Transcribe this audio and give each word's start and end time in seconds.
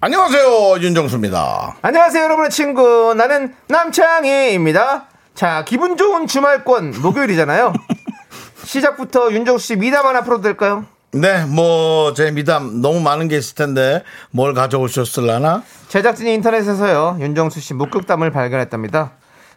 안녕하세요 0.00 0.78
윤정수입니다. 0.80 1.76
안녕하세요, 1.82 2.22
여러분의 2.22 2.50
친구. 2.50 3.14
나는 3.16 3.52
남창희입니다. 3.66 5.06
자, 5.34 5.64
기분 5.66 5.96
좋은 5.96 6.28
주말권, 6.28 6.94
목요일이잖아요. 7.02 7.72
시작부터 8.64 9.32
윤정수 9.32 9.66
씨 9.66 9.76
미담 9.76 10.06
하나 10.06 10.22
풀어도 10.22 10.42
될까요? 10.42 10.84
네, 11.12 11.44
뭐 11.46 12.12
제 12.14 12.30
미담 12.30 12.80
너무 12.80 13.00
많은 13.00 13.26
게 13.28 13.38
있을 13.38 13.56
텐데 13.56 14.04
뭘 14.30 14.54
가져오셨을라나? 14.54 15.64
제작진이 15.88 16.32
인터넷에서요, 16.34 17.16
윤정수 17.20 17.58
씨 17.60 17.74
목격담을 17.74 18.30
발견했답니다. 18.30 19.12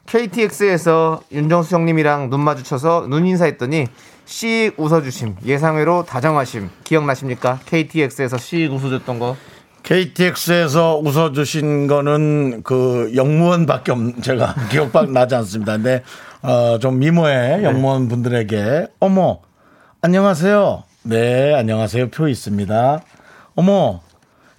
KTX에서 0.07 1.21
윤정수 1.31 1.75
형님이랑 1.75 2.31
눈 2.31 2.39
마주쳐서 2.39 3.05
눈 3.09 3.27
인사했더니 3.27 3.85
씩 4.25 4.73
웃어주심, 4.77 5.35
예상외로 5.45 6.03
다정하심. 6.03 6.71
기억나십니까? 6.83 7.59
KTX에서 7.67 8.39
씩 8.39 8.71
웃어줬던 8.71 9.19
거. 9.19 9.35
KTX에서 9.83 10.97
웃어주신 11.03 11.87
거는 11.87 12.61
그 12.63 13.11
영무원밖에 13.15 13.91
없, 13.91 13.97
제가 14.21 14.53
기억밖 14.69 15.11
나지 15.11 15.35
않습니다. 15.35 15.73
근데 15.73 16.03
어, 16.41 16.77
좀 16.79 16.99
미모의 16.99 17.63
영무원 17.63 18.07
분들에게 18.07 18.87
어머 18.99 19.39
안녕하세요. 20.01 20.83
네 21.03 21.53
안녕하세요 21.55 22.09
표 22.09 22.27
있습니다. 22.27 23.01
어머 23.55 24.01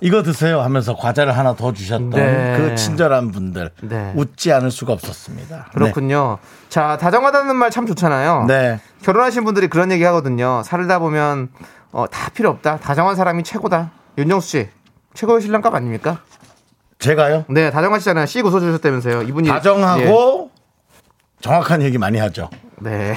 이거 0.01 0.25
드세요 0.25 0.61
하면서 0.61 0.97
과자를 0.97 1.37
하나 1.39 1.55
더 1.55 1.73
주셨던 1.73 2.11
네. 2.11 2.57
그 2.59 2.75
친절한 2.75 3.31
분들 3.31 3.71
네. 3.83 4.13
웃지 4.17 4.53
않을 4.53 4.73
수가 4.73 4.93
없었습니다. 4.95 5.69
그렇군요. 5.73 6.39
자, 6.69 6.97
다정하다는 6.99 7.55
말 7.55 7.71
참 7.71 7.87
좋잖아요. 7.87 8.47
네. 8.49 8.81
결혼하신 9.03 9.45
분들이 9.45 9.69
그런 9.69 9.93
얘기 9.93 10.03
하거든요. 10.05 10.63
살다 10.65 10.99
보면 10.99 11.51
어, 11.93 12.07
다 12.11 12.31
필요 12.35 12.51
없다. 12.51 12.79
다정한 12.79 13.15
사람이 13.15 13.45
최고다. 13.45 13.93
윤정수 14.19 14.49
씨 14.49 14.69
최고의 15.15 15.43
신랑감 15.43 15.75
아닙니까? 15.75 16.19
제가요 16.99 17.45
네, 17.49 17.71
다정하시잖아요. 17.71 18.27
씩 18.27 18.47
웃어주셨다면서요. 18.47 19.23
이분이 19.23 19.49
다정하고 19.49 20.51
정확한 21.41 21.83
얘기 21.83 21.99
많이 21.99 22.19
하죠. 22.19 22.49
예. 22.85 22.89
네, 22.89 23.15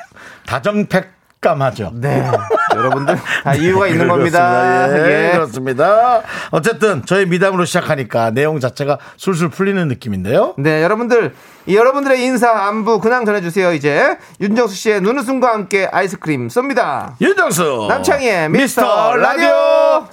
다정팩감하죠. 0.46 1.92
네. 1.94 2.28
여러분들 2.74 3.16
다 3.44 3.54
이유가 3.54 3.86
있는 3.86 4.08
겁니다. 4.08 4.86
그렇습니다. 4.88 5.08
예, 5.10 5.28
예. 5.28 5.32
그렇습니다. 5.32 6.22
어쨌든 6.50 7.04
저희 7.06 7.26
미담으로 7.26 7.64
시작하니까 7.64 8.30
내용 8.30 8.58
자체가 8.60 8.98
술술 9.16 9.50
풀리는 9.50 9.86
느낌인데요. 9.88 10.54
네, 10.58 10.82
여러분들 10.82 11.34
이 11.66 11.76
여러분들의 11.76 12.22
인사 12.24 12.50
안부 12.50 13.00
근황 13.00 13.24
전해주세요. 13.24 13.72
이제 13.72 14.18
윤정수 14.40 14.74
씨의 14.74 15.00
눈웃음과 15.02 15.48
함께 15.52 15.88
아이스크림 15.90 16.48
쏩니다. 16.48 17.14
윤정수 17.20 17.86
남창희의 17.88 18.48
미스터 18.50 19.14
라디오. 19.16 20.08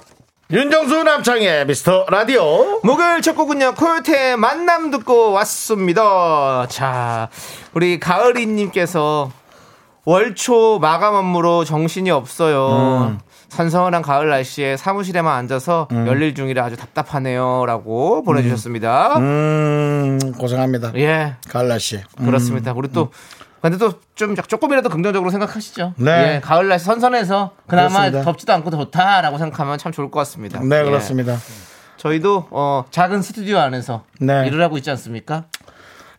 윤정수 0.48 1.02
남창의 1.02 1.66
미스터 1.66 2.06
라디오. 2.08 2.80
목요일 2.84 3.20
첫 3.20 3.34
곡은요 3.34 3.74
코요태의 3.74 4.36
만남 4.36 4.92
듣고 4.92 5.32
왔습니다. 5.32 6.66
자 6.68 7.28
우리 7.74 7.98
가을이님께서 7.98 9.32
월초 10.04 10.78
마감 10.78 11.14
업무로 11.16 11.64
정신이 11.64 12.12
없어요. 12.12 13.18
선선한 13.48 14.02
가을 14.02 14.28
날씨에 14.28 14.76
사무실에만 14.76 15.36
앉아서 15.36 15.88
열일 15.90 16.36
중이라 16.36 16.64
아주 16.64 16.76
답답하네요 16.76 17.64
라고 17.66 18.22
보내주셨습니다. 18.22 19.16
음 19.18 20.18
고생합니다. 20.38 20.92
예. 20.94 21.34
가을 21.48 21.66
날 21.66 21.80
씨. 21.80 22.00
그렇습니다. 22.18 22.72
우리 22.72 22.86
또 22.92 23.10
근데 23.62 23.78
또 23.78 23.94
좀 24.14 24.34
조금이라도 24.34 24.88
긍정적으로 24.88 25.30
생각하시죠 25.30 25.92
네. 25.98 26.36
예, 26.36 26.40
가을 26.40 26.68
날씨 26.68 26.86
선선해서 26.86 27.52
그나마 27.66 27.88
그렇습니다. 28.00 28.22
덥지도 28.22 28.52
않고 28.54 28.70
좋다라고 28.70 29.36
생각하면 29.36 29.76
참 29.76 29.92
좋을 29.92 30.10
것 30.10 30.20
같습니다 30.20 30.58
네 30.60 30.80
예. 30.80 30.84
그렇습니다. 30.84 31.36
저희도 31.98 32.48
어, 32.50 32.84
작은 32.90 33.20
스튜디오 33.22 33.58
안에서 33.58 34.04
네. 34.20 34.46
일을 34.46 34.62
하고 34.62 34.76
있지 34.78 34.90
않습니까? 34.90 35.44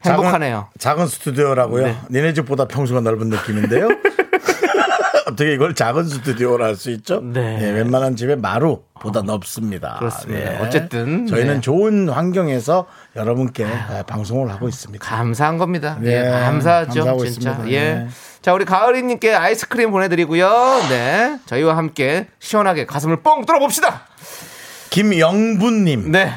행복하네요. 0.05 0.67
작은, 0.77 1.05
작은 1.05 1.07
스튜디오라고요. 1.07 1.85
네. 1.87 1.97
니네 2.11 2.33
집보다 2.33 2.65
평수가 2.67 3.01
넓은 3.01 3.29
느낌인데요. 3.29 3.87
어떻게 5.27 5.53
이걸 5.53 5.73
작은 5.75 6.03
스튜디오라 6.05 6.65
할 6.65 6.75
수 6.75 6.91
있죠? 6.91 7.21
네. 7.21 7.57
예, 7.61 7.71
웬만한 7.71 8.15
집에 8.15 8.35
마루 8.35 8.83
보다 8.99 9.21
넓습니다. 9.21 9.95
그렇습니다. 9.99 10.53
예. 10.53 10.57
어쨌든, 10.59 11.25
저희는 11.27 11.55
네. 11.55 11.61
좋은 11.61 12.09
환경에서 12.09 12.85
여러분께 13.15 13.63
예, 13.65 14.03
방송을 14.03 14.49
하고 14.51 14.67
있습니다. 14.67 15.03
감사한 15.05 15.57
겁니다. 15.57 15.97
예, 16.03 16.21
네, 16.23 16.29
감사하죠. 16.29 16.93
감사하고 16.93 17.25
진짜. 17.25 17.51
있습니다. 17.51 17.71
예. 17.71 17.93
네. 17.95 18.07
자, 18.41 18.53
우리 18.53 18.65
가을이 18.65 19.03
님께 19.03 19.33
아이스크림 19.33 19.91
보내 19.91 20.07
드리고요. 20.09 20.49
네. 20.89 21.39
저희와 21.45 21.75
함께 21.75 22.27
시원하게 22.39 22.85
가슴을 22.85 23.21
뻥 23.21 23.45
뚫어 23.45 23.59
봅시다. 23.59 24.03
김영분 24.89 25.83
님. 25.85 26.11
네. 26.11 26.33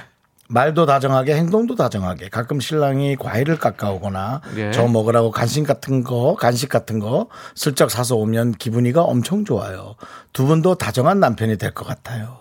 말도 0.49 0.85
다정하게 0.85 1.37
행동도 1.37 1.77
다정하게 1.77 2.29
가끔 2.29 2.59
신랑이 2.59 3.15
과일을 3.15 3.57
깎아오거나 3.59 4.41
예. 4.57 4.73
저 4.73 4.89
먹으라고 4.89 5.31
간식 5.31 5.65
같은 5.65 6.03
거 6.03 6.35
간식 6.35 6.69
같은 6.69 6.99
거 6.99 7.29
슬쩍 7.55 7.89
사서 7.89 8.17
오면 8.17 8.55
기분이가 8.55 9.03
엄청 9.03 9.45
좋아요. 9.45 9.95
두 10.33 10.47
분도 10.47 10.75
다정한 10.75 11.21
남편이 11.21 11.57
될 11.57 11.71
것 11.71 11.87
같아요. 11.87 12.39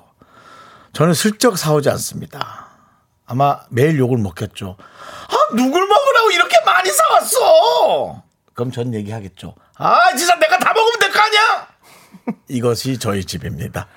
저는 0.94 1.14
슬쩍 1.14 1.58
사오지 1.58 1.90
않습니다. 1.92 2.68
아마 3.26 3.60
매일 3.70 3.98
욕을 4.00 4.18
먹겠죠. 4.18 4.76
아 4.80 5.56
누굴 5.56 5.88
먹으라고 5.88 6.32
이렇게 6.32 6.56
많이 6.66 6.90
사왔어? 6.92 8.24
그럼 8.54 8.72
전 8.72 8.94
얘기하겠죠. 8.94 9.56
아 9.78 10.16
진짜 10.16 10.36
내가 10.36 10.58
다 10.58 10.74
먹으면 10.74 11.00
될 11.00 11.12
거 11.12 11.20
아니야? 11.20 11.68
이것이 12.50 12.98
저희 12.98 13.24
집입니다. 13.24 13.88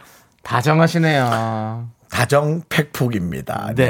다정하시네요. 0.42 1.88
다정 2.10 2.62
팩폭입니다. 2.68 3.72
네. 3.74 3.86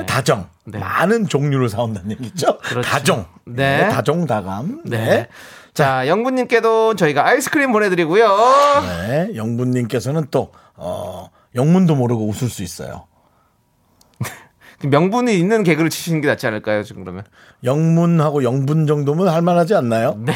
네. 0.00 0.06
다정. 0.06 0.48
네. 0.64 0.78
많은 0.78 1.28
종류를 1.28 1.68
사온다는 1.68 2.12
얘기죠. 2.12 2.58
그렇죠. 2.58 2.88
다정. 2.88 3.26
네. 3.44 3.82
네. 3.84 3.88
다정 3.90 4.26
다감. 4.26 4.82
네. 4.84 4.98
네. 4.98 5.28
자, 5.74 6.06
영분님께도 6.08 6.96
저희가 6.96 7.26
아이스크림 7.26 7.72
보내드리고요. 7.72 8.82
네. 8.82 9.30
영분님께서는 9.36 10.28
또, 10.30 10.52
어, 10.76 11.28
영문도 11.58 11.96
모르고 11.96 12.26
웃을 12.26 12.48
수 12.48 12.62
있어요. 12.62 13.06
명분이 14.88 15.38
있는 15.38 15.64
개그를 15.64 15.90
치시는 15.90 16.20
게 16.20 16.28
낫지 16.28 16.46
않을까요, 16.46 16.84
지금 16.84 17.02
그러면? 17.04 17.24
영문하고 17.64 18.44
영분 18.44 18.86
정도면 18.86 19.28
할 19.28 19.42
만하지 19.42 19.74
않나요? 19.74 20.14
네. 20.18 20.32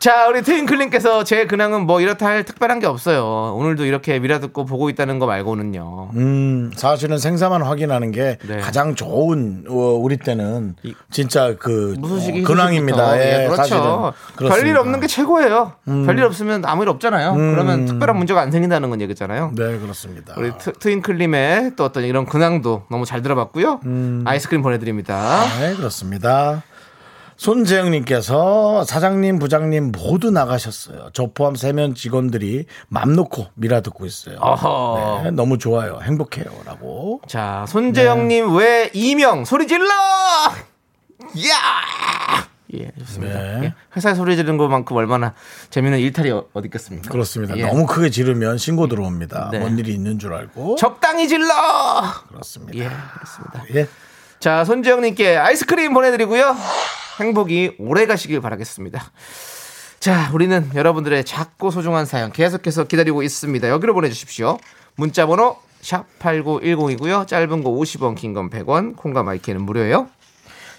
자, 0.00 0.28
우리 0.28 0.40
트윙클님께서 0.40 1.24
제 1.24 1.44
근황은 1.44 1.82
뭐 1.82 2.00
이렇다 2.00 2.24
할 2.24 2.42
특별한 2.42 2.78
게 2.78 2.86
없어요. 2.86 3.54
오늘도 3.58 3.84
이렇게 3.84 4.18
미라 4.18 4.38
듣고 4.38 4.64
보고 4.64 4.88
있다는 4.88 5.18
거 5.18 5.26
말고는요. 5.26 6.12
음, 6.14 6.70
사실은 6.74 7.18
생사만 7.18 7.60
확인하는 7.60 8.10
게 8.10 8.38
네. 8.48 8.56
가장 8.60 8.94
좋은, 8.94 9.64
어, 9.68 9.74
우리 9.74 10.16
때는 10.16 10.74
진짜 11.10 11.54
그, 11.58 11.96
어, 12.02 12.42
근황입니다. 12.46 13.18
예, 13.18 13.44
그렇죠. 13.44 14.14
사실은. 14.36 14.48
별일. 14.48 14.74
음. 14.76 14.80
없는 14.80 15.00
게 15.00 15.06
최고예요. 15.06 15.72
별일 15.84 16.24
없으면 16.24 16.64
아무 16.64 16.84
일 16.84 16.88
없잖아요. 16.88 17.34
그러면 17.34 17.84
특별한 17.84 18.16
문제가 18.16 18.40
안 18.40 18.50
생긴다는 18.50 18.88
건 18.88 19.02
얘기잖아요. 19.02 19.52
네, 19.54 19.78
그렇습니다. 19.78 20.32
우리 20.38 20.56
트, 20.56 20.72
트윙클님의 20.72 21.72
또 21.76 21.84
어떤 21.84 22.04
이런 22.04 22.24
근황도 22.24 22.84
너무 22.90 23.04
잘 23.04 23.20
들어봤고요. 23.20 23.80
음. 23.84 24.24
아이스크림 24.26 24.62
보내드립니다. 24.62 25.44
네, 25.60 25.74
그렇습니다. 25.74 26.62
손재영님께서 27.40 28.84
사장님, 28.84 29.38
부장님 29.38 29.92
모두 29.92 30.30
나가셨어요. 30.30 31.08
저 31.14 31.28
포함 31.32 31.54
세면 31.54 31.94
직원들이 31.94 32.66
맘 32.88 33.14
놓고 33.16 33.46
미라 33.54 33.80
듣고 33.80 34.04
있어요. 34.04 34.36
어허. 34.40 35.22
네, 35.24 35.30
너무 35.30 35.56
좋아요. 35.56 36.00
행복해요. 36.02 36.44
라고. 36.66 37.22
자, 37.26 37.64
손재영님 37.66 38.54
왜 38.56 38.90
이명 38.92 39.46
소리 39.46 39.66
질러! 39.66 39.86
야! 39.88 40.50
예, 42.74 42.90
좋습니다. 42.98 43.34
네. 43.38 43.60
예, 43.64 43.74
회사에 43.96 44.14
소리 44.14 44.36
지르는 44.36 44.58
것만큼 44.58 44.94
얼마나 44.96 45.32
재미있는 45.70 45.98
일탈이 45.98 46.30
어- 46.30 46.44
어디 46.52 46.66
있겠습니까? 46.66 47.10
그렇습니다. 47.10 47.56
예. 47.56 47.64
너무 47.66 47.86
크게 47.86 48.10
지르면 48.10 48.58
신고 48.58 48.86
들어옵니다. 48.86 49.48
네. 49.50 49.58
뭔 49.60 49.78
일이 49.78 49.94
있는 49.94 50.18
줄 50.18 50.34
알고. 50.34 50.76
적당히 50.76 51.26
질러! 51.26 51.48
그렇습니다. 52.28 52.78
예, 52.78 52.90
그렇습니다. 53.14 53.64
예. 53.76 53.88
자, 54.40 54.64
손지영님께 54.64 55.36
아이스크림 55.36 55.92
보내드리고요. 55.92 56.56
행복이 57.20 57.76
오래 57.78 58.06
가시길 58.06 58.40
바라겠습니다. 58.40 59.12
자, 60.00 60.30
우리는 60.32 60.70
여러분들의 60.74 61.24
작고 61.24 61.70
소중한 61.70 62.06
사연 62.06 62.32
계속해서 62.32 62.84
기다리고 62.84 63.22
있습니다. 63.22 63.68
여기로 63.68 63.92
보내주십시오. 63.92 64.58
문자번호 64.96 65.58
샵 65.82 66.06
8910이고요. 66.18 67.26
짧은 67.26 67.62
거 67.62 67.70
50원, 67.70 68.16
긴 68.16 68.32
건 68.32 68.48
100원, 68.48 68.96
콩과 68.96 69.22
마이크는 69.24 69.60
무료예요. 69.62 70.08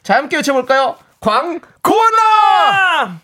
자, 0.02 0.16
함께 0.16 0.38
외쳐볼까요? 0.38 0.96
광고나! 1.20 3.22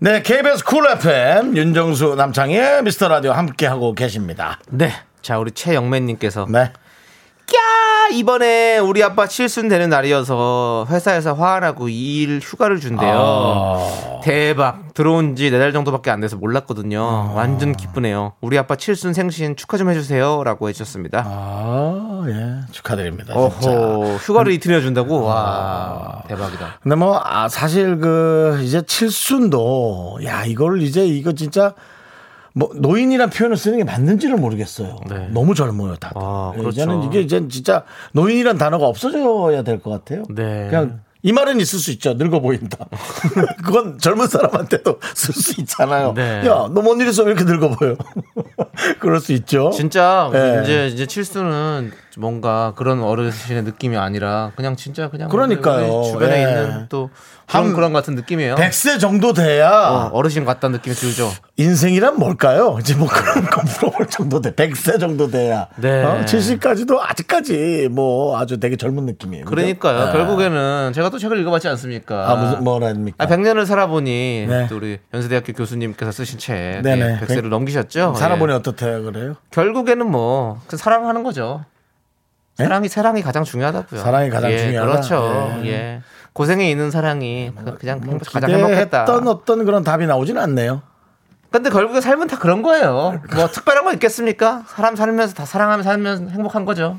네, 0.00 0.22
KBS 0.22 0.62
쿨 0.64 0.86
FM 0.88 1.56
윤정수 1.56 2.14
남창의 2.14 2.84
미스터 2.84 3.08
라디오 3.08 3.32
함께하고 3.32 3.94
계십니다. 3.94 4.60
네. 4.70 4.92
자, 5.22 5.40
우리 5.40 5.50
최영맨님께서 5.50 6.46
네. 6.48 6.72
야 8.08 8.14
이번에 8.14 8.78
우리 8.78 9.02
아빠 9.02 9.26
칠순 9.26 9.68
되는 9.68 9.90
날이어서 9.90 10.86
회사에서 10.88 11.34
화나고 11.34 11.88
2일 11.88 12.40
휴가를 12.42 12.80
준대요. 12.80 13.10
아. 13.14 14.20
대박. 14.22 14.94
들어온 14.94 15.36
지 15.36 15.50
4달 15.50 15.72
정도밖에 15.72 16.10
안 16.10 16.20
돼서 16.20 16.36
몰랐거든요. 16.36 17.32
완전 17.34 17.74
기쁘네요. 17.74 18.32
우리 18.40 18.58
아빠 18.58 18.76
칠순 18.76 19.12
생신 19.12 19.56
축하 19.56 19.76
좀 19.76 19.90
해주세요. 19.90 20.42
라고 20.44 20.68
해주셨습니다. 20.68 21.22
아, 21.26 22.24
예. 22.28 22.72
축하드립니다. 22.72 23.34
진짜. 23.60 23.70
어허, 23.70 24.16
휴가를 24.16 24.52
이틀이나 24.52 24.80
준다고? 24.80 25.22
와, 25.22 26.22
대박이다. 26.28 26.78
근데 26.82 26.96
뭐, 26.96 27.20
아, 27.22 27.48
사실 27.48 27.98
그, 27.98 28.58
이제 28.62 28.82
칠순도, 28.82 30.20
야, 30.24 30.44
이걸 30.44 30.82
이제 30.82 31.06
이거 31.06 31.32
진짜, 31.32 31.74
뭐, 32.54 32.70
노인이란 32.74 33.30
표현을 33.30 33.56
쓰는 33.56 33.78
게 33.78 33.84
맞는지를 33.84 34.36
모르겠어요. 34.36 34.96
네. 35.08 35.28
너무 35.30 35.54
젊어요, 35.54 35.96
다들. 35.96 36.16
아, 36.20 36.52
그렇죠. 36.54 36.70
이제는 36.70 37.02
이게 37.04 37.20
이제 37.20 37.46
진짜 37.48 37.84
노인이란 38.12 38.58
단어가 38.58 38.86
없어져야 38.86 39.62
될 39.62 39.78
것 39.80 39.90
같아요. 39.90 40.24
네. 40.30 40.66
그냥 40.70 41.00
이 41.22 41.32
말은 41.32 41.60
있을 41.60 41.78
수 41.80 41.90
있죠. 41.92 42.14
늙어 42.14 42.40
보인다. 42.40 42.86
그건 43.64 43.98
젊은 43.98 44.28
사람한테도 44.28 45.00
쓸 45.14 45.34
수 45.34 45.60
있잖아요. 45.60 46.14
네. 46.14 46.38
야, 46.46 46.68
너 46.72 46.80
뭔 46.82 47.00
일 47.00 47.08
있어? 47.08 47.24
왜 47.24 47.32
이렇게 47.32 47.44
늙어 47.44 47.70
보여? 47.70 47.96
그럴 49.00 49.20
수 49.20 49.32
있죠. 49.32 49.70
진짜 49.70 50.30
네. 50.32 50.60
이제 50.62 50.86
이제 50.86 51.06
칠수는 51.06 51.92
뭔가 52.18 52.72
그런 52.76 53.02
어르신의 53.02 53.64
느낌이 53.64 53.96
아니라 53.96 54.52
그냥 54.56 54.76
진짜 54.76 55.10
그냥 55.10 55.28
그러니까요. 55.28 56.02
주변에 56.04 56.38
예. 56.38 56.48
있는 56.48 56.86
또 56.88 57.10
한 57.48 57.72
그런 57.72 57.92
같은 57.94 58.14
느낌이에요. 58.14 58.56
100세 58.56 59.00
정도 59.00 59.32
돼야 59.32 59.70
어, 59.70 60.10
어르신 60.12 60.44
같다는 60.44 60.76
느낌이 60.76 60.94
들죠. 60.94 61.32
인생이란 61.56 62.18
뭘까요? 62.18 62.76
이제 62.80 62.94
뭐 62.94 63.08
그런 63.08 63.46
거 63.46 63.62
물어볼 63.62 64.06
정도 64.08 64.40
돼. 64.40 64.52
100세 64.52 65.00
정도 65.00 65.30
돼야. 65.30 65.66
네. 65.76 66.04
어? 66.04 66.24
70까지도 66.26 66.98
아직까지 67.00 67.88
뭐 67.90 68.38
아주 68.38 68.60
되게 68.60 68.76
젊은 68.76 69.06
느낌이에요. 69.06 69.46
그러니까요. 69.46 70.06
네. 70.06 70.12
결국에는 70.12 70.92
제가 70.94 71.08
또 71.08 71.18
책을 71.18 71.40
읽어봤지 71.40 71.68
않습니까? 71.68 72.30
아, 72.30 72.36
무슨, 72.36 72.64
뭐랍니까? 72.64 73.24
아, 73.24 73.26
100년을 73.26 73.64
살아보니 73.64 74.46
네. 74.46 74.66
또 74.68 74.76
우리 74.76 74.98
연세대학교 75.14 75.54
교수님께서 75.54 76.12
쓰신 76.12 76.38
책 76.38 76.82
네네. 76.82 77.20
100세를 77.20 77.48
넘기셨죠. 77.48 78.14
살아보니 78.14 78.52
예. 78.52 78.56
어떻대요, 78.56 79.02
그래요? 79.04 79.36
결국에는 79.50 80.08
뭐 80.10 80.60
사랑하는 80.68 81.22
거죠. 81.22 81.64
네? 82.58 82.64
사랑이 82.64 82.88
사랑이 82.88 83.22
가장 83.22 83.44
중요하다고요. 83.44 84.00
사랑이 84.00 84.30
가장 84.30 84.50
예, 84.50 84.58
중요하다? 84.58 84.90
그렇죠. 84.90 85.60
예. 85.62 85.68
예. 85.68 86.02
고생에 86.32 86.68
있는 86.68 86.90
사랑이 86.90 87.52
그- 87.64 87.78
그냥 87.78 88.00
뭐 88.04 88.18
가장 88.32 88.50
행복했다. 88.50 89.04
기대했던 89.04 89.28
어떤 89.28 89.64
그런 89.64 89.84
답이 89.84 90.06
나오진 90.06 90.38
않네요. 90.38 90.82
근데 91.50 91.70
결국에 91.70 92.00
삶은 92.00 92.26
다 92.26 92.38
그런 92.38 92.62
거예요. 92.62 93.20
뭐 93.34 93.46
특별한 93.48 93.84
거 93.84 93.92
있겠습니까? 93.94 94.64
사람 94.68 94.96
살면서 94.96 95.34
다 95.34 95.44
사랑하며 95.44 95.82
살면 95.84 96.30
행복한 96.30 96.64
거죠. 96.64 96.98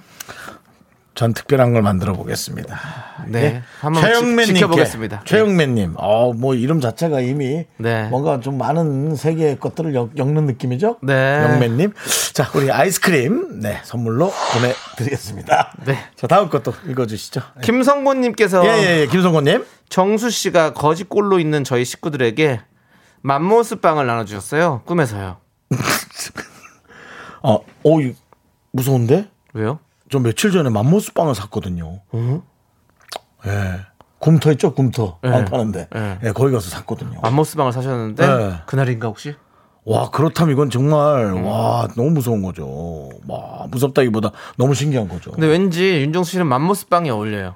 전 1.20 1.34
특별한 1.34 1.74
걸 1.74 1.82
만들어 1.82 2.14
보겠습니다. 2.14 2.80
네. 3.28 3.62
한번 3.82 4.02
지- 4.02 4.08
최영맨님께 4.08 4.54
지켜보겠습니다. 4.54 5.24
최영맨님, 5.26 5.96
어, 5.98 6.32
뭐 6.32 6.56
이름 6.56 6.80
자체가 6.80 7.20
이미 7.20 7.66
네. 7.76 8.08
뭔가 8.08 8.40
좀 8.40 8.58
많은 8.58 9.18
세계의 9.18 9.60
것들을 9.60 9.94
엮, 9.96 10.12
는 10.16 10.46
느낌이죠. 10.46 11.00
네. 11.04 11.44
영맨님, 11.44 11.92
자 12.34 12.50
우리 12.56 12.72
아이스크림 12.72 13.60
네 13.60 13.82
선물로 13.84 14.32
보내드리겠습니다. 14.54 15.74
네. 15.88 15.98
자 16.16 16.28
다음 16.28 16.50
것도 16.50 16.74
읽어주시죠. 16.88 17.42
김성곤님께서 17.64 18.66
예예예, 18.66 19.08
김성곤님. 19.08 19.66
정수 19.90 20.30
씨가 20.30 20.72
거지꼴로 20.74 21.40
있는 21.40 21.66
저희 21.66 21.84
식구들에게 21.84 22.62
맘모스 23.24 23.82
빵을 23.82 24.08
나눠주셨어요. 24.08 24.84
꿈에서요. 24.86 25.36
어, 27.44 27.60
오, 27.84 28.00
이- 28.00 28.16
무서운데? 28.72 29.28
왜요? 29.54 29.80
저 30.10 30.20
며칠 30.20 30.52
전에 30.52 30.70
맘모스 30.70 31.14
빵을 31.14 31.36
샀거든요. 31.36 32.02
예. 33.46 33.80
굼터 34.20 34.52
있죠, 34.54 34.74
굼터. 34.74 35.20
네. 35.22 35.30
빵 35.32 35.46
파는데. 35.46 35.88
네. 35.94 36.20
예, 36.24 36.32
거기 36.32 36.52
가서 36.52 36.70
샀거든요. 36.70 37.22
맘모스 37.22 37.56
빵을 37.56 37.72
사셨는데 37.72 38.28
네. 38.28 38.54
그날인가 38.66 39.08
혹시? 39.08 39.36
와, 39.86 40.10
그렇다면 40.10 40.54
이건 40.54 40.70
정말, 40.70 41.26
음. 41.26 41.46
와, 41.46 41.88
너무 41.96 42.10
무서운 42.12 42.42
거죠. 42.42 43.10
와, 43.28 43.66
무섭다기보다 43.70 44.32
너무 44.58 44.74
신기한 44.74 45.08
거죠. 45.08 45.32
근데 45.32 45.48
왠지 45.48 46.02
윤정수 46.02 46.32
씨는 46.32 46.48
맘모스 46.48 46.88
빵이 46.88 47.10
어울려요. 47.10 47.54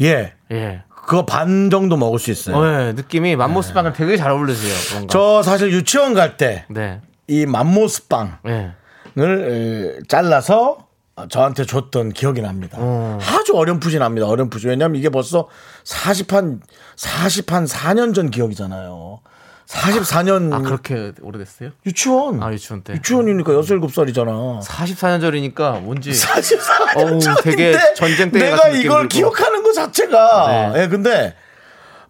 예. 0.00 0.34
예. 0.52 0.82
그거 0.88 1.24
반 1.24 1.70
정도 1.70 1.96
먹을 1.96 2.18
수 2.18 2.30
있어요. 2.30 2.56
어, 2.56 2.66
예. 2.88 2.92
느낌이 2.92 3.36
맘모스 3.36 3.72
빵을 3.72 3.94
되게 3.94 4.16
잘 4.16 4.32
어울리세요. 4.32 4.74
뭔가. 4.92 5.00
네. 5.00 5.06
저 5.08 5.42
사실 5.42 5.72
유치원 5.72 6.14
갈때이 6.14 6.62
네. 6.68 7.00
맘모스 7.46 8.08
빵을 8.08 8.36
예. 8.46 8.74
에, 9.18 9.98
잘라서 10.08 10.89
저한테 11.28 11.64
줬던 11.64 12.12
기억이 12.12 12.40
납니다. 12.40 12.76
어. 12.80 13.18
아주 13.22 13.54
어렴풋이납니다. 13.54 14.26
어렴풋이. 14.26 14.68
왜냐면 14.68 14.96
이게 14.98 15.08
벌써 15.08 15.48
40한 15.84 16.60
40한 16.96 17.68
4년 17.68 18.14
전 18.14 18.30
기억이잖아요. 18.30 19.20
44년 19.68 20.52
아 20.52 20.58
그렇게 20.62 21.12
오래됐어요? 21.22 21.70
유치원. 21.86 22.42
아 22.42 22.52
유치원 22.52 22.82
때. 22.82 22.92
유치원이니까 22.94 23.52
6, 23.52 23.60
7살이잖아. 23.60 24.60
44년 24.62 25.20
전이니까 25.20 25.72
뭔지 25.80 26.10
44년 26.10 26.96
어우, 26.96 27.20
전인데 27.20 27.42
되게 27.42 27.78
전쟁 27.94 28.32
때 28.32 28.38
내가 28.40 28.68
이걸 28.70 29.02
들고. 29.02 29.08
기억하는 29.08 29.62
것 29.62 29.72
자체가 29.72 30.72
네. 30.74 30.82
예 30.82 30.88
근데 30.88 31.36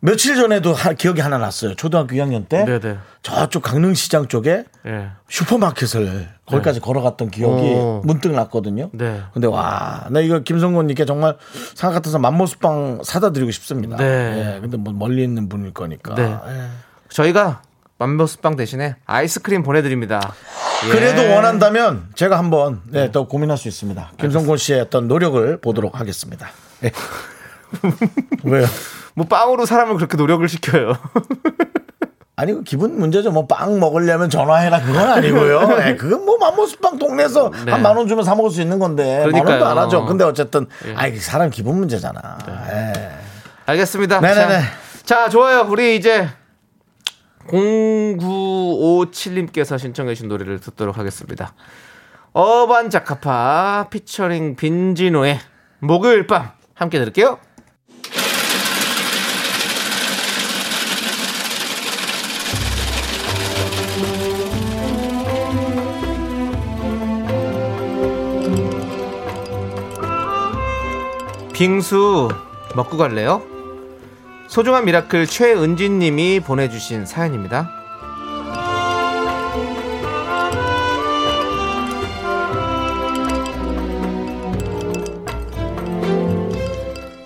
며칠 0.02 0.34
전에도 0.36 0.72
하- 0.72 0.94
기억이 0.94 1.20
하나 1.20 1.36
났어요. 1.36 1.74
초등학교 1.74 2.14
2학년 2.16 2.48
때 2.48 2.64
네네. 2.64 2.96
저쪽 3.22 3.62
강릉시장 3.62 4.28
쪽에 4.28 4.64
예. 4.86 5.08
슈퍼마켓을 5.28 6.26
거기까지 6.46 6.80
걸어갔던 6.80 7.30
기억이 7.30 7.62
오. 7.74 8.00
문득 8.04 8.32
났거든요. 8.32 8.88
네. 8.92 9.20
근데 9.34 9.46
와, 9.46 10.06
나 10.10 10.20
이거 10.20 10.38
김성곤님께 10.40 11.04
정말 11.04 11.36
생각 11.74 11.94
같아서 11.96 12.18
맘모스빵 12.18 13.00
사다 13.04 13.32
드리고 13.32 13.50
싶습니다. 13.50 13.96
네. 13.98 14.54
예, 14.56 14.60
근데 14.60 14.78
뭐 14.78 14.94
멀리 14.94 15.22
있는 15.22 15.48
분일 15.50 15.74
거니까. 15.74 16.14
네. 16.14 16.22
예. 16.48 16.66
저희가 17.10 17.60
맘모스 17.98 18.40
빵 18.40 18.56
대신에 18.56 18.96
아이스크림 19.04 19.62
보내드립니다. 19.62 20.32
예. 20.86 20.90
그래도 20.90 21.30
원한다면 21.34 22.06
제가 22.14 22.38
한번 22.38 22.80
네, 22.86 23.12
더 23.12 23.26
고민할 23.26 23.58
수 23.58 23.68
있습니다. 23.68 24.12
김성곤 24.18 24.56
씨의 24.56 24.80
어떤 24.80 25.08
노력을 25.08 25.60
보도록 25.60 26.00
하겠습니다. 26.00 26.48
예. 26.84 26.90
왜요? 28.44 28.66
뭐 29.20 29.26
빵으로 29.28 29.66
사람을 29.66 29.96
그렇게 29.96 30.16
노력을 30.16 30.48
시켜요. 30.48 30.94
아니 32.36 32.54
그 32.54 32.62
기분 32.62 32.98
문제죠. 32.98 33.30
뭐 33.32 33.46
빵 33.46 33.78
먹으려면 33.78 34.30
전화해라 34.30 34.80
그건 34.80 35.10
아니고요. 35.10 35.78
예, 35.86 35.94
그건 36.00 36.24
뭐 36.24 36.38
맘모스빵 36.38 36.98
동네에서 36.98 37.50
네. 37.66 37.70
한만 37.72 37.98
원 37.98 38.08
주면 38.08 38.24
사 38.24 38.34
먹을 38.34 38.50
수 38.50 38.62
있는 38.62 38.78
건데 38.78 39.18
만 39.18 39.26
그러니까요. 39.28 39.50
원도 39.56 39.66
안 39.66 39.76
하죠. 39.76 40.06
근데 40.06 40.24
어쨌든 40.24 40.66
아이 40.96 41.14
사람 41.16 41.50
기분 41.50 41.76
문제잖아. 41.78 42.38
예. 42.72 42.92
알겠습니다. 43.66 44.20
네네네. 44.20 44.60
자, 45.04 45.24
자, 45.24 45.28
좋아요. 45.28 45.66
우리 45.68 45.96
이제 45.96 46.26
0957님께서 47.48 49.78
신청해 49.78 50.14
주신 50.14 50.28
노래를 50.28 50.60
듣도록 50.60 50.96
하겠습니다. 50.96 51.52
어반 52.32 52.88
자카파 52.88 53.88
피처링 53.90 54.56
빈지노의 54.56 55.38
목요일 55.80 56.26
밤 56.26 56.52
함께 56.74 56.98
들을게요. 56.98 57.38
빙수 71.60 72.30
먹고 72.74 72.96
갈래요? 72.96 73.42
소중한 74.48 74.86
미라클 74.86 75.26
최은진 75.26 75.98
님이 75.98 76.40
보내주신 76.40 77.04
사연입니다. 77.04 77.70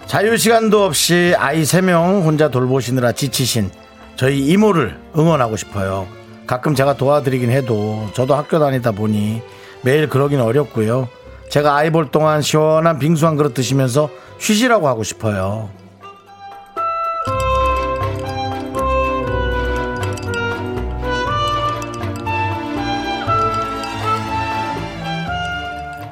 자유 0.06 0.36
시간도 0.36 0.82
없이 0.82 1.36
아이 1.38 1.62
3명 1.62 2.24
혼자 2.24 2.48
돌보시느라 2.48 3.12
지치신 3.12 3.70
저희 4.16 4.40
이모를 4.46 4.98
응원하고 5.16 5.56
싶어요. 5.56 6.08
가끔 6.48 6.74
제가 6.74 6.96
도와드리긴 6.96 7.52
해도 7.52 8.10
저도 8.14 8.34
학교 8.34 8.58
다니다 8.58 8.90
보니 8.90 9.42
매일 9.82 10.08
그러긴 10.08 10.40
어렵고요. 10.40 11.08
제가 11.50 11.76
아이 11.76 11.90
볼 11.90 12.10
동안 12.10 12.42
시원한 12.42 12.98
빙수 12.98 13.28
한 13.28 13.36
그릇 13.36 13.54
드시면서 13.54 14.10
쉬시라고 14.38 14.88
하고 14.88 15.02
싶어요. 15.02 15.70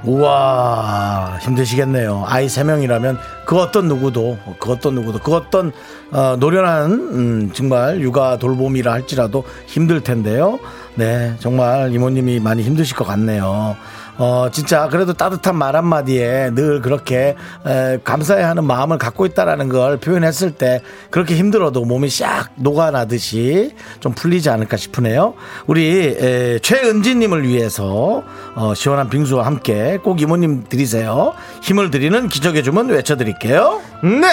우와 0.05 1.39
힘드시겠네요. 1.43 2.25
아이 2.27 2.49
세 2.49 2.65
명이라면 2.65 3.19
그 3.47 3.59
어떤 3.59 3.87
누구도 3.89 4.39
그 4.59 4.73
어떤 4.73 4.95
누구도 4.97 5.21
그 5.21 5.35
어떤 5.35 5.73
어, 6.11 6.37
노련한 6.39 6.91
음, 6.93 7.51
정말 7.53 8.01
육아 8.01 8.39
돌봄이라 8.39 8.93
할지라도 8.93 9.45
힘들 9.67 10.01
텐데요. 10.01 10.59
네 10.95 11.35
정말 11.39 11.93
이모님이 11.95 12.41
많이 12.41 12.63
힘드실 12.63 12.97
것 12.97 13.05
같네요. 13.05 13.77
어 14.25 14.49
진짜 14.53 14.87
그래도 14.87 15.15
따뜻한 15.15 15.57
말 15.57 15.75
한마디에 15.75 16.51
늘 16.55 16.81
그렇게 16.81 17.35
에, 17.67 17.99
감사해 18.05 18.45
하는 18.45 18.63
마음을 18.63 18.97
갖고 18.97 19.27
있다라는 19.27 19.69
걸 19.69 19.97
표현했을 19.97 20.53
때 20.53 20.81
그렇게 21.11 21.35
힘들어도 21.35 21.85
몸이 21.85 22.09
싹 22.09 22.51
녹아나듯이 22.55 23.75
좀 23.99 24.13
풀리지 24.13 24.49
않을까 24.49 24.77
싶으네요. 24.77 25.35
우리 25.67 26.17
에, 26.21 26.61
최은진님을 26.61 27.49
위해서 27.49 28.23
어, 28.55 28.75
시원한 28.77 29.11
빙수와 29.11 29.45
함께 29.45 29.99
꼭 30.05 30.21
이모님 30.23 30.67
드리세요. 30.69 31.35
힘을 31.63 31.91
드리는 31.91 32.29
기적의 32.29 32.63
주문 32.63 32.91
외쳐드릴게요. 32.91 33.81
네! 34.05 34.29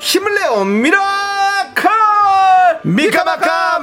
힘을 0.00 0.34
내요, 0.34 0.64
미라클! 0.64 1.88
미카마카 2.82 3.78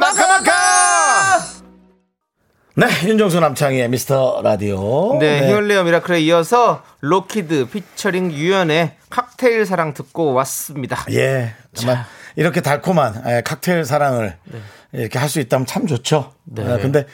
네 2.79 2.85
윤정수 3.07 3.39
남창희의 3.39 3.89
미스터 3.89 4.41
라디오. 4.43 5.17
네, 5.19 5.47
힘을 5.47 5.67
내요, 5.67 5.83
미라클에 5.83 6.19
이어서 6.21 6.83
로키드 7.01 7.69
피처링 7.71 8.31
유연의 8.31 8.91
칵테일 9.09 9.65
사랑 9.65 9.95
듣고 9.95 10.33
왔습니다. 10.33 11.03
예 11.09 11.55
정말 11.73 12.05
이렇게 12.35 12.61
달콤한 12.61 13.23
예, 13.25 13.41
칵테일 13.43 13.83
사랑을 13.83 14.37
이렇게 14.93 15.17
할 15.17 15.27
수 15.27 15.39
있다면 15.39 15.65
참 15.65 15.87
좋죠. 15.87 16.33
네. 16.43 16.63
예, 16.71 16.77
근데 16.79 17.07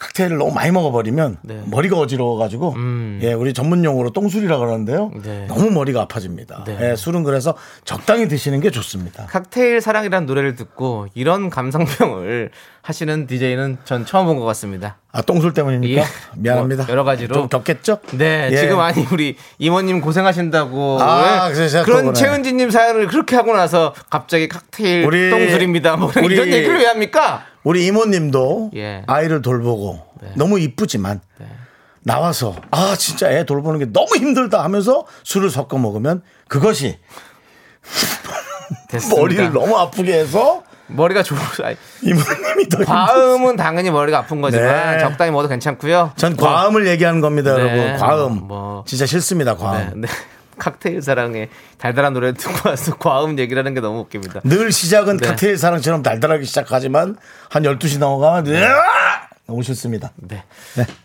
칵테일을 0.00 0.38
너무 0.38 0.52
많이 0.52 0.70
먹어버리면 0.72 1.36
네. 1.42 1.60
머리가 1.66 1.98
어지러워가지고 1.98 2.74
예 3.20 3.32
우리 3.34 3.52
전문 3.54 3.84
용어로 3.84 4.10
똥술이라 4.10 4.56
그러는데요 4.58 5.10
네. 5.22 5.44
너무 5.46 5.70
머리가 5.70 6.00
아파집니다 6.02 6.64
네. 6.66 6.78
예, 6.80 6.96
술은 6.96 7.22
그래서 7.22 7.54
적당히 7.84 8.26
드시는 8.26 8.60
게 8.60 8.70
좋습니다 8.70 9.26
칵테일 9.26 9.80
사랑이라는 9.82 10.26
노래를 10.26 10.54
듣고 10.56 11.06
이런 11.14 11.50
감상평을 11.50 12.50
하시는 12.82 13.26
DJ는 13.26 13.76
전 13.84 14.06
처음 14.06 14.24
본 14.26 14.38
것 14.40 14.46
같습니다. 14.46 14.96
아 15.12 15.20
똥술 15.20 15.52
때문입니까 15.52 16.00
예. 16.00 16.04
미안합니다 16.36 16.84
뭐 16.84 16.90
여러 16.92 17.04
가지로. 17.04 17.34
좀 17.34 17.48
겪겠죠 17.48 17.98
네, 18.12 18.48
예. 18.52 18.56
지금 18.56 18.80
아니 18.80 19.06
우리 19.12 19.36
이모님 19.58 20.00
고생하신다고 20.00 20.98
아, 21.02 21.50
그런. 21.84 22.14
최은지님 22.14 22.70
사연을 22.70 23.06
그렇게 23.08 23.36
하고 23.36 23.52
나서 23.54 23.92
갑자기 24.08 24.48
칵테일 24.48 25.04
우리- 25.04 25.28
똥술입니다. 25.30 25.96
뭐 25.96 26.10
우리- 26.24 26.34
이런 26.36 26.48
얘기를 26.48 26.78
왜 26.78 26.86
합니까? 26.86 27.44
우리 27.62 27.86
이모님도 27.86 28.70
예. 28.76 29.02
아이를 29.06 29.42
돌보고 29.42 30.00
너무 30.34 30.58
이쁘지만 30.58 31.20
나와서 32.02 32.56
아 32.70 32.96
진짜 32.96 33.30
애 33.30 33.44
돌보는 33.44 33.78
게 33.78 33.86
너무 33.92 34.16
힘들다 34.16 34.64
하면서 34.64 35.06
술을 35.22 35.50
섞어 35.50 35.78
먹으면 35.78 36.22
그것이. 36.48 36.98
머리를 39.16 39.52
너무 39.52 39.76
아프게 39.76 40.18
해서 40.18 40.62
머리가 40.86 41.22
좋은 41.22 41.40
이모님이 42.02 42.68
더. 42.68 42.84
과음은 42.84 43.56
당연히 43.56 43.90
머리가 43.90 44.18
아픈 44.18 44.40
거지만 44.40 44.96
네. 44.96 44.98
적당히 45.00 45.30
먹어도 45.30 45.48
괜찮고요. 45.48 46.12
전 46.16 46.34
뭐, 46.34 46.48
과음을 46.48 46.86
얘기하는 46.88 47.20
겁니다, 47.20 47.54
네, 47.54 47.60
여러분. 47.60 47.96
과음. 47.96 48.48
뭐. 48.48 48.84
진짜 48.86 49.06
싫습니다, 49.06 49.56
과음. 49.56 50.02
네, 50.60 50.70
네. 50.70 50.70
칵테일 50.70 51.02
사랑에 51.02 51.48
달달한 51.78 52.12
노래를 52.12 52.34
듣고 52.34 52.68
와서 52.68 52.96
과음 52.96 53.38
얘기를 53.38 53.58
하는 53.60 53.74
게 53.74 53.80
너무 53.80 54.00
웃깁니다. 54.00 54.40
늘 54.44 54.70
시작은 54.70 55.16
네. 55.16 55.28
칵테일 55.28 55.56
사랑처럼 55.58 56.02
달달하게 56.02 56.44
시작하지만 56.44 57.16
한 57.48 57.62
12시 57.62 57.98
넘어가면 57.98 58.54
으아! 58.54 59.30
너무 59.46 59.64
싫습니다. 59.64 60.12
네. 60.16 60.44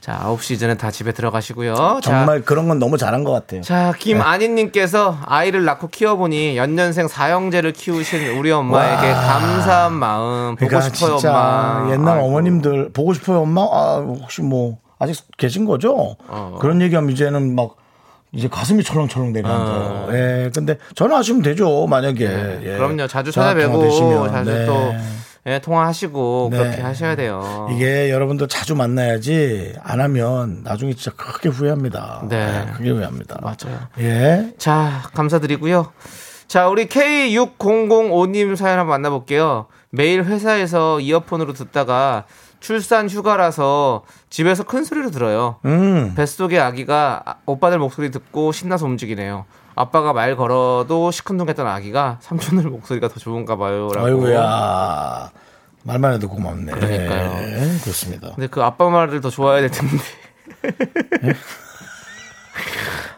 자, 0.02 0.20
9시 0.24 0.60
전에 0.60 0.78
다 0.78 0.92
집에 0.92 1.12
들어가시고요. 1.14 2.00
정말 2.04 2.42
그런 2.42 2.68
건 2.68 2.78
너무 2.78 2.96
잘한 2.96 3.24
것 3.24 3.32
같아요. 3.32 3.62
자, 3.62 3.92
김아니님께서 3.98 5.18
아이를 5.26 5.66
낳고 5.66 5.88
키워보니 5.88 6.56
연년생 6.56 7.08
사형제를 7.08 7.72
키우신 7.74 8.38
우리 8.38 8.52
엄마에게 8.52 9.12
와. 9.12 9.20
감사한 9.20 9.94
마음 9.94 10.56
보고 10.58 10.68
그러니까 10.68 10.94
싶어요, 10.94 11.16
엄마. 11.16 11.90
옛날 11.92 12.18
아이고. 12.18 12.28
어머님들 12.28 12.92
보고 12.94 13.16
싶어요, 13.16 13.40
엄마? 13.42 13.62
아, 13.64 14.06
혹시 14.06 14.44
뭐 14.44 14.78
아직 15.00 15.26
계신 15.38 15.66
거죠? 15.66 16.16
어. 16.28 16.58
그런 16.62 16.84
얘기하면 16.84 17.10
이제는 17.12 17.56
막 17.56 17.78
이제 18.36 18.48
가슴이 18.50 18.84
철렁철렁 18.84 19.32
내려앉아요. 19.34 20.10
예, 20.12 20.52
근데 20.54 20.78
전화하시면 20.96 21.42
되죠, 21.42 21.88
만약에. 21.88 22.26
예. 22.64 22.74
어. 22.74 22.78
그럼요. 22.78 23.08
자주 23.08 23.32
찾아뵈고 23.32 23.82
되시면. 23.82 24.30
자주 24.30 24.52
네. 24.52 24.66
또 24.66 24.94
예, 25.48 25.60
통화하시고 25.60 26.50
네. 26.52 26.58
그렇게 26.58 26.82
하셔야 26.82 27.16
돼요. 27.16 27.70
이게 27.72 28.10
여러분들 28.12 28.48
자주 28.48 28.76
만나야지 28.76 29.76
안 29.84 30.02
하면 30.02 30.62
나중에 30.64 30.94
진짜 30.94 31.16
크게 31.16 31.50
후회합니다. 31.50 32.24
네. 32.28 32.66
크게 32.76 32.90
후회합니다. 32.90 33.40
맞아요. 33.42 33.80
예. 34.00 34.54
자, 34.58 35.04
감사드리고요. 35.14 35.92
자, 36.48 36.68
우리 36.68 36.88
K6005님 36.88 38.56
사연 38.56 38.80
한번 38.80 39.02
만나볼게요. 39.02 39.68
매일 39.92 40.24
회사에서 40.24 41.00
이어폰으로 41.00 41.54
듣다가 41.54 42.26
출산 42.60 43.10
휴가라서 43.10 44.04
집에서 44.30 44.64
큰 44.64 44.84
소리로 44.84 45.12
들어요. 45.12 45.58
음. 45.66 46.14
뱃속의 46.16 46.60
아기가 46.60 47.22
아- 47.26 47.36
오빠들 47.46 47.78
목소리 47.80 48.12
듣고 48.12 48.52
신나서 48.52 48.86
움직이네요. 48.86 49.46
아빠가 49.76 50.14
말 50.14 50.36
걸어도 50.36 51.12
시큰둥했던 51.12 51.68
아기가 51.68 52.18
삼촌들 52.22 52.70
목소리가 52.70 53.08
더 53.10 53.20
좋은가 53.20 53.56
봐요. 53.58 53.90
라고. 53.94 54.08
아이고야. 54.08 55.32
말만 55.84 56.14
해도 56.14 56.28
고맙네. 56.30 56.72
그러니까요. 56.72 57.32
예, 57.44 57.78
그렇습니다. 57.84 58.32
근데 58.36 58.48
그 58.48 58.64
아빠 58.64 58.90
말을 58.90 59.22
더 59.22 59.30
좋아해야 59.30 59.62
될 59.62 59.70
텐데. 59.72 59.98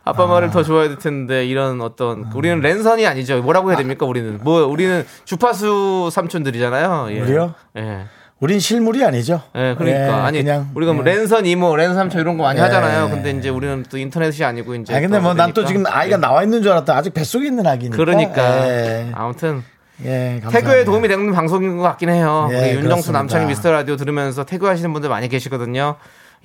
아빠 0.03 0.25
말을 0.25 0.51
더 0.51 0.63
좋아해야 0.63 0.87
될 0.89 0.97
텐데 0.97 1.45
이런 1.45 1.81
어떤 1.81 2.31
우리는 2.33 2.59
랜선이 2.61 3.05
아니죠. 3.05 3.41
뭐라고 3.41 3.69
해야 3.69 3.77
됩니까? 3.77 4.05
우리는 4.05 4.39
뭐 4.41 4.65
우리는 4.65 5.05
주파수 5.25 6.09
삼촌들이잖아요. 6.11 7.07
예. 7.11 7.19
우리요? 7.21 7.53
예. 7.77 8.05
우린 8.39 8.59
실물이 8.59 9.03
아니죠. 9.03 9.41
예, 9.55 9.73
그러니까 9.77 10.07
예, 10.07 10.09
아니 10.09 10.43
그냥 10.43 10.69
우리가 10.75 10.93
뭐 10.93 11.03
예. 11.07 11.11
랜선 11.15 11.45
이모, 11.47 11.75
랜선 11.75 11.95
삼촌 11.95 12.21
이런 12.21 12.37
거 12.37 12.43
많이 12.43 12.59
예. 12.59 12.63
하잖아요. 12.63 13.09
근데 13.09 13.31
이제 13.31 13.49
우리는 13.49 13.83
또 13.89 13.97
인터넷이 13.97 14.43
아니고 14.45 14.75
이제 14.75 14.95
아 14.95 14.99
근데 14.99 15.17
또뭐난또 15.17 15.63
그러니까. 15.63 15.67
지금 15.67 15.85
아이가 15.87 16.17
나와 16.17 16.43
있는 16.43 16.61
줄 16.61 16.71
알았다. 16.71 16.95
아직 16.95 17.13
뱃속에 17.13 17.47
있는 17.47 17.65
아기니까. 17.65 17.97
그러니까 17.97 18.67
예. 18.69 19.11
아무튼 19.13 19.63
예. 20.05 20.39
태교에 20.51 20.83
도움이 20.85 21.07
되는 21.07 21.31
방송인 21.31 21.77
것 21.77 21.83
같긴 21.83 22.09
해요. 22.09 22.47
예, 22.51 22.75
윤정수. 22.75 23.11
남창희 23.11 23.47
미스터 23.47 23.71
라디오 23.71 23.95
들으면서 23.95 24.43
태교하시는 24.43 24.93
분들 24.93 25.09
많이 25.09 25.29
계시거든요. 25.29 25.95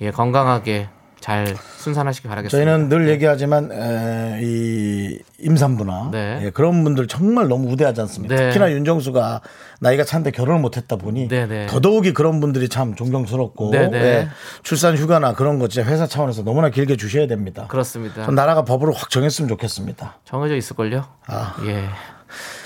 예, 0.01 0.09
건강하게 0.09 0.89
잘 1.23 1.55
순산하시기 1.77 2.27
바라겠습니다. 2.27 2.69
저희는 2.69 2.89
늘 2.89 3.07
얘기하지만 3.07 3.71
에, 3.71 4.41
이 4.43 5.17
임산부나 5.39 6.09
네. 6.11 6.41
예, 6.43 6.49
그런 6.49 6.83
분들 6.83 7.07
정말 7.07 7.47
너무 7.47 7.71
우대하지 7.71 8.01
않습니까? 8.01 8.35
네. 8.35 8.49
특히나 8.49 8.69
윤정수가 8.73 9.39
나이가 9.79 10.03
차는데 10.03 10.31
결혼을 10.31 10.59
못했다 10.59 10.97
보니 10.97 11.29
네, 11.29 11.47
네. 11.47 11.65
더더욱이 11.67 12.11
그런 12.11 12.41
분들이 12.41 12.67
참 12.67 12.93
존경스럽고 12.93 13.71
네, 13.71 13.87
네. 13.87 13.99
예, 13.99 14.27
출산 14.63 14.97
휴가나 14.97 15.31
그런 15.33 15.59
거 15.59 15.69
진짜 15.69 15.89
회사 15.89 16.07
차원에서 16.07 16.43
너무나 16.43 16.69
길게 16.69 16.97
주셔야 16.97 17.25
됩니다. 17.25 17.67
그렇습니다. 17.69 18.25
전 18.25 18.35
나라가 18.35 18.65
법으로 18.65 18.91
확 18.91 19.09
정했으면 19.09 19.47
좋겠습니다. 19.47 20.17
정해져 20.25 20.57
있을걸요? 20.57 21.05
아. 21.27 21.55
예. 21.65 21.85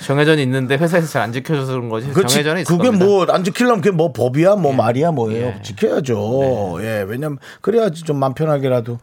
정해져 0.03 0.35
있는데 0.37 0.75
회사에서 0.77 1.07
잘 1.07 1.21
안 1.23 1.33
지켜줘서 1.33 1.73
그런 1.73 1.89
거지. 1.89 2.07
그치, 2.11 2.35
정해져는 2.35 2.61
있을 2.61 2.77
그게. 2.77 2.91
뭐 2.91 3.25
안 3.29 3.43
지키려면 3.43 3.81
그게 3.81 3.95
뭐 3.95 4.13
법이야 4.13 4.55
뭐 4.55 4.73
말이야 4.73 5.11
뭐예요 5.11 5.47
예. 5.47 5.61
지켜야죠 5.61 6.77
예 6.81 7.03
왜냐면 7.07 7.37
그래야지 7.61 8.03
좀 8.03 8.17
마음 8.17 8.33
편하게라도 8.33 8.99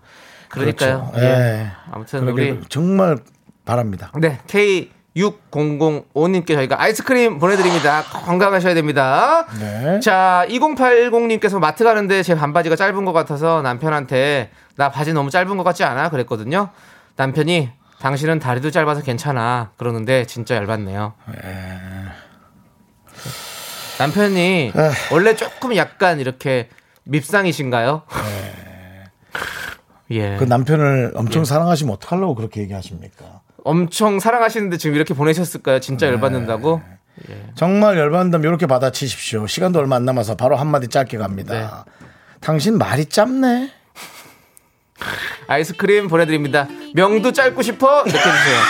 그러니까요. 0.48 1.10
그렇죠. 1.12 1.26
예. 1.26 1.30
예. 1.30 1.66
아무튼 1.90 2.28
우리 2.28 2.60
정말 2.68 3.18
바랍니다 3.64 4.12
네 4.20 4.38
K6005님께 4.46 6.54
저희가 6.54 6.80
아이스크림 6.80 7.38
보내드립니다. 7.38 8.02
건강하셔야 8.02 8.74
됩니다. 8.74 9.46
네. 9.60 10.00
자 10.00 10.44
2080님께서 10.48 11.58
마트 11.58 11.84
가는데 11.84 12.22
제 12.22 12.34
반바지가 12.34 12.76
짧은 12.76 13.04
것 13.04 13.12
같아서 13.12 13.62
남편한테 13.62 14.50
나 14.76 14.90
바지 14.90 15.12
너무 15.12 15.30
짧은 15.30 15.56
것 15.56 15.62
같지 15.62 15.84
않아? 15.84 16.10
그랬거든요. 16.10 16.70
남편이 17.16 17.70
당신은 18.04 18.38
다리도 18.38 18.70
짧아서 18.70 19.00
괜찮아. 19.00 19.70
그러는데 19.78 20.26
진짜 20.26 20.56
얇았네요. 20.56 21.14
남편이 23.98 24.72
원래 25.10 25.34
조금 25.34 25.74
약간 25.74 26.20
이렇게 26.20 26.68
밉상이신가요? 27.04 28.02
예. 30.10 30.36
그 30.38 30.44
남편을 30.44 31.12
엄청 31.14 31.46
사랑하시면 31.46 31.94
어떡하려고 31.94 32.34
그렇게 32.34 32.60
얘기하십니까? 32.60 33.40
엄청 33.64 34.20
사랑하시는데 34.20 34.76
지금 34.76 34.96
이렇게 34.96 35.14
보내셨을까요? 35.14 35.80
진짜 35.80 36.06
열받는다고? 36.08 36.82
정말 37.54 37.96
열받는다면 37.96 38.46
이렇게 38.46 38.66
받아치십시오. 38.66 39.46
시간도 39.46 39.78
얼마 39.78 39.96
안 39.96 40.04
남아서 40.04 40.34
바로 40.34 40.56
한마디 40.56 40.88
짧게 40.88 41.16
갑니다. 41.16 41.86
네. 41.88 41.94
당신 42.40 42.76
말이 42.76 43.06
짧네. 43.06 43.70
아이스크림 45.46 46.08
보내드립니다. 46.08 46.68
명도 46.94 47.32
짧고 47.32 47.62
싶어 47.62 48.02
이렇게 48.02 48.18
해주세요. 48.18 48.60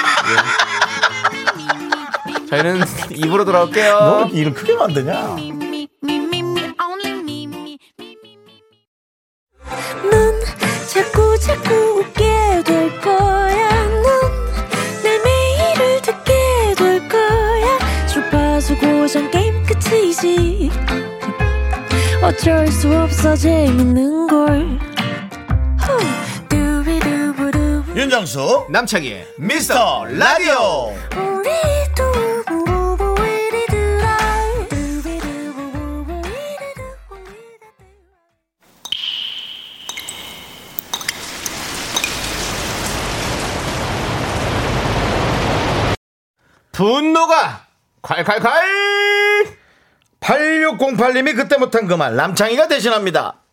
예. 2.41 2.47
저희는 2.47 2.85
입으로 3.11 3.45
돌아올게요. 3.45 3.99
너 3.99 4.21
이렇게 4.27 4.39
일을 4.41 4.55
크게 4.55 4.75
만드냐? 4.77 5.37
자꾸 10.93 11.39
자꾸 11.39 11.75
웃게 11.99 12.63
될 12.65 13.01
거야. 13.01 13.85
넌내 15.03 15.19
매일을 15.25 16.03
듣게 16.03 16.75
될 16.77 17.09
거야. 17.09 18.07
주파수 18.07 18.77
고정 18.79 19.31
게임 19.31 19.65
끝이지. 19.65 20.71
어쩔 22.23 22.69
수 22.69 22.97
없어 22.97 23.35
재밌는 23.35 24.29
걸. 24.29 24.94
윤정수 27.95 28.67
남창희의 28.71 29.27
미스터 29.39 30.05
라디오. 30.07 30.93
분노가 46.73 47.67
콸콸콸 48.03 48.51
8608님이 50.21 51.37
그때 51.37 51.57
못한 51.57 51.87
그 51.87 51.95
말 51.95 52.17
남창희가 52.17 52.69
대신합니다. 52.69 53.44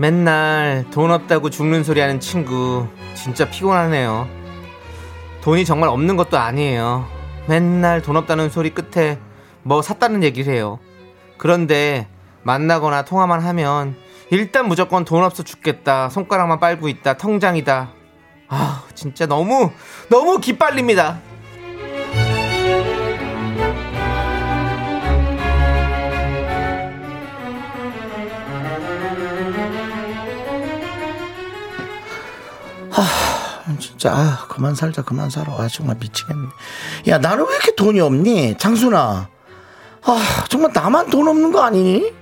맨날 0.00 0.86
돈 0.90 1.10
없다고 1.10 1.50
죽는 1.50 1.84
소리 1.84 2.00
하는 2.00 2.20
친구 2.20 2.86
진짜 3.12 3.50
피곤하네요. 3.50 4.30
돈이 5.42 5.66
정말 5.66 5.90
없는 5.90 6.16
것도 6.16 6.38
아니에요. 6.38 7.06
맨날 7.46 8.00
돈 8.00 8.16
없다는 8.16 8.48
소리 8.48 8.70
끝에 8.70 9.18
뭐 9.62 9.82
샀다는 9.82 10.22
얘기를 10.22 10.54
해요. 10.54 10.78
그런데 11.36 12.08
만나거나 12.44 13.04
통화만 13.04 13.40
하면 13.40 13.94
일단 14.30 14.68
무조건 14.68 15.04
돈 15.04 15.22
없어 15.22 15.42
죽겠다. 15.42 16.08
손가락만 16.08 16.60
빨고 16.60 16.88
있다. 16.88 17.18
통장이다. 17.18 17.90
아, 18.48 18.84
진짜 18.94 19.26
너무 19.26 19.70
너무 20.08 20.38
기빨립니다. 20.38 21.20
진짜 33.80 34.12
아, 34.12 34.46
그만 34.48 34.74
살자 34.74 35.02
그만 35.02 35.30
살아. 35.30 35.52
아 35.54 35.68
정말 35.68 35.96
미치겠네. 35.98 36.48
야 37.08 37.18
나는 37.18 37.44
왜 37.48 37.54
이렇게 37.56 37.74
돈이 37.74 38.00
없니? 38.00 38.56
장순아. 38.58 39.28
아 40.02 40.44
정말 40.48 40.70
나만 40.72 41.10
돈 41.10 41.26
없는 41.28 41.52
거 41.52 41.62
아니니? 41.62 42.12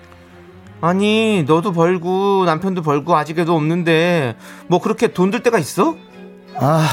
아니, 0.80 1.42
너도 1.42 1.72
벌고 1.72 2.44
남편도 2.46 2.82
벌고 2.82 3.16
아직에도 3.16 3.54
없는데 3.56 4.36
뭐 4.68 4.80
그렇게 4.80 5.08
돈 5.12 5.30
들 5.32 5.42
때가 5.42 5.58
있어? 5.58 5.96
아 6.56 6.88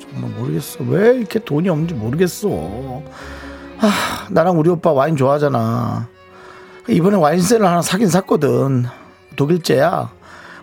정말 0.00 0.30
모르겠어. 0.38 0.84
왜 0.84 1.16
이렇게 1.16 1.38
돈이 1.38 1.68
없는지 1.68 1.94
모르겠어. 1.94 2.48
아 3.80 4.26
나랑 4.30 4.58
우리 4.58 4.68
오빠 4.68 4.92
와인 4.92 5.16
좋아하잖아. 5.16 6.08
이번에 6.88 7.16
와인셀을 7.16 7.66
하나 7.66 7.82
사긴 7.82 8.08
샀거든. 8.08 8.84
독일제야. 9.36 10.10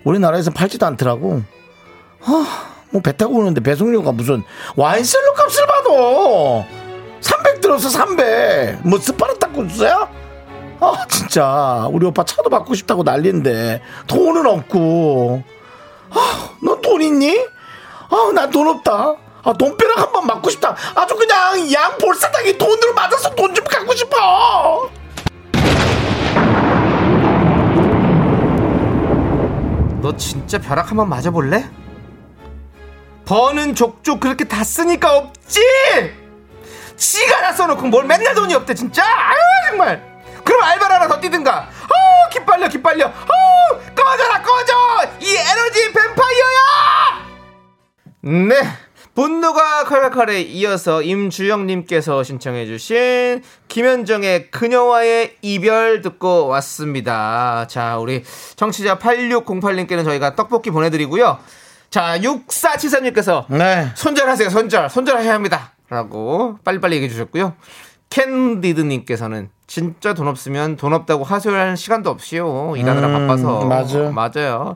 우리나라에서 0.04 0.52
팔지도 0.52 0.86
않더라고. 0.86 1.42
아 2.24 2.46
뭐 2.90 3.02
배 3.02 3.16
타고 3.16 3.36
오는데 3.38 3.62
배송료가 3.62 4.12
무슨 4.12 4.44
와인셀러 4.76 5.34
값을 5.34 5.66
받아 5.68 6.68
300 7.22 7.62
들어서 7.62 7.90
300뭐 7.90 9.02
스파르타쿠스야 9.02 10.10
아 10.80 11.06
진짜 11.10 11.88
우리 11.92 12.06
오빠 12.06 12.24
차도 12.24 12.50
받고 12.50 12.76
싶다고 12.76 13.04
난리인데 13.04 13.82
돈은 14.08 14.46
없고 14.46 15.44
너돈 16.64 17.02
있니? 17.02 17.38
아, 18.10 18.32
난 18.34 18.50
돈 18.52 18.68
없다. 18.70 19.16
아, 19.44 19.54
돈벼락 19.54 19.98
한 20.00 20.12
번 20.14 20.26
맞고 20.28 20.50
싶다. 20.50 20.76
아주 20.96 21.16
그냥 21.16 21.72
양 21.74 21.98
볼사탕이 21.98 22.58
돈으로 22.58 22.94
맞아서 22.94 23.30
돈 23.36 23.54
좀 23.54 23.66
갖고 23.66 23.94
싶어. 23.94 24.90
너 30.02 30.16
진짜 30.16 30.58
벼락 30.60 30.92
한 30.92 30.98
번 30.98 31.10
맞아볼래? 31.10 31.66
버는 33.28 33.76
족족 33.76 34.22
그렇게 34.22 34.46
다 34.46 34.64
쓰니까 34.64 35.18
없지! 35.18 35.60
지가 36.96 37.42
다 37.42 37.52
써놓고 37.52 37.88
뭘 37.88 38.06
맨날 38.06 38.34
돈이 38.34 38.54
없대 38.56 38.74
진짜! 38.74 39.04
아유 39.04 39.38
정말! 39.70 40.02
그럼 40.46 40.64
알바를 40.64 40.96
하나 40.96 41.08
더 41.10 41.20
뛰든가. 41.20 41.68
아 41.68 42.30
기빨려 42.32 42.70
기빨려. 42.70 43.08
아 43.08 43.94
꺼져라 43.94 44.42
꺼져! 44.42 44.74
이 45.20 45.36
에너지 45.36 45.92
뱀파이어야! 45.92 47.28
네. 48.48 48.56
분노가 49.14 49.84
칼칼칼에 49.84 50.42
이어서 50.42 51.02
임주영님께서 51.02 52.24
신청해주신 52.24 53.44
김현정의 53.68 54.52
그녀와의 54.52 55.38
이별 55.42 56.02
듣고 56.02 56.48
왔습니다. 56.48 57.66
자, 57.68 57.98
우리 57.98 58.24
청취자 58.56 59.00
8608님께는 59.00 60.06
저희가 60.06 60.36
떡볶이 60.36 60.70
보내드리고요. 60.70 61.40
자, 61.90 62.20
6473님께서 62.20 63.46
네. 63.50 63.90
손절하세요, 63.96 64.50
손절. 64.50 64.90
손절하셔야 64.90 65.34
합니다. 65.34 65.72
라고 65.90 66.58
빨리빨리 66.64 66.96
얘기해 66.98 67.10
주셨고요. 67.10 67.54
캔디드님께서는 68.10 69.50
진짜 69.68 70.14
돈 70.14 70.28
없으면 70.28 70.78
돈 70.78 70.94
없다고 70.94 71.24
하소연할 71.24 71.78
시간도 71.78 72.10
없이요. 72.10 72.76
일하느라 72.78 73.08
음, 73.08 73.28
바빠서. 73.28 73.66
맞아. 73.66 74.12
맞아요. 74.12 74.76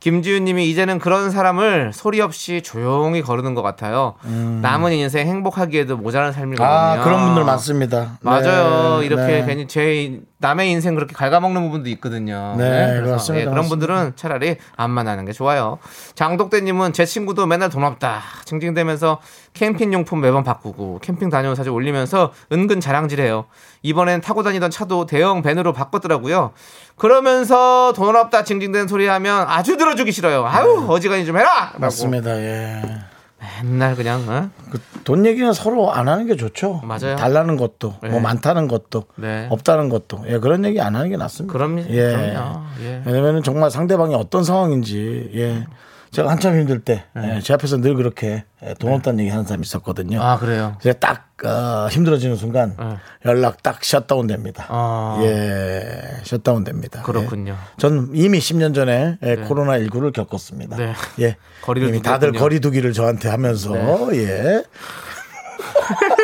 김지윤님이 0.00 0.70
이제는 0.70 0.98
그런 0.98 1.30
사람을 1.30 1.92
소리 1.92 2.20
없이 2.20 2.62
조용히 2.62 3.20
거르는 3.20 3.54
것 3.54 3.62
같아요. 3.62 4.14
남은 4.62 4.92
인생 4.92 5.26
행복하기에도 5.26 5.96
모자란 5.96 6.32
삶이거든요. 6.32 6.68
음. 6.68 6.70
아, 6.70 7.02
그런 7.02 7.24
분들 7.26 7.44
많습니다. 7.44 8.18
맞아요. 8.22 8.98
네, 9.00 9.06
이렇게 9.06 9.26
네. 9.40 9.44
괜히 9.44 9.66
제 9.66 10.20
남의 10.38 10.70
인생 10.70 10.94
그렇게 10.94 11.14
갉아먹는 11.14 11.62
부분도 11.62 11.88
있거든요. 11.90 12.54
네, 12.56 12.86
그래서 12.86 13.02
그렇습니다. 13.04 13.46
예, 13.46 13.50
그런. 13.50 13.68
분들은 13.68 14.12
차라리 14.14 14.56
안 14.76 14.90
만나는 14.90 15.24
게 15.24 15.32
좋아요. 15.32 15.78
장독대님은 16.14 16.92
제 16.92 17.04
친구도 17.04 17.46
맨날 17.46 17.68
돈 17.70 17.82
없다. 17.84 18.22
징징대면서 18.44 19.20
캠핑 19.58 19.92
용품 19.92 20.20
매번 20.20 20.44
바꾸고 20.44 21.00
캠핑 21.02 21.30
다녀온 21.30 21.56
사진 21.56 21.72
올리면서 21.72 22.32
은근 22.52 22.78
자랑질해요. 22.80 23.46
이번엔 23.82 24.20
타고 24.20 24.44
다니던 24.44 24.70
차도 24.70 25.06
대형 25.06 25.42
밴으로 25.42 25.72
바꿨더라고요. 25.72 26.52
그러면서 26.96 27.92
돈 27.94 28.14
없다 28.14 28.44
징징대는 28.44 28.86
소리 28.86 29.08
하면 29.08 29.46
아주 29.48 29.76
들어주기 29.76 30.12
싫어요. 30.12 30.46
아유 30.46 30.86
어지간히 30.88 31.26
좀 31.26 31.36
해라. 31.36 31.48
라고. 31.50 31.72
네. 31.72 31.78
맞습니다. 31.80 32.36
예. 32.38 32.82
맨날 33.62 33.94
그냥 33.96 34.24
어? 34.28 34.50
그돈 34.70 35.26
얘기는 35.26 35.52
서로 35.52 35.92
안 35.92 36.08
하는 36.08 36.26
게 36.26 36.36
좋죠. 36.36 36.80
맞아요. 36.84 37.16
달라는 37.16 37.56
것도, 37.56 37.94
네. 38.02 38.08
뭐 38.08 38.20
많다는 38.20 38.66
것도, 38.66 39.04
네. 39.14 39.46
없다는 39.50 39.88
것도, 39.88 40.24
예, 40.26 40.38
그런 40.38 40.64
얘기 40.64 40.80
안 40.80 40.96
하는 40.96 41.08
게 41.08 41.16
낫습니다. 41.16 41.52
그럼 41.52 41.78
예. 41.78 41.84
그럼요. 41.84 42.62
예. 42.82 43.02
왜냐면은 43.06 43.44
정말 43.44 43.70
상대방이 43.70 44.14
어떤 44.16 44.42
상황인지, 44.42 45.30
예. 45.34 45.66
제가 46.10 46.30
한참 46.30 46.58
힘들 46.58 46.80
때, 46.80 47.04
예, 47.16 47.40
제 47.40 47.52
앞에서 47.54 47.78
늘 47.80 47.94
그렇게 47.94 48.44
예, 48.64 48.74
돈 48.74 48.92
없다는 48.94 49.20
얘기 49.20 49.30
하는 49.30 49.44
사람이 49.44 49.62
있었거든요. 49.62 50.18
네. 50.18 50.24
아 50.24 50.38
그래요. 50.38 50.76
제가 50.80 50.98
딱 50.98 51.28
어, 51.44 51.88
힘들어지는 51.90 52.36
순간 52.36 52.74
네. 52.78 52.96
연락 53.26 53.62
딱 53.62 53.84
셧다운 53.84 54.26
됩니다. 54.26 54.66
아. 54.68 55.20
예, 55.22 56.20
셧다운 56.24 56.64
됩니다. 56.64 57.02
그렇군요. 57.02 57.52
예. 57.52 57.80
전 57.80 58.10
이미 58.14 58.38
10년 58.38 58.74
전에 58.74 59.18
예, 59.22 59.36
코로나 59.36 59.78
19를 59.78 60.12
겪었습니다. 60.12 60.76
네. 60.76 60.94
예, 61.20 61.36
거리를 61.62 61.88
이미 61.88 62.02
다들 62.02 62.32
두셨군요. 62.32 62.40
거리 62.40 62.60
두기를 62.60 62.92
저한테 62.92 63.28
하면서 63.28 63.72
네. 63.72 64.16
예. 64.18 64.62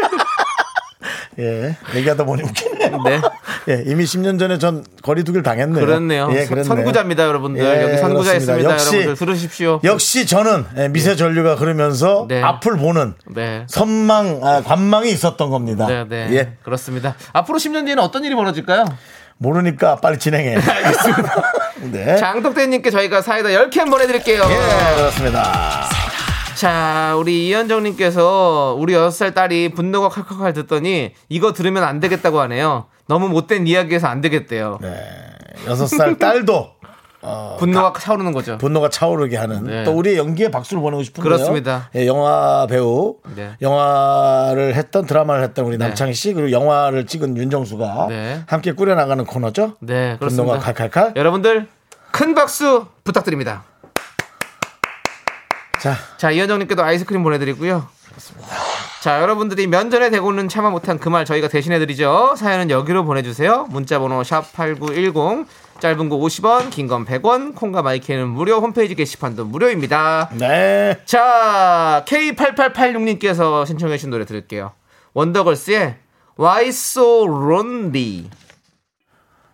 예, 1.38 1.76
얘기하다 1.94 2.24
보니 2.24 2.42
웃기네요. 2.42 3.02
네. 3.04 3.20
예, 3.68 3.82
이미 3.86 4.04
10년 4.04 4.38
전에 4.38 4.58
전 4.58 4.84
거리 5.02 5.24
두기를 5.24 5.42
당했네요. 5.42 5.84
그렇네요. 5.84 6.28
예, 6.32 6.40
선- 6.44 6.48
그랬네요. 6.48 6.64
선구자입니다, 6.64 7.24
여러분들. 7.26 7.64
예, 7.64 7.82
여기 7.82 7.96
선구자 7.98 8.30
그렇습니다. 8.32 8.34
있습니다, 8.36 8.70
역시- 8.72 8.86
여러분들 8.96 9.14
들으십시오. 9.26 9.80
역시 9.84 10.26
저는 10.26 10.66
예, 10.78 10.88
미세 10.88 11.16
전류가 11.16 11.56
그러면서 11.56 12.26
네. 12.28 12.42
앞을 12.42 12.76
보는 12.76 13.14
네. 13.34 13.64
선망, 13.68 14.40
아, 14.42 14.62
관망이 14.62 15.10
있었던 15.10 15.50
겁니다. 15.50 15.86
네, 15.86 16.04
네. 16.08 16.28
예. 16.32 16.52
그렇습니다. 16.62 17.14
앞으로 17.32 17.58
10년 17.58 17.84
뒤에는 17.84 18.02
어떤 18.02 18.24
일이 18.24 18.34
벌어질까요? 18.34 18.84
모르니까 19.38 19.96
빨리 19.96 20.18
진행해. 20.18 20.54
알겠습니다. 20.62 21.42
네. 21.90 22.16
장덕대님께 22.16 22.90
저희가 22.90 23.20
사이다 23.20 23.48
10캔 23.48 23.90
보내드릴게요. 23.90 24.42
예, 24.48 24.96
그렇습니다. 24.96 25.88
자, 26.56 27.14
우리 27.18 27.48
이현정님께서 27.48 28.76
우리 28.78 28.92
6살 28.94 29.34
딸이 29.34 29.70
분노가 29.70 30.08
칼칼칼 30.08 30.52
듣더니 30.52 31.12
이거 31.28 31.52
들으면 31.52 31.84
안 31.84 32.00
되겠다고 32.00 32.40
하네요. 32.40 32.86
너무 33.06 33.28
못된 33.28 33.66
이야기해서 33.66 34.06
안 34.06 34.20
되겠대요. 34.20 34.78
네. 34.80 34.94
여섯 35.66 35.86
살 35.86 36.18
딸도 36.18 36.70
분노가 37.58 37.98
차오르는 37.98 38.32
거죠. 38.32 38.58
분노가 38.58 38.88
차오르게 38.90 39.36
하는 39.36 39.64
네. 39.64 39.84
또 39.84 39.92
우리의 39.92 40.18
연기에 40.18 40.50
박수를 40.50 40.82
보내고 40.82 41.02
싶은데요. 41.02 41.24
그렇습니다. 41.24 41.88
예, 41.96 42.06
영화 42.06 42.66
배우, 42.68 43.16
네. 43.34 43.52
영화를 43.62 44.74
했던 44.74 45.06
드라마를 45.06 45.42
했던 45.42 45.64
우리 45.64 45.78
남창희 45.78 46.12
씨 46.12 46.34
그리고 46.34 46.50
영화를 46.52 47.06
찍은 47.06 47.36
윤정수가 47.36 48.06
네. 48.10 48.42
함께 48.46 48.72
꾸려나가는 48.72 49.24
코너죠. 49.24 49.76
네, 49.80 50.16
그렇습니다. 50.18 50.42
분노가 50.44 50.58
칼칼칼. 50.58 51.12
여러분들 51.16 51.66
큰 52.12 52.34
박수 52.34 52.86
부탁드립니다. 53.04 53.64
자, 55.84 55.96
자, 56.16 56.30
이현정님께도 56.30 56.82
아이스크림 56.82 57.22
보내드리고요. 57.22 57.86
자, 59.02 59.20
여러분들이 59.20 59.66
면전에 59.66 60.08
대고는 60.08 60.48
참아 60.48 60.70
못한 60.70 60.98
그 60.98 61.10
말 61.10 61.26
저희가 61.26 61.48
대신해드리죠. 61.48 62.36
사연은 62.38 62.70
여기로 62.70 63.04
보내주세요. 63.04 63.66
문자번호 63.68 64.22
샵8910, 64.22 65.44
짧은 65.80 66.08
거 66.08 66.16
50원, 66.16 66.70
긴 66.70 66.88
건 66.88 67.04
100원, 67.04 67.54
콩과 67.54 67.82
마이크는 67.82 68.28
무료, 68.28 68.60
홈페이지 68.60 68.94
게시판도 68.94 69.44
무료입니다. 69.44 70.30
네. 70.32 70.96
자, 71.04 72.02
K8886님께서 72.08 73.66
신청해주신 73.66 74.08
노래 74.08 74.24
들을게요. 74.24 74.72
원더걸스의 75.12 75.96
Why 76.40 76.68
So 76.68 77.26
Lonely. 77.26 78.30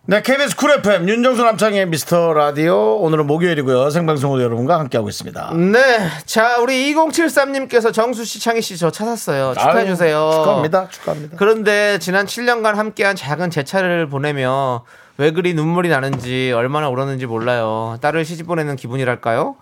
네, 0.07 0.23
KBS 0.23 0.55
쿨 0.55 0.71
FM 0.71 1.07
윤정수 1.07 1.43
남창희의 1.43 1.85
미스터 1.85 2.33
라디오 2.33 2.97
오늘은 2.97 3.27
목요일이고요. 3.27 3.91
생방송으로 3.91 4.41
여러분과 4.41 4.79
함께하고 4.79 5.07
있습니다. 5.09 5.53
네. 5.53 6.09
자, 6.25 6.57
우리 6.57 6.93
2073님께서 6.93 7.93
정수 7.93 8.25
씨, 8.25 8.39
창희 8.39 8.63
씨 8.63 8.77
저 8.77 8.89
찾았어요. 8.89 9.53
축하해 9.53 9.85
주세요. 9.85 10.17
아유, 10.17 10.31
축하합니다. 10.31 10.89
축하합니다. 10.89 11.37
그런데 11.37 11.99
지난 11.99 12.25
7년간 12.25 12.73
함께한 12.73 13.15
작은 13.15 13.51
제 13.51 13.63
차를 13.63 14.09
보내며 14.09 14.85
왜 15.17 15.31
그리 15.31 15.53
눈물이 15.53 15.87
나는지 15.89 16.51
얼마나 16.55 16.89
울었는지 16.89 17.27
몰라요. 17.27 17.97
딸을 18.01 18.25
시집 18.25 18.47
보내는 18.47 18.77
기분이랄까요? 18.77 19.55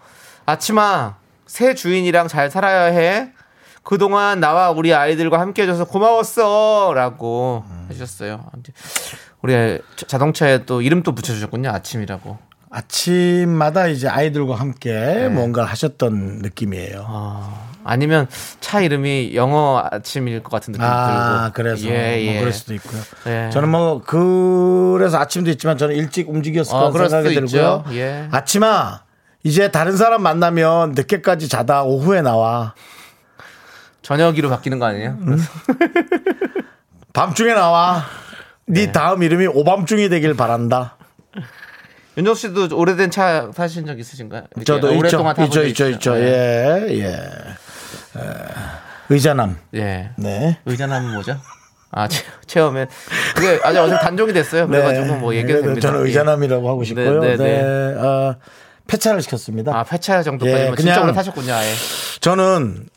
아침아, 0.46 1.18
새 1.48 1.76
주인이랑 1.76 2.30
잘 2.30 2.50
살아야 2.50 2.84
해. 2.86 3.34
그동안 3.84 4.40
나와 4.40 4.72
우리 4.72 4.94
아이들과 4.94 5.40
함께 5.40 5.64
해줘서 5.64 5.84
고마웠어. 5.84 6.94
라고 6.96 7.66
해주셨어요. 7.90 8.46
우리 9.42 9.80
자동차에 9.96 10.66
또 10.66 10.82
이름 10.82 11.04
또 11.04 11.14
붙여주셨군요. 11.16 11.70
아침이라고. 11.70 12.38
아침마다 12.72 13.88
이제 13.88 14.08
아이들과 14.08 14.56
함께 14.56 14.92
네. 14.92 15.30
뭔가를 15.30 15.70
하셨던 15.72 16.40
느낌이에요. 16.44 17.04
어, 17.08 17.70
아니면 17.84 18.28
차 18.60 18.80
이름이 18.80 19.32
영어 19.34 19.84
아침일 19.92 20.44
것 20.44 20.52
같은 20.52 20.74
느낌이 20.74 20.88
아, 20.88 21.52
들고. 21.52 21.54
그래서 21.56 21.88
예, 21.88 22.24
뭐 22.26 22.34
예. 22.36 22.40
그럴 22.40 22.54
수도 22.54 22.76
있고요. 22.76 23.02
예. 23.26 23.50
저는 23.52 23.70
뭐 23.70 24.02
그래서 24.04 25.18
아침도 25.18 25.50
있지만 25.52 25.80
저는 25.80 25.96
일찍 25.96 26.30
움직였을 26.30 26.76
어, 26.76 26.92
그럴 26.92 27.10
생각이 27.10 27.34
들고요. 27.34 27.86
예. 27.94 28.28
아침아 28.30 29.02
이제 29.44 29.72
다른 29.72 29.98
사람 29.98 30.22
만나면 30.22 30.92
늦게까지 30.92 31.48
자다 31.50 31.84
오후에 31.84 32.22
나와. 32.22 32.76
저녁이로 34.04 34.50
바뀌는 34.50 34.78
거 34.80 34.86
아니에요? 34.86 35.18
음. 35.22 35.44
밤중에 37.14 37.54
나와. 37.54 38.04
네, 38.70 38.92
다음 38.92 39.24
이름이 39.24 39.48
오밤중이 39.48 40.10
되길 40.10 40.36
바란다. 40.36 40.98
윤정 42.18 42.36
씨도 42.36 42.70
오래된 42.78 43.12
차 43.12 43.50
타신 43.52 43.86
적 43.86 43.98
있으신가요? 44.00 44.44
저도 44.66 44.88
있죠. 44.90 44.98
오랫동안 45.00 45.36
타본 45.36 45.46
있죠, 45.48 45.62
적 45.62 45.68
있죠? 45.68 45.90
있죠. 45.90 46.14
네. 46.16 46.88
예, 46.90 47.00
예. 47.00 47.06
에, 47.06 48.22
의자남. 49.10 49.58
예. 49.76 50.12
네. 50.18 50.60
의자남은 50.66 51.14
뭐죠? 51.14 51.38
아, 51.92 52.08
체- 52.08 52.24
체험에 52.46 52.86
그게 53.36 53.60
아직 53.64 53.80
어제 53.80 53.98
단종이 53.98 54.34
됐어요. 54.34 54.68
그래가지고 54.68 55.16
뭐 55.16 55.34
얘기가 55.34 55.62
됩니다. 55.62 55.82
저는 55.82 56.06
의자남이라고 56.06 56.70
하고 56.70 56.84
싶고요. 56.84 57.20
네, 57.22 57.36
네, 57.38 57.62
네, 57.62 57.96
어, 57.96 58.36
폐차를 58.86 59.22
시켰습니다. 59.24 59.76
아, 59.76 59.84
폐차 59.84 60.22
정도까지만 60.22 60.72
예, 60.74 60.76
진짜 60.76 61.02
오래 61.02 61.14
타셨군요. 61.14 61.54
아예. 61.54 61.74
저는 62.20 62.88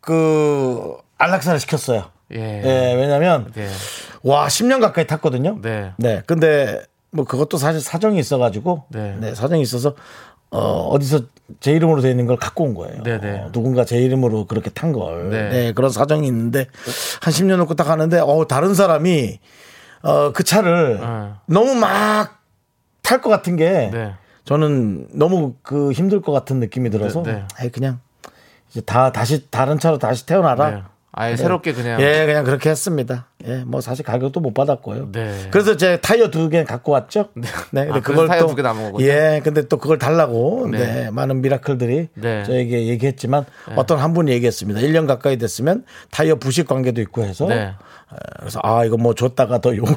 그 0.00 0.96
안락사를 1.18 1.60
시켰어요. 1.60 2.10
예. 2.32 2.38
예, 2.64 2.94
왜냐면 2.94 3.52
네. 3.54 3.68
와 4.22 4.46
10년 4.46 4.80
가까이 4.80 5.06
탔거든요. 5.06 5.58
네. 5.62 5.92
네. 5.96 6.22
근데 6.26 6.82
뭐 7.10 7.24
그것도 7.24 7.56
사실 7.56 7.80
사정이 7.80 8.18
있어가지고 8.18 8.84
네. 8.88 9.16
네, 9.20 9.34
사정이 9.34 9.62
있어서 9.62 9.94
어, 10.50 10.88
어디서 10.90 11.20
제 11.60 11.72
이름으로 11.72 12.00
되어 12.00 12.10
있는 12.10 12.26
걸 12.26 12.36
갖고 12.36 12.64
온 12.64 12.74
거예요. 12.74 13.02
네, 13.02 13.18
네. 13.20 13.40
어, 13.40 13.52
누군가 13.52 13.84
제 13.84 13.98
이름으로 13.98 14.46
그렇게 14.46 14.70
탄 14.70 14.92
걸. 14.92 15.30
네. 15.30 15.48
네. 15.48 15.72
그런 15.72 15.90
사정이 15.90 16.26
있는데 16.26 16.66
한 17.20 17.32
10년 17.32 17.56
놓고 17.58 17.74
딱 17.74 17.88
하는데 17.88 18.18
어, 18.18 18.46
다른 18.48 18.74
사람이 18.74 19.38
어, 20.02 20.32
그 20.32 20.44
차를 20.44 20.98
어. 21.02 21.40
너무 21.46 21.74
막 21.74 22.40
탈 23.10 23.20
것 23.20 23.28
같은 23.28 23.56
게 23.56 23.90
네. 23.92 24.14
저는 24.44 25.08
너무 25.12 25.54
그 25.62 25.90
힘들 25.90 26.22
것 26.22 26.30
같은 26.30 26.60
느낌이 26.60 26.90
들어서 26.90 27.22
네, 27.24 27.32
네. 27.32 27.44
아이 27.58 27.68
그냥 27.68 27.98
이제 28.70 28.80
다 28.80 29.10
다시 29.10 29.50
다른 29.50 29.78
차로 29.80 29.98
다시 29.98 30.26
태어나라. 30.26 30.89
네. 31.16 31.22
아예 31.22 31.36
새롭게 31.36 31.72
그냥. 31.72 32.00
예, 32.00 32.24
그냥 32.24 32.44
그렇게 32.44 32.70
했습니다. 32.70 33.26
예, 33.46 33.64
뭐 33.66 33.80
사실 33.80 34.04
가격도 34.04 34.40
못 34.40 34.54
받았고요. 34.54 35.10
네. 35.12 35.48
그래서 35.50 35.76
제 35.76 36.00
타이어 36.00 36.30
두 36.30 36.48
개 36.50 36.62
갖고 36.64 36.92
왔죠. 36.92 37.28
네, 37.34 37.48
근데 37.70 37.98
아, 37.98 38.00
그래서 38.00 38.26
타이어 38.26 38.46
두개 38.46 38.62
남은 38.62 38.84
거군요. 38.92 39.06
예, 39.06 39.40
근데 39.42 39.66
또 39.68 39.76
그걸 39.78 39.98
달라고 39.98 40.68
네. 40.70 40.78
네, 40.78 41.10
많은 41.10 41.40
미라클들이 41.42 42.08
네. 42.14 42.44
저에게 42.44 42.86
얘기했지만 42.86 43.44
어떤 43.76 43.98
한 43.98 44.14
분이 44.14 44.30
얘기했습니다. 44.32 44.80
1년 44.80 45.06
가까이 45.06 45.36
됐으면 45.36 45.84
타이어 46.10 46.36
부식 46.36 46.66
관계도 46.68 47.00
있고 47.02 47.22
해서 47.24 47.46
네. 47.46 47.56
에, 47.56 47.72
그래서 48.38 48.60
아 48.62 48.84
이거 48.84 48.96
뭐 48.96 49.14
줬다가 49.14 49.58
더 49.60 49.76
욕을 49.76 49.94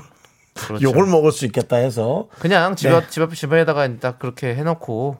그렇죠. 0.56 0.84
욕을 0.84 1.06
먹을 1.08 1.32
수 1.32 1.46
있겠다 1.46 1.78
해서 1.78 2.28
그냥 2.40 2.76
집 2.76 2.90
네. 2.90 2.96
앞, 2.96 3.10
집 3.10 3.22
앞, 3.24 3.34
집에다가 3.34 3.88
딱 4.00 4.20
그렇게 4.20 4.54
해놓고 4.56 5.18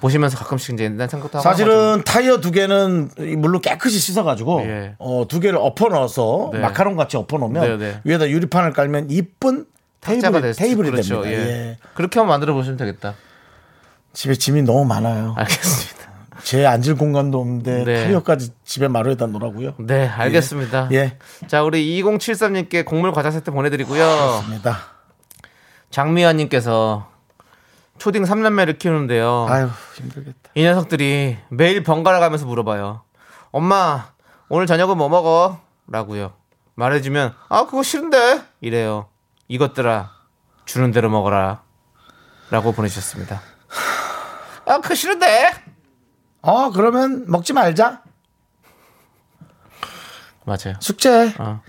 보시면서 0.00 0.38
가끔씩 0.38 0.74
이제 0.74 0.84
옛날 0.84 1.08
생각도 1.08 1.38
하고. 1.38 1.42
사실은 1.42 2.02
타이어 2.04 2.40
두 2.40 2.50
개는 2.50 3.10
이 3.18 3.36
물로 3.36 3.60
깨끗이 3.60 3.98
씻어가지고 3.98 4.62
예. 4.62 4.94
어, 4.98 5.26
두 5.28 5.40
개를 5.40 5.58
엎어 5.58 5.88
넣어서 5.88 6.50
네. 6.52 6.60
마카롱 6.60 6.96
같이 6.96 7.16
엎어 7.16 7.38
놓으면 7.38 7.78
네, 7.78 7.92
네. 7.92 8.00
위에다 8.04 8.28
유리판을 8.30 8.72
깔면 8.72 9.10
이쁜 9.10 9.66
테이블이, 10.00 10.42
됐 10.42 10.52
테이블이 10.54 10.90
그렇죠. 10.90 11.22
됩니다. 11.22 11.42
예. 11.42 11.48
예. 11.48 11.78
그렇게 11.94 12.18
한번 12.18 12.34
만들어 12.34 12.54
보시면 12.54 12.76
되겠다. 12.76 13.14
집에 14.12 14.34
짐이 14.34 14.62
너무 14.62 14.84
많아요. 14.84 15.34
알겠습니다. 15.36 16.02
제 16.42 16.66
앉을 16.66 16.96
공간도 16.96 17.38
없는데 17.40 17.84
네. 17.84 18.04
타이어까지 18.04 18.50
집에 18.64 18.88
마루에다 18.88 19.26
놓으라고요. 19.26 19.74
네, 19.78 20.08
알겠습니다. 20.08 20.88
예. 20.92 21.16
자, 21.46 21.62
우리 21.62 22.02
2073님께 22.02 22.84
곡물 22.84 23.12
과자 23.12 23.30
세트 23.30 23.52
보내드리고요. 23.52 24.42
입니다. 24.48 24.78
장미아님께서 25.90 27.11
초딩 27.98 28.24
3남매를 28.24 28.78
키우는데요. 28.78 29.46
아유 29.48 29.68
힘들겠다. 29.94 30.50
이 30.54 30.62
녀석들이 30.64 31.38
매일 31.50 31.82
번갈아 31.82 32.20
가면서 32.20 32.46
물어봐요. 32.46 33.02
엄마, 33.52 34.12
오늘 34.48 34.66
저녁은 34.66 34.96
뭐 34.96 35.08
먹어? 35.08 35.60
라고요. 35.86 36.32
말해주면, 36.74 37.34
아, 37.48 37.64
그거 37.66 37.82
싫은데? 37.82 38.42
이래요. 38.60 39.08
이것들아, 39.48 40.10
주는 40.64 40.90
대로 40.90 41.10
먹어라. 41.10 41.62
라고 42.50 42.72
보내주셨습니다. 42.72 43.40
아, 44.66 44.78
그거 44.80 44.94
싫은데? 44.94 45.52
어 46.42 46.70
그러면 46.70 47.24
먹지 47.28 47.52
말자. 47.52 48.02
맞아요. 50.44 50.74
숙제 50.80 51.32
어. 51.38 51.62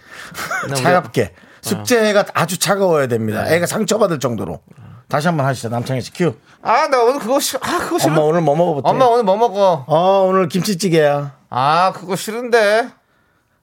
차갑게. 0.76 1.36
숙제가 1.62 2.26
아주 2.34 2.58
차가워야 2.58 3.08
됩니다. 3.08 3.48
애가 3.48 3.68
상처받을 3.68 4.20
정도로. 4.20 4.62
다시 5.08 5.28
한번 5.28 5.46
하시죠. 5.46 5.70
남창희 5.70 6.02
씨 6.02 6.12
큐. 6.14 6.36
아, 6.62 6.88
나 6.88 7.02
오늘 7.04 7.20
그거 7.20 7.40
싫어. 7.40 7.60
아, 7.64 7.80
그거 7.80 8.00
싫어. 8.00 8.12
엄마 8.12 8.22
오늘 8.22 8.42
뭐 8.42 8.56
먹어보자. 8.56 8.90
엄마 8.90 9.06
오늘 9.06 9.24
뭐 9.24 9.38
먹어? 9.38 9.84
어 9.88 10.26
오늘 10.28 10.48
김치찌개야. 10.48 11.36
아, 11.50 11.92
그거 11.94 12.16
싫은데. 12.16 12.90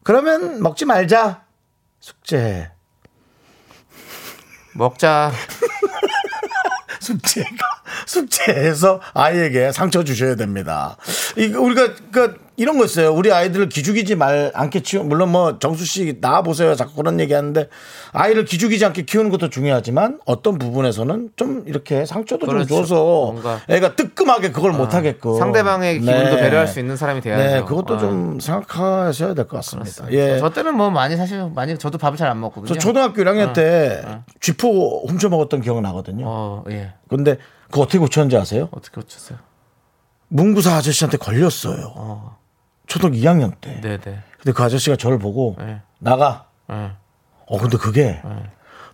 그러면 0.03 0.62
먹지 0.62 0.85
말자. 0.85 1.42
숙제. 2.00 2.70
먹자. 4.74 5.33
숙제가 7.00 7.66
숙제에서 8.07 9.00
아이에게 9.14 9.72
상처 9.72 10.05
주셔야 10.05 10.37
됩니다. 10.37 10.96
이 11.37 11.46
우리가 11.46 11.94
그 12.12 12.38
이런 12.61 12.77
거 12.77 12.85
있어요. 12.85 13.14
우리 13.14 13.33
아이들을 13.33 13.70
기죽이지 13.70 14.16
말 14.16 14.51
않게 14.55 14.81
키우 14.81 15.03
물론 15.03 15.33
뭐 15.33 15.59
정수 15.59 15.87
씨 15.87 16.20
나와 16.20 16.42
보세요. 16.42 16.75
자꾸 16.75 16.94
그런 16.96 17.18
얘기하는데 17.18 17.68
아이를 18.12 18.44
기죽이지 18.44 18.85
않게 18.85 19.07
키우는 19.07 19.31
것도 19.31 19.49
중요하지만 19.49 20.20
어떤 20.27 20.59
부분에서는 20.59 21.31
좀 21.37 21.64
이렇게 21.66 22.05
상처도 22.05 22.46
그렇죠. 22.46 22.66
좀 22.68 22.77
줘서 22.83 23.03
뭔가. 23.33 23.61
애가 23.70 23.96
뜨끔하게 23.96 24.51
그걸 24.53 24.73
못 24.73 24.92
하게끔 24.92 25.38
상대방의 25.38 26.01
기분도 26.01 26.37
배려할 26.37 26.68
수 26.68 26.81
있는 26.81 26.99
사람이 26.99 27.23
돼야죠. 27.23 27.42
네, 27.42 27.62
그것도 27.64 27.94
어. 27.94 27.99
좀 27.99 28.38
생각하셔야 28.40 29.33
될 29.33 29.46
것 29.46 29.57
같습니다. 29.57 30.12
예. 30.12 30.38
저 30.38 30.51
때는 30.51 30.77
뭐 30.77 30.90
많이 30.90 31.16
사실 31.16 31.49
많이 31.55 31.79
저도 31.79 31.96
밥을 31.96 32.18
잘 32.18 32.29
안 32.29 32.38
먹거든요. 32.40 32.66
저 32.66 32.75
초등학교 32.79 33.23
1학년 33.23 33.55
때 33.55 34.03
쥐포 34.40 35.07
훔쳐 35.09 35.31
먹었던 35.31 35.62
기억은 35.62 35.83
나거든요. 35.83 36.25
어, 36.27 36.64
예. 36.68 36.92
근데 37.09 37.38
그거 37.70 37.81
어떻게 37.85 37.99
고쳤는지 37.99 38.37
아세요? 38.37 38.68
어떻게 38.73 39.01
고쳤어요? 39.01 39.38
문구사 40.29 40.75
아저씨한테 40.77 41.16
걸렸어요. 41.16 42.38
초등 42.90 43.12
2학년 43.12 43.53
때. 43.61 43.81
네, 43.81 43.98
네. 43.98 44.18
근데 44.37 44.53
그 44.53 44.62
아저씨가 44.64 44.96
저를 44.96 45.18
보고 45.20 45.55
네. 45.59 45.81
나가. 46.00 46.46
네. 46.68 46.90
어 47.46 47.59
근데 47.59 47.79
그게 47.79 48.20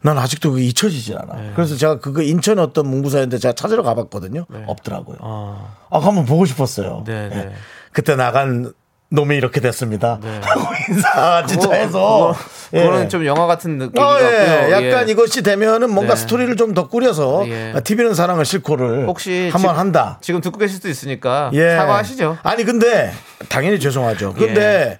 난 0.02 0.18
아직도 0.18 0.52
그게 0.52 0.64
잊혀지질 0.64 1.16
않아. 1.16 1.54
그래서 1.54 1.76
제가 1.76 1.98
그거 1.98 2.20
인천에 2.22 2.60
어떤 2.60 2.88
문구사였는데 2.88 3.38
제가 3.38 3.54
찾으러 3.54 3.82
가봤거든요. 3.82 4.44
없더라고요. 4.66 5.16
어. 5.20 5.74
아 5.90 5.98
한번 5.98 6.26
보고 6.26 6.44
싶었어요. 6.44 7.04
네, 7.06 7.28
네. 7.30 7.52
그때 7.92 8.16
나간 8.16 8.72
놈이 9.08 9.36
이렇게 9.36 9.60
됐습니다. 9.60 10.18
네. 10.22 10.40
하고 10.42 10.62
인사 10.88 11.46
진짜 11.46 11.72
해서. 11.72 12.34
그거, 12.70 12.82
그거는 12.82 13.08
좀 13.08 13.24
영화 13.24 13.46
같은 13.46 13.78
느낌이 13.78 14.04
어, 14.04 14.08
같고요. 14.08 14.28
예. 14.28 14.70
약간 14.72 15.08
예. 15.08 15.12
이것이 15.12 15.42
되면은 15.42 15.90
뭔가 15.90 16.14
네. 16.14 16.20
스토리를 16.20 16.56
좀 16.56 16.74
더 16.74 16.88
꾸려서 16.88 17.48
예. 17.48 17.72
TV는 17.84 18.14
사랑을 18.14 18.44
싣고를 18.44 19.06
혹시 19.06 19.44
한번 19.52 19.60
지금- 19.60 19.76
한다. 19.76 20.18
지금 20.20 20.40
듣고 20.40 20.58
계실 20.58 20.76
수도 20.76 20.88
있으니까 20.88 21.50
예. 21.54 21.76
사과하시죠. 21.76 22.38
아니 22.42 22.64
근데 22.64 23.12
당연히 23.48 23.78
죄송하죠. 23.78 24.34
근데 24.34 24.98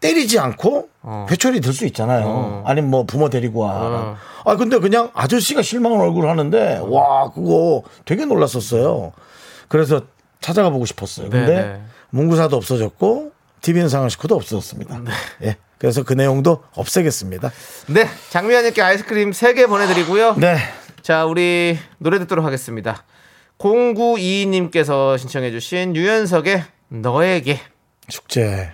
때리지 0.00 0.38
않고 0.38 0.88
어. 1.02 1.26
회초리 1.30 1.60
들 1.60 1.72
수 1.72 1.86
있잖아요. 1.86 2.24
어. 2.26 2.64
아니면 2.66 2.90
뭐 2.90 3.04
부모 3.04 3.30
데리고 3.30 3.60
와. 3.62 3.72
어. 3.74 4.16
아 4.44 4.56
근데 4.56 4.78
그냥 4.78 5.10
아저씨가 5.14 5.62
실망한 5.62 5.98
얼굴 6.00 6.28
하는데 6.28 6.80
와 6.84 7.30
그거 7.32 7.82
되게 8.04 8.24
놀랐었어요. 8.26 9.12
그래서 9.68 10.02
찾아가 10.40 10.70
보고 10.70 10.84
싶었어요. 10.84 11.30
근데 11.30 11.54
네, 11.54 11.62
네. 11.62 11.80
문구사도 12.10 12.54
없어졌고 12.56 13.32
TV는 13.60 13.88
상황식구도 13.88 14.34
없어졌습니다. 14.34 15.00
예. 15.44 15.56
그래서 15.78 16.02
그 16.02 16.12
내용도 16.12 16.64
없애겠습니다. 16.74 17.52
네, 17.86 18.08
장미아님께 18.30 18.82
아이스크림 18.82 19.30
3개 19.30 19.68
보내드리고요. 19.68 20.34
네. 20.36 20.58
자, 21.02 21.24
우리 21.24 21.78
노래 21.98 22.18
듣도록 22.18 22.44
하겠습니다. 22.44 23.04
0922님께서 23.58 25.18
신청해주신 25.18 25.94
유연석의 25.96 26.64
너에게. 26.88 27.60
축제. 28.08 28.72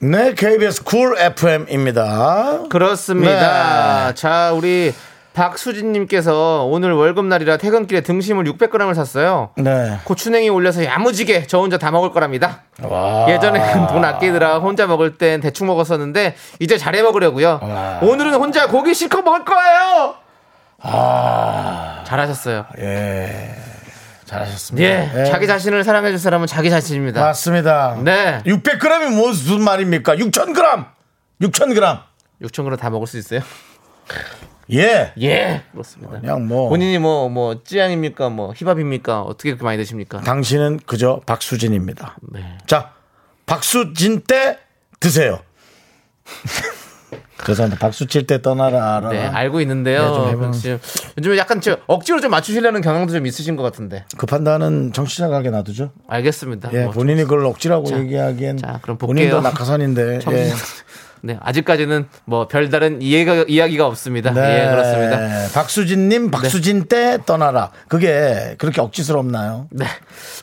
네, 0.00 0.34
KBS 0.34 0.84
쿨 0.84 1.16
FM입니다. 1.18 2.64
그렇습니다. 2.68 4.08
네. 4.08 4.14
자, 4.14 4.52
우리 4.52 4.92
박수진님께서 5.34 6.64
오늘 6.64 6.92
월급날이라 6.92 7.56
퇴근길에 7.58 8.00
등심을 8.02 8.44
600g을 8.44 8.94
샀어요. 8.94 9.50
네. 9.56 9.98
고추냉이 10.04 10.48
올려서 10.48 10.84
야무지게 10.84 11.46
저 11.48 11.58
혼자 11.58 11.76
다 11.76 11.90
먹을 11.90 12.12
거랍니다. 12.12 12.62
와. 12.80 13.26
예전에는 13.28 13.86
돈 13.92 14.04
아끼느라 14.04 14.58
혼자 14.60 14.86
먹을 14.86 15.18
땐 15.18 15.40
대충 15.40 15.66
먹었었는데 15.66 16.36
이제 16.60 16.78
잘해 16.78 17.02
먹으려고요. 17.02 17.60
와. 17.62 17.98
오늘은 18.02 18.34
혼자 18.34 18.68
고기 18.68 18.94
실컷 18.94 19.22
먹을 19.22 19.44
거예요. 19.44 20.14
아. 20.80 22.04
잘하셨어요. 22.06 22.66
예. 22.78 23.54
잘하셨습니다. 24.24 24.88
예, 24.88 25.10
예. 25.20 25.24
자기 25.26 25.46
자신을 25.46 25.84
사랑해 25.84 26.10
줄 26.10 26.18
사람은 26.18 26.46
자기 26.46 26.70
자신입니다. 26.70 27.20
맞습니다. 27.20 27.98
네. 28.02 28.40
600g이 28.46 29.10
무슨 29.14 29.62
말입니까? 29.62 30.14
6,000g! 30.16 30.86
6,000g! 31.42 32.00
6천 32.42 32.64
그램 32.64 32.76
다 32.76 32.90
먹을 32.90 33.06
수 33.06 33.18
있어요? 33.18 33.40
예. 34.72 35.12
예, 35.20 35.62
그렇습니다. 35.72 36.20
그냥 36.20 36.46
뭐. 36.46 36.68
본인이 36.68 36.98
뭐, 36.98 37.28
뭐, 37.28 37.62
찌양입니까? 37.64 38.30
뭐, 38.30 38.52
힙합입니까? 38.56 39.22
어떻게 39.22 39.50
그렇게 39.50 39.64
많이 39.64 39.76
드십니까? 39.78 40.20
당신은 40.20 40.80
그저 40.86 41.20
박수진입니다. 41.26 42.16
네. 42.32 42.58
자, 42.66 42.92
박수진 43.46 44.22
때 44.22 44.58
드세요. 45.00 45.40
죄송합니다. 47.44 47.78
박수 47.84 48.06
칠 48.06 48.26
때 48.26 48.40
떠나라. 48.40 49.00
네, 49.10 49.18
알고 49.26 49.58
네, 49.58 49.64
좀 49.64 49.70
있는데요. 49.70 50.28
해보면. 50.30 50.52
지금 50.52 50.78
요즘에 51.18 51.36
약간 51.36 51.60
저 51.60 51.76
억지로 51.86 52.20
좀 52.22 52.30
맞추시려는 52.30 52.80
경향도 52.80 53.12
좀 53.12 53.26
있으신 53.26 53.56
것 53.56 53.62
같은데. 53.62 54.06
그 54.16 54.24
판단은 54.24 54.94
정치자가게 54.94 55.50
놔두죠. 55.50 55.92
알겠습니다. 56.08 56.70
예, 56.72 56.84
뭐 56.84 56.92
본인이 56.92 57.22
그걸 57.24 57.44
억지라고 57.44 57.84
자, 57.86 57.98
얘기하기엔 57.98 58.56
자, 58.56 58.78
그럼 58.80 58.96
본인도. 58.96 59.42
낙하산인데. 59.42 60.20
청- 60.20 60.32
예. 60.34 60.50
네, 61.24 61.38
아직까지는 61.40 62.06
뭐 62.26 62.46
별다른 62.48 63.00
이해가, 63.00 63.46
이야기가 63.48 63.86
없습니다. 63.86 64.30
네. 64.32 64.60
예, 64.66 64.70
그렇습니다. 64.70 65.48
박수진님, 65.54 66.30
박수진 66.30 66.84
때 66.84 67.16
떠나라. 67.24 67.70
그게 67.88 68.56
그렇게 68.58 68.82
억지스럽나요? 68.82 69.66
네. 69.70 69.86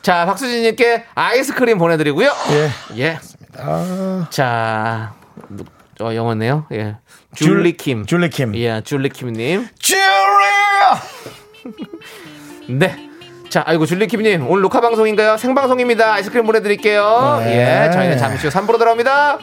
자, 0.02 0.26
박수진님께 0.26 1.04
아이스크림 1.14 1.78
보내드리고요. 1.78 2.32
예. 2.50 3.00
예. 3.00 3.20
아, 3.60 4.28
자, 4.32 5.14
어, 6.00 6.16
영어네요. 6.16 6.66
예. 6.72 6.96
줄리킴. 7.36 8.08
줄리킴. 8.08 8.56
예, 8.56 8.82
줄리킴님. 8.82 9.68
줄리야! 9.78 11.02
네. 12.70 13.10
자, 13.50 13.62
아이고, 13.68 13.86
줄리킴님. 13.86 14.50
오늘 14.50 14.64
녹화 14.64 14.82
방송인가요? 14.82 15.38
생방송입니다. 15.38 16.14
아이스크림 16.14 16.44
보내드릴게요. 16.48 17.42
네. 17.46 17.86
예. 17.86 17.92
저희는 17.92 18.18
잠시 18.18 18.48
후 18.48 18.52
3부로 18.52 18.80
돌아옵니다. 18.80 19.38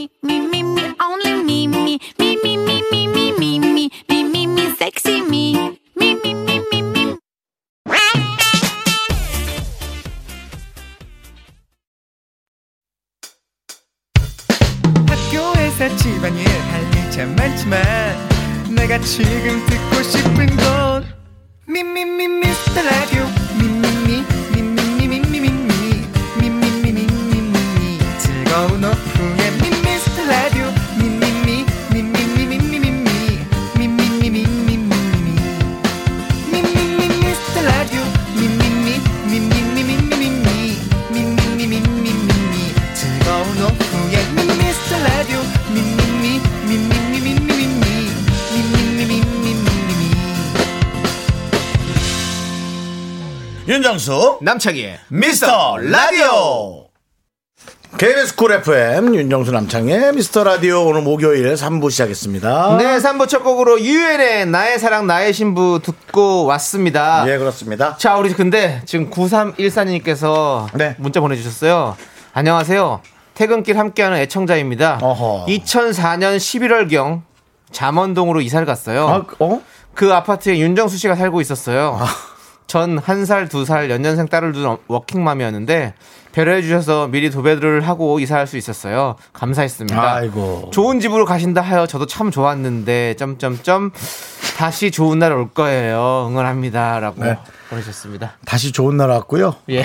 me, 0.00 0.10
me, 0.22 0.40
me, 0.40 0.40
me, 0.40 0.62
me, 0.62 0.94
only 1.00 1.42
me, 1.42 1.66
me, 1.66 1.98
me, 2.18 2.36
me, 2.42 2.56
me, 2.56 2.82
me, 2.90 3.06
me, 3.08 3.32
me, 3.32 3.58
me, 3.60 3.90
me, 4.08 4.24
me, 4.24 4.46
me, 4.46 4.74
sexy 4.76 5.22
me, 5.22 5.76
me, 5.96 6.14
me, 6.22 6.34
me, 6.34 6.60
me, 6.70 6.82
me. 6.82 7.18
학교에서 15.08 15.96
집안일 15.96 16.46
할 16.48 16.94
일 16.94 17.10
참 17.10 17.34
많지만 17.36 17.82
내가 18.74 18.98
지금 19.00 19.64
듣고 19.66 20.02
싶은 20.02 20.46
건 20.56 21.04
미미미 21.66 22.28
미스터 22.28 22.82
라디오 22.82 23.39
윤정수, 53.81 54.37
남창희의 54.43 54.99
미스터 55.07 55.77
라디오! 55.77 56.85
KBS 57.97 58.35
쿨 58.35 58.51
FM, 58.51 59.15
윤정수 59.15 59.51
남창희의 59.51 60.13
미스터 60.13 60.43
라디오 60.43 60.85
오늘 60.85 61.01
목요일 61.01 61.51
3부 61.55 61.89
시작했습니다. 61.89 62.77
네, 62.77 62.97
3부 62.99 63.27
첫 63.27 63.41
곡으로 63.43 63.81
UN의 63.81 64.45
나의 64.45 64.77
사랑 64.77 65.07
나의 65.07 65.33
신부 65.33 65.79
듣고 65.81 66.45
왔습니다. 66.45 67.27
예, 67.27 67.39
그렇습니다. 67.39 67.97
자, 67.97 68.17
우리 68.17 68.31
근데 68.35 68.83
지금 68.85 69.09
9314님께서 69.09 70.67
네. 70.75 70.95
문자 70.99 71.19
보내주셨어요. 71.19 71.97
안녕하세요. 72.33 73.01
퇴근길 73.33 73.79
함께하는 73.79 74.19
애청자입니다. 74.19 74.99
어허. 75.01 75.47
2004년 75.47 76.37
11월경 76.37 77.23
잠원동으로 77.71 78.41
이사를 78.41 78.63
갔어요. 78.67 79.07
아, 79.07 79.25
어? 79.39 79.61
그 79.95 80.13
아파트에 80.13 80.59
윤정수 80.59 80.97
씨가 80.97 81.15
살고 81.15 81.41
있었어요. 81.41 81.97
전 82.71 82.97
한 82.99 83.25
살, 83.25 83.49
두 83.49 83.65
살 83.65 83.89
연년생 83.89 84.27
딸을 84.27 84.53
둔 84.53 84.77
워킹맘이었는데 84.87 85.93
배려해 86.31 86.61
주셔서 86.61 87.07
미리 87.07 87.29
도배를 87.29 87.81
하고 87.81 88.19
이사할 88.21 88.47
수 88.47 88.55
있었어요. 88.55 89.17
감사했습니다. 89.33 90.13
아이고. 90.15 90.69
좋은 90.71 91.01
집으로 91.01 91.25
가신다 91.25 91.59
하여 91.59 91.85
저도 91.85 92.05
참 92.05 92.31
좋았는데 92.31 93.15
점점점 93.17 93.91
다시 94.57 94.91
좋은 94.91 95.19
날 95.19 95.31
올 95.31 95.49
거예요. 95.49 96.27
응원합니다라고 96.29 97.23
네. 97.23 97.37
보내셨습니다. 97.69 98.33
다시 98.45 98.71
좋은 98.71 98.97
날 98.97 99.09
왔고요. 99.09 99.55
예. 99.69 99.83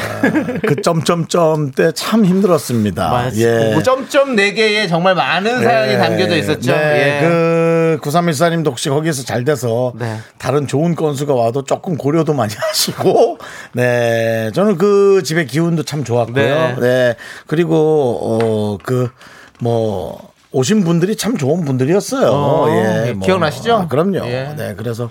그 0.66 0.82
점점점 0.82 1.70
때 1.70 1.92
참 1.92 2.24
힘들었습니다. 2.24 3.08
맞- 3.10 3.36
예. 3.36 3.72
뭐 3.72 3.82
점점 3.82 4.34
네 4.36 4.52
개에 4.52 4.86
정말 4.88 5.14
많은 5.14 5.62
사연이 5.62 5.92
네. 5.92 5.98
담겨져 5.98 6.36
있었죠. 6.36 6.72
네, 6.72 7.20
예. 7.22 7.28
그 7.28 7.98
9314님도 8.02 8.66
혹시 8.66 8.88
거기서 8.90 9.22
잘 9.24 9.44
돼서 9.44 9.92
네. 9.98 10.18
다른 10.38 10.66
좋은 10.66 10.94
건수가 10.96 11.32
와도 11.34 11.62
조금 11.64 11.96
고려도 11.96 12.34
많이 12.34 12.52
하시고 12.58 13.38
네 13.72 14.50
저는 14.54 14.76
그 14.78 15.22
집의 15.22 15.46
기운도 15.46 15.84
참 15.84 16.04
좋았고요. 16.04 16.34
네. 16.34 16.76
네, 16.80 17.16
그리고 17.46 18.18
어 18.20 18.78
그뭐 18.82 20.30
오신 20.56 20.84
분들이 20.84 21.16
참 21.16 21.36
좋은 21.36 21.66
분들이었어요. 21.66 22.28
어, 22.30 22.68
예, 22.70 23.08
예, 23.08 23.14
기억나시죠? 23.22 23.74
아, 23.74 23.88
그럼요. 23.88 24.26
예. 24.26 24.54
네, 24.56 24.74
그래서 24.74 25.10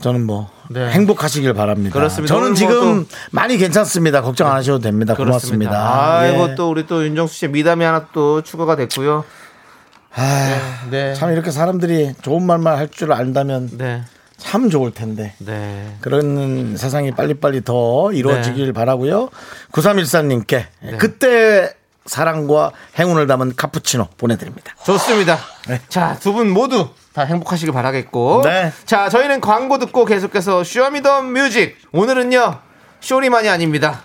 저는 0.00 0.24
뭐 0.24 0.48
네. 0.70 0.88
행복하시길 0.90 1.52
바랍니다. 1.54 1.92
그렇습니다. 1.92 2.32
저는 2.32 2.44
오늘 2.50 2.54
지금 2.56 2.94
뭐 2.96 3.04
많이 3.32 3.56
괜찮습니다. 3.56 4.22
걱정 4.22 4.48
안 4.48 4.56
하셔도 4.56 4.78
됩니다. 4.78 5.14
그렇습니다. 5.14 5.70
고맙습니다. 5.70 6.18
아이고 6.20 6.50
예. 6.50 6.54
또 6.54 6.70
우리 6.70 6.86
또 6.86 7.04
윤정수 7.04 7.34
씨의 7.34 7.50
미담이 7.50 7.84
하나 7.84 8.06
또 8.12 8.42
추가가 8.42 8.76
됐고요. 8.76 9.24
아, 10.14 10.86
네. 10.90 11.14
참 11.14 11.32
이렇게 11.32 11.50
사람들이 11.50 12.14
좋은 12.22 12.44
말만 12.44 12.78
할 12.78 12.88
줄 12.90 13.12
안다면 13.12 13.70
네. 13.76 14.02
참 14.36 14.70
좋을 14.70 14.92
텐데. 14.92 15.34
네. 15.38 15.96
그런 16.00 16.76
세상이 16.76 17.10
빨리빨리 17.10 17.64
더 17.64 18.12
이루어지길 18.12 18.66
네. 18.66 18.72
바라고요. 18.72 19.30
9314님께 19.72 20.64
그때 20.98 21.74
사랑과 22.10 22.72
행운을 22.98 23.28
담은 23.28 23.54
카푸치노 23.54 24.08
보내드립니다. 24.18 24.74
좋습니다. 24.84 25.38
네. 25.68 25.80
자, 25.88 26.16
두 26.20 26.32
분 26.32 26.50
모두 26.50 26.88
다 27.12 27.22
행복하시길 27.22 27.72
바라겠고. 27.72 28.42
네. 28.44 28.72
자, 28.84 29.08
저희는 29.08 29.40
광고 29.40 29.78
듣고 29.78 30.04
계속해서 30.04 30.64
Show 30.64 30.90
Me 30.90 31.03
the 31.03 31.22
Music. 31.22 31.76
오늘은요, 31.92 32.58
쇼리만이 33.00 33.48
아닙니다. 33.48 34.02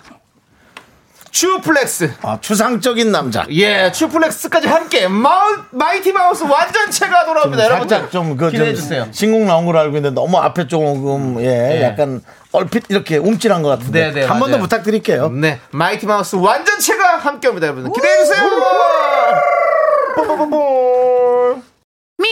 추플렉스. 1.32 2.14
아, 2.22 2.38
추상적인 2.40 3.12
남자. 3.12 3.46
예, 3.50 3.92
추플렉스까지 3.92 4.68
함께 4.68 5.08
마우, 5.08 5.58
마이티 5.72 6.14
마우스 6.14 6.44
완전체가 6.44 7.26
돌아옵니다. 7.26 7.66
여러분, 7.66 7.88
자, 7.88 8.08
좀그 8.10 8.52
기대해 8.52 8.74
주세요. 8.74 9.08
신곡 9.12 9.42
나온 9.46 9.66
걸로 9.66 9.80
알고 9.80 9.98
있는데 9.98 10.14
너무 10.16 10.38
앞에 10.38 10.68
조금 10.68 11.42
예, 11.42 11.82
약간 11.84 12.22
얼핏 12.56 12.84
이렇게 12.90 13.18
움찔한 13.18 13.62
것 13.62 13.70
같은데 13.70 14.08
네, 14.12 14.22
네, 14.22 14.26
한 14.26 14.40
번 14.40 14.52
더. 14.52 14.58
부탁드릴게요. 14.60 15.30
네, 15.30 15.60
마이티 15.72 16.06
마우스 16.06 16.36
완전체가 16.36 17.18
함께 17.18 17.48
옵니다, 17.48 17.68
여러분. 17.68 17.92
기대해 17.92 18.18
주세요. 18.26 18.44
Me, 22.18 22.32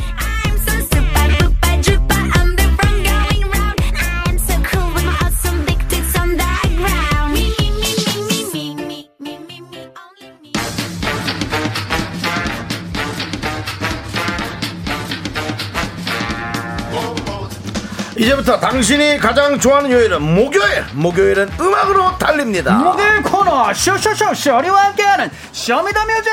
이제부터 18.21 18.59
당신이 18.59 19.17
가장 19.17 19.57
좋아하는 19.59 19.91
요일은 19.91 20.21
목요일 20.21 20.85
목요일은 20.93 21.49
음악으로 21.59 22.19
달립니다 22.19 22.75
목요일 22.75 23.23
코너 23.23 23.73
쇼쇼쇼 23.73 24.35
쇼리와 24.35 24.85
함께하는 24.85 25.31
쇼미더뮤직 25.51 26.31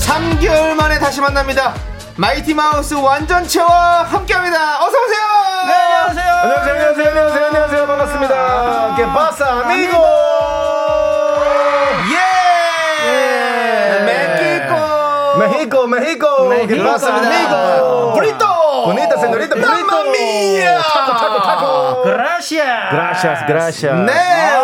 3개월 0.00 0.74
만에 0.74 0.98
다시 0.98 1.20
만납니다. 1.20 1.74
마이티 2.16 2.54
마우스 2.54 2.94
완전체와 2.94 4.02
함께합니다. 4.04 4.76
어서 4.84 4.96
오세요. 4.98 5.22
네, 5.66 5.72
안녕하세요 5.72 6.32
안녕하세요, 6.42 6.74
안녕하세요, 6.74 7.08
안녕하세요, 7.08 7.46
안녕하세요. 7.46 7.86
반갑습니다. 7.86 8.94
Qué 8.96 9.17
pasa 9.17 9.46
amigo. 9.64 10.11
México. 16.66 16.84
Qué 16.84 16.97
pasa 16.97 17.14
amigo. 17.14 17.54
Amigo. 17.56 18.12
브리또 18.14 18.52
Bonita 18.82 19.14
señorita, 19.16 19.54
bonito. 19.54 19.86
Mamma 19.86 20.43
mia 20.43 20.78
타코, 20.82 21.12
타코, 21.12 21.42
타코. 21.42 22.02
Gracias 22.02 22.90
Gracias, 22.90 23.44
gracias. 23.46 23.94
네, 23.94 24.12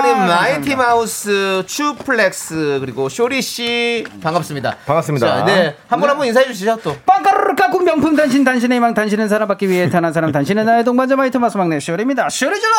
우리 0.01 0.11
아, 0.11 0.15
마이티 0.27 0.75
마우스 0.75 1.63
츄플렉스 1.67 2.79
그리고 2.81 3.09
쇼리 3.09 3.41
씨 3.43 4.05
반갑습니다. 4.23 4.77
반갑습니다. 4.87 5.27
자, 5.27 5.45
네, 5.45 5.77
한 5.89 6.01
분 6.01 6.09
한 6.11 6.17
분 6.19 6.27
인사해 6.27 6.47
주시죠 6.47 6.79
또. 6.83 6.97
빵가루 7.07 7.48
를 7.79 7.85
깎고 7.85 7.85
명품 7.85 8.17
단신 8.17 8.45
단신의 8.45 8.77
희망 8.77 8.95
단신은 8.95 9.29
사랑받기 9.29 9.69
위해 9.69 9.89
태어난 9.89 10.13
사람 10.13 10.33
단신은 10.33 10.65
나의 10.65 10.85
동반자 10.85 11.17
마이티 11.17 11.37
마우스 11.39 11.57
막내 11.57 11.81
쇼리입니다 11.81 12.29
쇼리 12.29 12.55
질러 12.61 12.75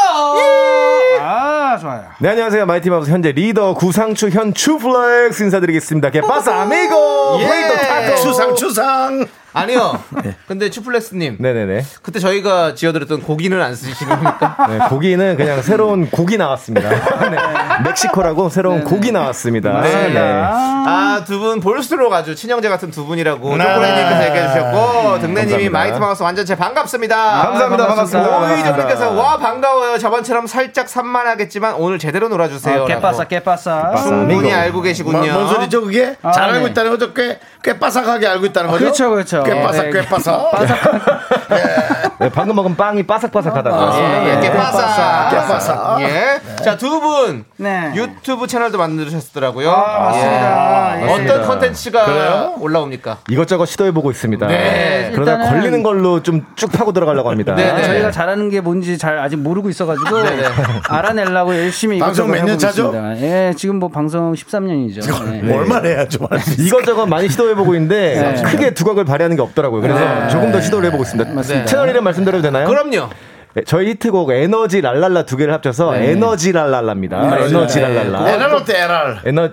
아 1.21 1.77
좋아요 1.79 2.03
네, 2.19 2.29
안녕하세요. 2.29 2.65
마이티 2.65 2.89
마우스 2.89 3.11
현재 3.11 3.31
리더 3.31 3.73
구 3.73 3.87
상추 3.87 4.29
현 4.29 4.77
추플렉스 4.77 5.43
인사드리겠습니다. 5.43 6.09
Qué 6.09 6.32
pasa 6.32 6.61
Amigo. 6.61 7.37
예. 7.41 7.47
브리또 7.47 7.75
타코. 7.75 8.15
추상 8.21 8.55
추상 8.55 9.25
아니요. 9.53 9.99
근데 10.47 10.69
츄플렉스님 10.69 11.37
네네네. 11.39 11.83
그때 12.03 12.19
저희가 12.19 12.75
지어드렸던 12.75 13.21
고기는 13.23 13.59
안 13.61 13.75
쓰시는 13.75 14.13
겁니까? 14.15 14.55
네, 14.69 14.77
고기는 14.89 15.37
그냥 15.37 15.61
새로운 15.61 16.09
곡이 16.09 16.37
나왔습니다. 16.37 16.89
네, 17.29 17.37
멕시코라고 17.83 18.49
새로운 18.49 18.83
곡이 18.83 19.11
나왔습니다. 19.11 19.81
네. 19.81 20.09
네. 20.09 20.19
아, 20.43 21.23
두 21.25 21.39
분 21.39 21.61
볼수록 21.61 22.11
아주 22.13 22.35
친형제 22.35 22.67
같은 22.67 22.91
두 22.91 23.05
분이라고 23.05 23.55
네. 23.55 23.63
초콜릿님께서 23.63 24.25
얘기해 24.25 24.47
주셨고, 24.49 25.19
등대님이 25.21 25.33
감사합니다. 25.69 25.79
마이티 25.79 25.97
마우스 25.97 26.21
완전체 26.23 26.55
반갑습니다. 26.55 27.15
감사합니다. 27.15 27.87
반갑습니다. 27.87 28.37
오이정님께서 28.53 29.11
와, 29.11 29.37
반가워요. 29.37 29.97
저번처럼 29.97 30.47
살짝 30.47 30.89
산만하겠지만 30.89 31.75
오늘 31.75 31.97
제대로 31.97 32.27
놀아주세요. 32.27 32.83
아, 32.83 32.85
qué 32.87 33.03
pasa 33.03 33.23
Qué 33.25 33.55
pasa 33.55 33.95
충분히 34.03 34.51
amigo. 34.51 34.55
알고 34.69 34.81
계시군요. 34.81 35.17
뭐, 35.19 35.27
뭔 35.31 35.47
소리죠 35.47 35.81
그게? 35.81 36.17
아, 36.21 36.31
잘 36.31 36.49
알고 36.49 36.65
네. 36.65 36.71
있다는 36.71 36.91
거죠? 36.91 37.13
꽤, 37.13 37.39
꽤 37.63 37.79
바삭하게 37.79 38.27
알고 38.27 38.45
있다는 38.47 38.69
거죠? 38.71 38.83
그렇죠, 38.83 39.09
그렇죠. 39.09 39.38
꽤 39.43 39.61
바삭 39.61 39.85
네. 39.85 39.91
꽤 39.91 40.05
바삭 40.05 40.51
네, 42.19 42.29
방금 42.29 42.57
먹은 42.57 42.75
빵이 42.75 43.03
바삭바삭하다고. 43.03 43.97
예, 43.97 44.29
예, 44.29 44.35
네. 44.35 44.41
Qué 44.41 44.74
pasa. 44.74 45.29
Qué 45.29 45.55
pasa. 45.55 45.97
예. 46.01 46.41
자, 46.61 46.75
두 46.75 46.99
분. 46.99 47.45
네. 47.55 47.93
유튜브 47.95 48.45
채널도 48.45 48.77
만드셨더라고요. 48.77 49.71
아, 49.71 49.99
맞습니다. 49.99 50.99
예. 50.99 51.01
예. 51.01 51.13
어떤 51.13 51.47
컨텐츠가 51.47 52.05
그래요? 52.05 52.55
올라옵니까? 52.59 53.19
이것저것 53.29 53.67
시도해보고 53.67 54.11
있습니다. 54.11 54.47
네. 54.47 55.11
그러다 55.15 55.49
걸리는 55.49 55.81
걸로 55.81 56.21
좀 56.21 56.45
쭉 56.59 56.71
파고 56.73 56.91
들어가려고 56.91 57.29
합니다. 57.29 57.55
네, 57.55 57.69
아, 57.69 57.75
네. 57.77 57.83
저희가 57.85 58.11
잘하는 58.11 58.49
게 58.49 58.59
뭔지 58.59 58.97
잘 58.97 59.17
아직 59.19 59.37
모르고 59.37 59.69
있어가지고 59.69 60.23
네, 60.23 60.35
네. 60.35 60.43
알아내려고 60.89 61.55
열심히 61.55 61.99
방송 61.99 62.27
몇년 62.27 62.49
해보고 62.49 62.57
찾죠? 62.57 62.93
예, 63.21 63.53
지금 63.55 63.77
뭐 63.77 63.87
방송 63.89 64.33
13년이죠. 64.33 65.31
네. 65.31 65.41
뭐 65.41 65.59
얼마나 65.59 65.87
해야 65.87 66.05
좀할수 66.05 66.51
있어 66.51 66.63
이것저것 66.63 67.05
많이 67.05 67.29
시도해보고 67.29 67.75
있는데 67.75 68.33
네. 68.35 68.43
크게 68.43 68.73
두각을 68.73 69.05
발휘 69.05 69.23
하는 69.29 69.35
게 69.35 69.41
없더라고요. 69.43 69.81
그래서 69.81 70.27
조금 70.29 70.51
더 70.51 70.59
시도를 70.59 70.87
해보고 70.87 71.03
있습니다. 71.03 71.31
맞습니다. 71.31 71.65
채널 71.65 71.89
이름 71.89 72.03
말씀드려도 72.03 72.41
되나요? 72.41 72.67
그럼요. 72.67 73.09
네, 73.55 73.63
저희 73.65 73.89
히트곡 73.89 74.29
에너지 74.31 74.79
랄랄라 74.81 75.23
두 75.23 75.35
개를 75.35 75.53
합쳐서 75.55 75.95
에너지 75.95 76.51
랄랄라입니다. 76.51 77.37
에너지 77.45 77.79
랄랄라. 77.79 78.29
에라로테 78.29 78.83
에랄 78.83 79.21
에너 79.25 79.49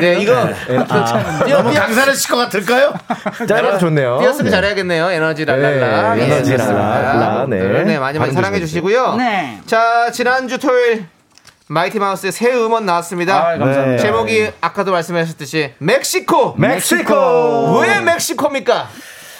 네, 0.00 0.18
이거 0.20 0.48
너무 1.48 1.72
강사르실 1.72 2.30
것 2.30 2.36
같을까요? 2.38 2.92
짧아서 3.48 3.78
좋네요. 3.78 4.18
띄었으면 4.20 4.44
네. 4.46 4.50
잘해야겠네요. 4.50 5.10
에너지 5.10 5.44
랄랄라. 5.44 6.14
네, 6.14 6.20
예, 6.22 6.24
에너지. 6.34 6.56
랄랄라. 6.56 7.46
네. 7.48 7.58
여러분들, 7.58 7.84
네, 7.84 7.98
많이 7.98 8.18
많이 8.18 8.32
사랑해. 8.32 8.58
주시고요. 8.60 9.14
네. 9.14 9.60
자, 9.66 10.10
지난주 10.12 10.58
토요일 10.58 11.04
마이티 11.68 11.98
마우스의 12.00 12.32
새 12.32 12.52
음원 12.52 12.84
나왔습니다. 12.84 13.36
아, 13.36 13.58
감사합니다. 13.58 13.84
네. 13.86 13.98
제목이 13.98 14.50
아까도 14.60 14.90
말씀하셨듯이 14.90 15.72
멕시코. 15.78 16.54
멕시코. 16.56 17.78
왜 17.80 18.00
멕시코입니까? 18.00 18.88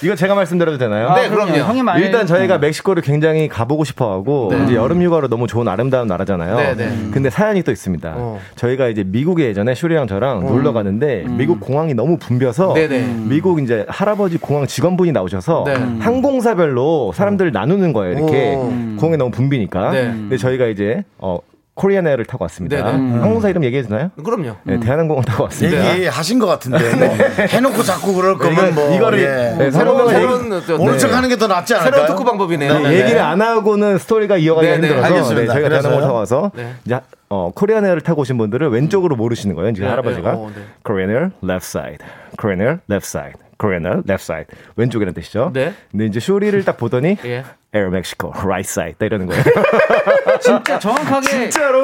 이거 0.03 0.15
제가 0.15 0.35
말씀드려도 0.35 0.79
되나요? 0.79 1.15
네, 1.15 1.29
그럼요. 1.29 1.53
형이 1.55 1.83
많이 1.83 2.05
일단 2.05 2.27
저희가 2.27 2.59
멕시코를 2.59 3.03
굉장히 3.03 3.49
가보고 3.49 3.85
싶어하고 3.85 4.49
네. 4.53 4.65
이제 4.65 4.75
여름 4.75 5.03
휴가로 5.03 5.29
너무 5.29 5.47
좋은 5.47 5.67
아름다운 5.69 6.07
나라잖아요. 6.09 6.57
네, 6.57 6.75
네. 6.75 6.89
근데 7.13 7.31
사연이 7.31 7.63
또 7.63 7.73
있습니다. 7.73 8.15
어. 8.17 8.39
저희가 8.57 8.89
이제 8.89 9.05
미국에 9.05 9.47
예전에 9.47 9.75
슈리랑 9.75 10.07
저랑 10.07 10.45
놀러 10.47 10.73
가는데 10.73 11.25
미국 11.29 11.61
공항이 11.61 11.95
너무 11.95 12.19
붐벼서 12.19 12.75
네, 12.75 12.89
네. 12.89 13.07
미국 13.25 13.61
이제 13.63 13.87
할아버지 13.89 14.39
공항 14.39 14.67
직원분이 14.67 15.13
나오셔서 15.13 15.65
네. 15.67 15.75
항공사별로 16.01 17.13
사람들을 17.15 17.53
나누는 17.53 17.93
거예요. 17.93 18.19
이렇게 18.19 18.55
오. 18.55 18.69
공항이 18.99 19.17
너무 19.17 19.31
붐비니까. 19.31 19.91
네. 19.91 20.05
근데 20.09 20.37
저희가 20.37 20.67
이제 20.67 21.05
어 21.19 21.39
Korean 21.77 22.07
Air를 22.07 22.25
타고 22.25 22.45
왔습니다. 22.45 22.77
네, 22.77 22.83
네. 22.83 23.19
항공사 23.21 23.51
이름 23.51 23.63
얘기해 23.63 23.83
주나요? 23.83 24.11
그럼요. 24.25 24.57
네, 24.65 24.81
대한항공을 24.81 25.25
타고 25.25 25.45
왔습니다. 25.45 25.95
얘기하신 25.95 26.39
것 26.39 26.47
같은데 26.47 26.79
뭐 26.97 27.09
해놓고 27.39 27.83
자꾸 27.83 28.15
그럴 28.15 28.39
거면 28.39 28.75
뭐 28.75 28.95
이거를 28.97 29.19
예. 29.21 29.57
네, 29.65 29.71
새로운, 29.71 30.09
새로운 30.09 30.49
모른 30.79 30.93
네. 30.95 30.99
척 30.99 31.13
하는 31.13 31.29
게 31.29 31.37
더 31.37 31.47
낫지 31.47 31.75
않을까요? 31.75 31.93
새로운 31.93 32.07
토크 32.17 32.25
방법이네요. 32.25 32.79
네, 32.81 33.01
얘기를 33.03 33.21
안 33.21 33.43
하고는 33.43 33.99
스토리가 33.99 34.39
이어가기가 34.39 34.73
네, 34.77 34.81
네, 34.81 34.87
힘들어서 34.89 35.07
알겠습니다. 35.15 35.41
네, 35.43 35.47
저희가 35.47 35.69
그래서요? 35.69 35.83
대한항공 35.83 36.01
타고 36.09 36.19
와서 36.19 36.51
네. 36.57 36.73
이제 36.87 36.99
어, 37.29 37.51
Korean 37.55 37.85
Air를 37.85 38.01
타고 38.01 38.23
오신 38.23 38.39
분들은 38.39 38.71
왼쪽으로 38.71 39.15
모시는 39.17 39.55
거예요. 39.55 39.75
지금 39.75 39.87
네, 39.87 39.91
할아버지가. 39.91 40.33
네, 40.33 40.39
어, 40.39 40.51
네. 40.57 40.63
Korean 40.83 41.11
Air 41.11 41.31
left 41.45 41.67
side. 41.67 41.99
Korean 42.41 42.61
Air 42.63 42.79
left 42.91 43.07
side. 43.07 43.35
Korean 43.59 43.85
Air 43.85 44.03
left 44.09 44.23
side. 44.25 44.47
왼쪽이라는 44.77 45.13
뜻이죠. 45.13 45.51
네. 45.53 45.75
근데 45.91 46.07
이제 46.07 46.21
쇼리를 46.21 46.65
딱 46.65 46.77
보더니 46.79 47.19
예. 47.27 47.45
Air 47.75 47.89
Mexico 47.91 48.31
right 48.35 48.67
side. 48.67 48.95
딱 48.99 49.07
이러는 49.07 49.27
거예요. 49.27 49.43
진짜 50.47 50.79
정확하게 50.79 51.27
진짜로. 51.51 51.83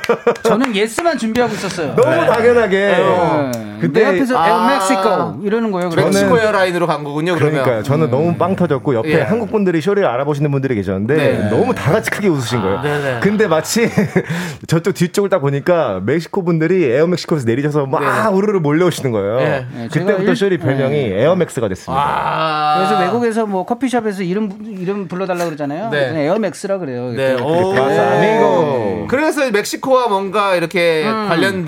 저는 0.42 0.74
yes만 0.74 1.18
준비하고 1.18 1.54
있었어요. 1.54 1.94
너무 1.94 2.26
당연하게. 2.26 2.76
네. 2.78 3.50
그때 3.80 4.00
내 4.00 4.06
앞에서 4.06 4.36
아. 4.36 4.48
Air 4.48 4.66
Mexico 4.66 5.46
이러는 5.46 5.70
거예요. 5.70 5.88
그러면. 5.90 6.10
멕시코 6.12 6.38
airline으로 6.38 6.86
간 6.86 7.04
거군요. 7.04 7.34
그러면. 7.34 7.62
그러니까요. 7.62 7.82
저는 7.84 8.10
너무 8.10 8.34
빵 8.36 8.56
터졌고 8.56 8.94
옆에 8.94 9.10
예. 9.18 9.22
한국 9.22 9.50
분들이 9.52 9.80
쇼리를 9.80 10.06
알아보시는 10.08 10.50
분들이 10.50 10.74
계셨는데 10.74 11.14
네. 11.16 11.48
너무 11.50 11.74
다 11.74 11.92
같이 11.92 12.10
크게 12.10 12.28
웃으신 12.28 12.60
거예요. 12.60 12.82
네네. 12.82 13.20
근데 13.20 13.46
마치 13.46 13.88
저쪽 14.66 14.94
뒤쪽을 14.94 15.30
딱 15.30 15.38
보니까 15.38 16.00
멕시코 16.02 16.42
분들이 16.44 16.84
Air 16.84 17.06
Mexico에서 17.06 17.46
내리셔서 17.46 17.86
막 17.86 18.00
네네. 18.00 18.36
우르르 18.36 18.58
몰려오시는 18.60 19.12
거예요. 19.12 19.36
네. 19.36 19.66
네, 19.74 19.88
제가 19.90 20.06
그때부터 20.06 20.30
일- 20.30 20.36
쇼리 20.36 20.58
별명이 20.58 20.96
에어맥스가 20.96 21.68
됐습니다. 21.68 22.02
아. 22.04 22.76
그래서 22.78 23.00
외국에서 23.00 23.46
뭐 23.46 23.64
커피숍에서 23.64 24.22
이름 24.22 24.50
이름 24.64 25.08
불러달라 25.08 25.44
그러잖아요. 25.44 25.90
네. 25.90 26.24
에어맥스라 26.24 26.78
그래요. 26.78 27.12
네. 27.12 27.34
오. 27.34 27.74
아미고. 28.00 29.06
그래서 29.08 29.50
멕시코와 29.50 30.08
뭔가 30.08 30.54
이렇게 30.54 31.02
관련된 31.04 31.64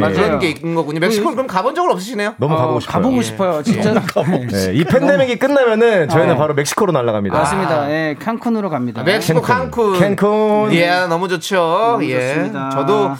네. 0.00 0.12
그런. 0.12 0.38
게 0.40 0.50
있는 0.50 0.74
거군요. 0.74 1.00
멕시코는 1.00 1.36
그럼 1.36 1.46
가본 1.46 1.74
적은 1.74 1.90
없으시네요? 1.92 2.34
너무 2.38 2.54
어, 2.54 2.58
가보고 2.58 2.80
싶어요. 2.80 3.02
가보고 3.02 3.22
싶어요. 3.22 3.62
진짜. 3.62 3.92
네, 4.50 4.72
이 4.74 4.84
팬데믹이 4.84 5.38
끝나면은 5.38 6.08
저희는 6.08 6.34
어. 6.34 6.38
바로 6.38 6.54
멕시코로 6.54 6.92
날아갑니다. 6.92 7.36
맞습니다. 7.36 7.90
예, 7.90 8.16
칸쿤으로 8.18 8.70
갑니다. 8.70 9.02
멕시코 9.02 9.40
칸쿤. 9.42 9.98
캔쿤. 10.16 10.72
예, 10.72 11.06
너무 11.08 11.28
좋죠. 11.28 11.98
예. 12.02 12.34
좋습니다. 12.34 12.70
저도 12.70 13.10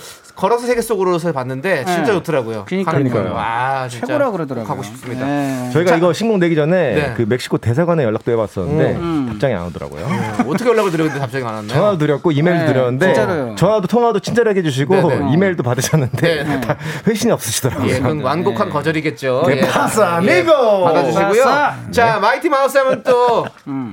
걸어서 0.40 0.66
세계 0.66 0.80
속으로서 0.80 1.32
봤는데 1.32 1.84
진짜 1.84 2.00
네. 2.00 2.12
좋더라고요. 2.12 2.64
그러니까요. 2.66 3.34
와, 3.34 3.86
진짜 3.90 4.06
최고라 4.06 4.30
그러더라고요. 4.30 4.66
가고 4.66 4.82
싶습니다. 4.82 5.26
네. 5.26 5.68
저희가 5.72 5.96
이거 5.96 6.12
신곡 6.14 6.38
내기 6.38 6.54
전에 6.56 6.94
네. 6.94 7.14
그 7.16 7.26
멕시코 7.28 7.58
대사관에 7.58 8.04
연락도 8.04 8.32
해봤었는데 8.32 8.92
음. 8.96 9.26
답장이 9.28 9.52
안 9.54 9.66
오더라고요. 9.66 10.06
어떻게 10.48 10.70
연락을 10.70 10.90
드렸는데 10.92 11.20
답장이 11.20 11.44
안 11.44 11.54
왔나요? 11.54 11.68
전화도 11.68 11.98
드렸고 11.98 12.32
이메일도 12.32 12.64
네, 12.66 12.72
드렸는데 12.72 13.06
진짜로요. 13.14 13.54
전화도 13.56 13.86
통화도 13.86 14.20
친절하게 14.20 14.60
해주시고 14.60 14.94
네네. 15.08 15.32
이메일도 15.34 15.62
받으셨는데 15.62 16.44
네. 16.44 16.60
다 16.62 16.76
회신이 17.06 17.30
없으시더라고요. 17.32 17.90
예, 17.90 17.98
그건 17.98 18.22
완곡한 18.22 18.70
거절이겠죠. 18.70 19.44
네, 19.46 19.58
예. 19.58 19.60
Pasa, 19.68 20.20
예, 20.22 20.32
amigo. 20.36 20.84
받아주시고요. 20.84 21.44
Pasa. 21.44 21.74
자, 21.90 22.18
마이티 22.18 22.48
마우스 22.48 22.78
하면 22.78 23.02
또 23.04 23.44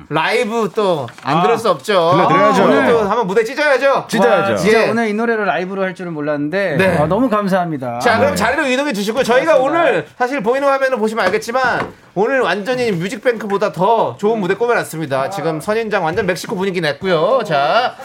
라이브 0.10 0.70
또 0.74 1.08
안 1.24 1.42
들을 1.42 1.58
수 1.58 1.70
없죠. 1.70 2.12
들려드려야죠. 2.16 2.64
오늘 2.64 2.88
또 2.88 3.00
한번 3.02 3.28
무대 3.28 3.44
찢어야죠. 3.44 4.06
찢어야죠. 4.08 4.52
와, 4.52 4.58
진짜 4.58 4.86
예. 4.86 4.90
오늘 4.90 5.08
이 5.10 5.14
노래를 5.14 5.46
라이브로 5.46 5.82
할 5.84 5.94
줄은 5.96 6.14
몰랐는데 6.14 6.37
네. 6.78 6.98
아, 6.98 7.06
너무 7.08 7.30
감사합니다. 7.30 8.00
자, 8.00 8.18
그럼 8.20 8.36
자리로 8.36 8.68
이동해 8.68 8.94
주시고 8.94 9.24
저희가 9.24 9.58
오늘 9.58 10.06
사실 10.18 10.42
보이는 10.42 10.68
화면을 10.68 10.98
보시면 10.98 11.26
알겠지만 11.26 11.88
오늘 12.20 12.42
완전히 12.42 12.92
뮤직뱅크보다 12.94 13.72
더 13.72 14.18
좋은 14.18 14.40
무대 14.40 14.56
꾸며놨습니다. 14.56 15.30
지금 15.30 15.62
선인장 15.62 16.04
완전 16.04 16.26
멕시코 16.26 16.56
분위기 16.56 16.82
냈고요. 16.82 17.44
자, 17.46 17.96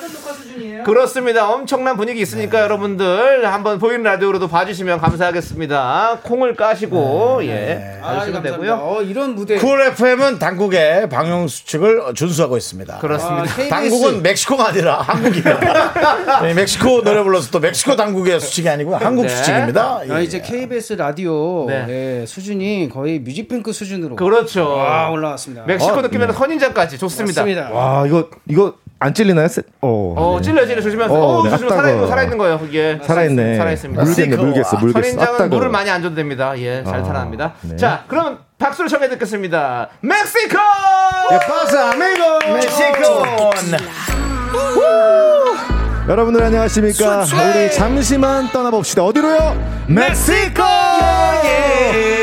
그렇습니다. 0.85 1.51
엄청난 1.51 1.97
분위기 1.97 2.21
있으니까 2.21 2.61
여러분들 2.61 3.51
한번 3.51 3.79
보이는 3.79 4.03
라디오로도 4.03 4.49
봐주시면 4.49 5.01
감사하겠습니다. 5.01 6.19
콩을 6.25 6.57
까시고 6.57 7.41
예 7.45 8.01
봐주시면 8.03 8.43
되고요. 8.43 8.75
어, 8.83 9.03
이런 9.03 9.35
무대. 9.35 9.57
쿨 9.57 9.81
FM은 9.81 10.39
당국의 10.39 11.09
방역 11.09 11.49
수칙을 11.49 12.13
준수하고 12.15 12.59
있습니다. 12.59 12.99
그렇습니다. 12.99 13.45
KBS. 13.45 13.69
당국은 13.71 14.23
멕시코가 14.23 14.69
아니라 14.69 15.01
한국입니다. 15.01 16.43
네, 16.43 16.53
멕시코 16.53 17.03
노래 17.03 17.23
불러서 17.23 17.51
또 17.51 17.61
멕시코 17.61 17.97
당국의 17.97 18.41
수칙이 18.41 18.69
아니고 18.69 18.95
한국 18.97 19.23
네. 19.23 19.29
수칙입니다. 19.31 20.01
아, 20.11 20.19
예. 20.19 20.23
이제 20.23 20.43
KBS 20.43 20.95
라디오 20.95 21.65
네. 21.67 21.87
예, 22.23 22.27
수준이 22.27 22.91
거의 22.93 23.19
뮤직뱅크 23.21 23.73
수준 23.73 24.02
으로 24.05 24.17
그렇죠. 24.17 24.79
아, 24.81 25.09
올라왔습니다. 25.11 25.65
멕시코 25.67 25.93
어, 25.99 26.03
느낌에는 26.03 26.35
선인장까지 26.35 26.99
좋습니다. 26.99 27.43
맞습니다. 27.43 27.71
와 27.71 28.07
이거 28.07 28.29
이거 28.49 28.75
안 28.99 29.13
찔리나요? 29.15 29.49
세- 29.49 29.63
어. 29.81 30.15
어, 30.17 30.41
찔러 30.41 30.65
찔러 30.67 30.81
조심하세요. 30.81 31.19
어, 31.19 31.39
어, 31.39 31.43
네, 31.43 31.51
조심. 31.51 31.69
살아있는 31.69 32.01
거 32.01 32.07
살아있는 32.07 32.39
거예요. 32.39 32.61
예. 32.73 33.01
살아있네. 33.03 33.57
살아있습니다. 33.57 34.05
물겠네, 34.05 34.37
물겠어, 34.37 34.77
물겠어. 34.79 35.03
선인장은. 35.03 35.51
물을 35.51 35.69
많이 35.71 35.91
안 35.91 36.03
줘도 36.03 36.15
됩니다. 36.15 36.57
예, 36.59 36.85
잘 36.85 37.05
살아납니다. 37.05 37.55
네. 37.63 37.77
자, 37.77 38.05
그러면 38.07 38.39
박수를 38.59 38.89
청해 38.89 39.09
듣겠습니다. 39.09 39.89
멕시코! 40.01 40.57
Pasa 41.47 41.91
amigo 41.91 42.53
멕시코. 42.55 43.51
여러분들 46.09 46.43
안녕하십니까? 46.43 47.25
우리 47.55 47.73
잠시만 47.73 48.51
떠나봅시다. 48.53 49.05
어디로요? 49.05 49.85
멕시코! 49.89 50.63
Come 50.63 52.07
on! 52.17 52.22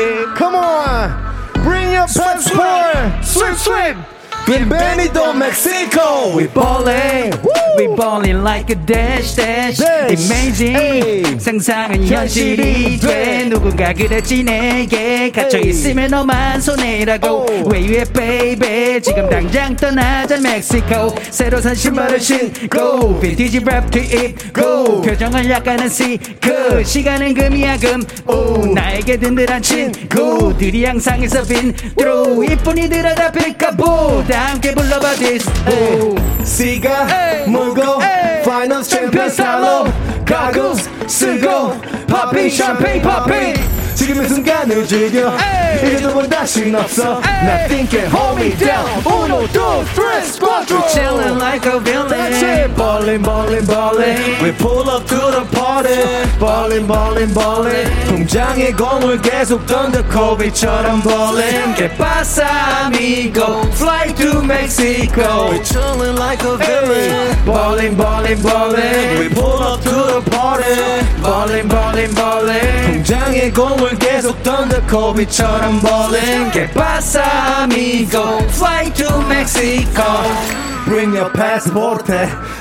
Swim, 2.10 2.40
swim! 2.40 3.22
swim. 3.22 3.54
swim. 3.54 4.19
Bienvenido 4.50 5.32
Mexico! 5.32 6.34
We 6.34 6.48
ballin', 6.48 7.30
we 7.78 7.86
ballin' 7.94 8.42
like 8.42 8.68
a 8.68 8.74
dash 8.74 9.36
dash. 9.36 9.78
Dash. 9.78 10.10
Amazing. 10.10 10.76
Hey. 10.76 11.38
상상은 11.38 12.04
현실이 12.04 12.98
돼. 12.98 13.48
누군가 13.48 13.92
그랬지 13.92 14.42
내게 14.42 15.30
갇혀 15.30 15.60
있으면 15.60 16.10
너만 16.10 16.60
손해라고. 16.60 17.46
Where 17.70 17.78
you 17.78 17.98
at, 17.98 18.12
baby? 18.12 19.00
지금 19.00 19.30
당장 19.30 19.76
떠나자 19.76 20.40
멕시코. 20.40 21.14
새로 21.30 21.60
산 21.60 21.72
신발을 21.72 22.18
신고 22.18 23.20
빈티지 23.20 23.60
랩도 23.60 23.96
입고 23.98 25.00
표정을 25.02 25.48
약간은 25.48 25.88
시크 25.88 26.82
시간은 26.84 27.34
금이야 27.34 27.76
금. 27.76 28.02
오 28.26 28.66
나에게 28.66 29.16
든든한 29.16 29.62
친구들이 29.62 30.86
항상 30.86 31.22
있어 31.22 31.44
빈 31.44 31.72
through 31.96 32.52
이쁜이들아 32.52 33.14
다 33.14 33.30
피카보 33.30 34.24
다 34.26 34.39
함께 34.48 34.74
불러봐 34.74 35.14
this. 35.16 35.48
오. 35.68 36.44
씨가. 36.44 37.06
물고 37.46 38.00
에이. 38.49 38.49
파이널 38.49 38.83
챔피언 38.83 39.29
살로 39.29 39.85
가구 40.25 40.75
쓰고 41.07 41.75
파핑 42.07 42.49
샴페인 42.49 43.01
파핑 43.01 43.53
지금 43.95 44.23
이 44.23 44.27
순간을 44.27 44.85
즐겨 44.87 45.31
에이. 45.31 45.77
이제 45.87 45.97
두번 46.01 46.29
다신 46.29 46.75
없어 46.75 47.21
에이. 47.21 47.45
Nothing 47.45 47.87
can 47.89 48.07
hold 48.11 48.39
me 48.41 48.51
down 48.57 48.85
Uno, 49.05 49.47
two, 49.47 49.83
three, 49.93 50.21
squadron 50.25 50.81
Chillin' 50.89 51.37
like 51.39 51.65
a 51.65 51.79
That's 51.79 52.41
villain. 52.41 52.71
it 52.71 52.75
Ballin', 52.75 53.21
ballin', 53.21 53.65
ballin' 53.65 54.17
We 54.41 54.51
pull 54.51 54.89
up 54.89 55.05
to 55.07 55.15
the 55.15 55.45
party 55.55 55.95
Ballin', 56.39 56.87
ballin', 56.87 57.33
ballin' 57.33 57.87
통장에 58.07 58.71
공을 58.71 59.21
계속 59.21 59.65
던져 59.65 60.03
코비처럼 60.07 61.01
ballin' 61.03 61.75
Que 61.75 61.87
pasa 61.97 62.45
amigo 62.85 63.61
Fly 63.75 64.13
to 64.15 64.41
Mexico 64.41 65.51
We 65.51 65.59
chillin' 65.63 66.17
like 66.17 66.43
a 66.43 66.57
villain 66.57 67.35
Ballin', 67.45 67.95
ballin', 67.95 68.38
ballin' 68.39 69.19
We 69.19 69.29
pull 69.29 69.61
up 69.61 69.81
to 69.81 69.89
the 69.89 70.21
party 70.31 70.75
Ballin', 71.21 71.67
ballin', 71.67 72.13
ballin' 72.13 73.03
통장에 73.03 73.51
공을 73.51 73.97
계속 73.99 74.41
던져 74.43 74.81
코비처럼 74.87 75.81
ballin' 75.81 76.51
Que 76.51 76.67
pasa 76.73 77.23
amigo 77.63 78.39
Fly 78.49 78.91
to 78.93 79.21
Mexico 79.27 80.68
Bring 80.90 81.14
your 81.14 81.30
passport, 81.30 82.02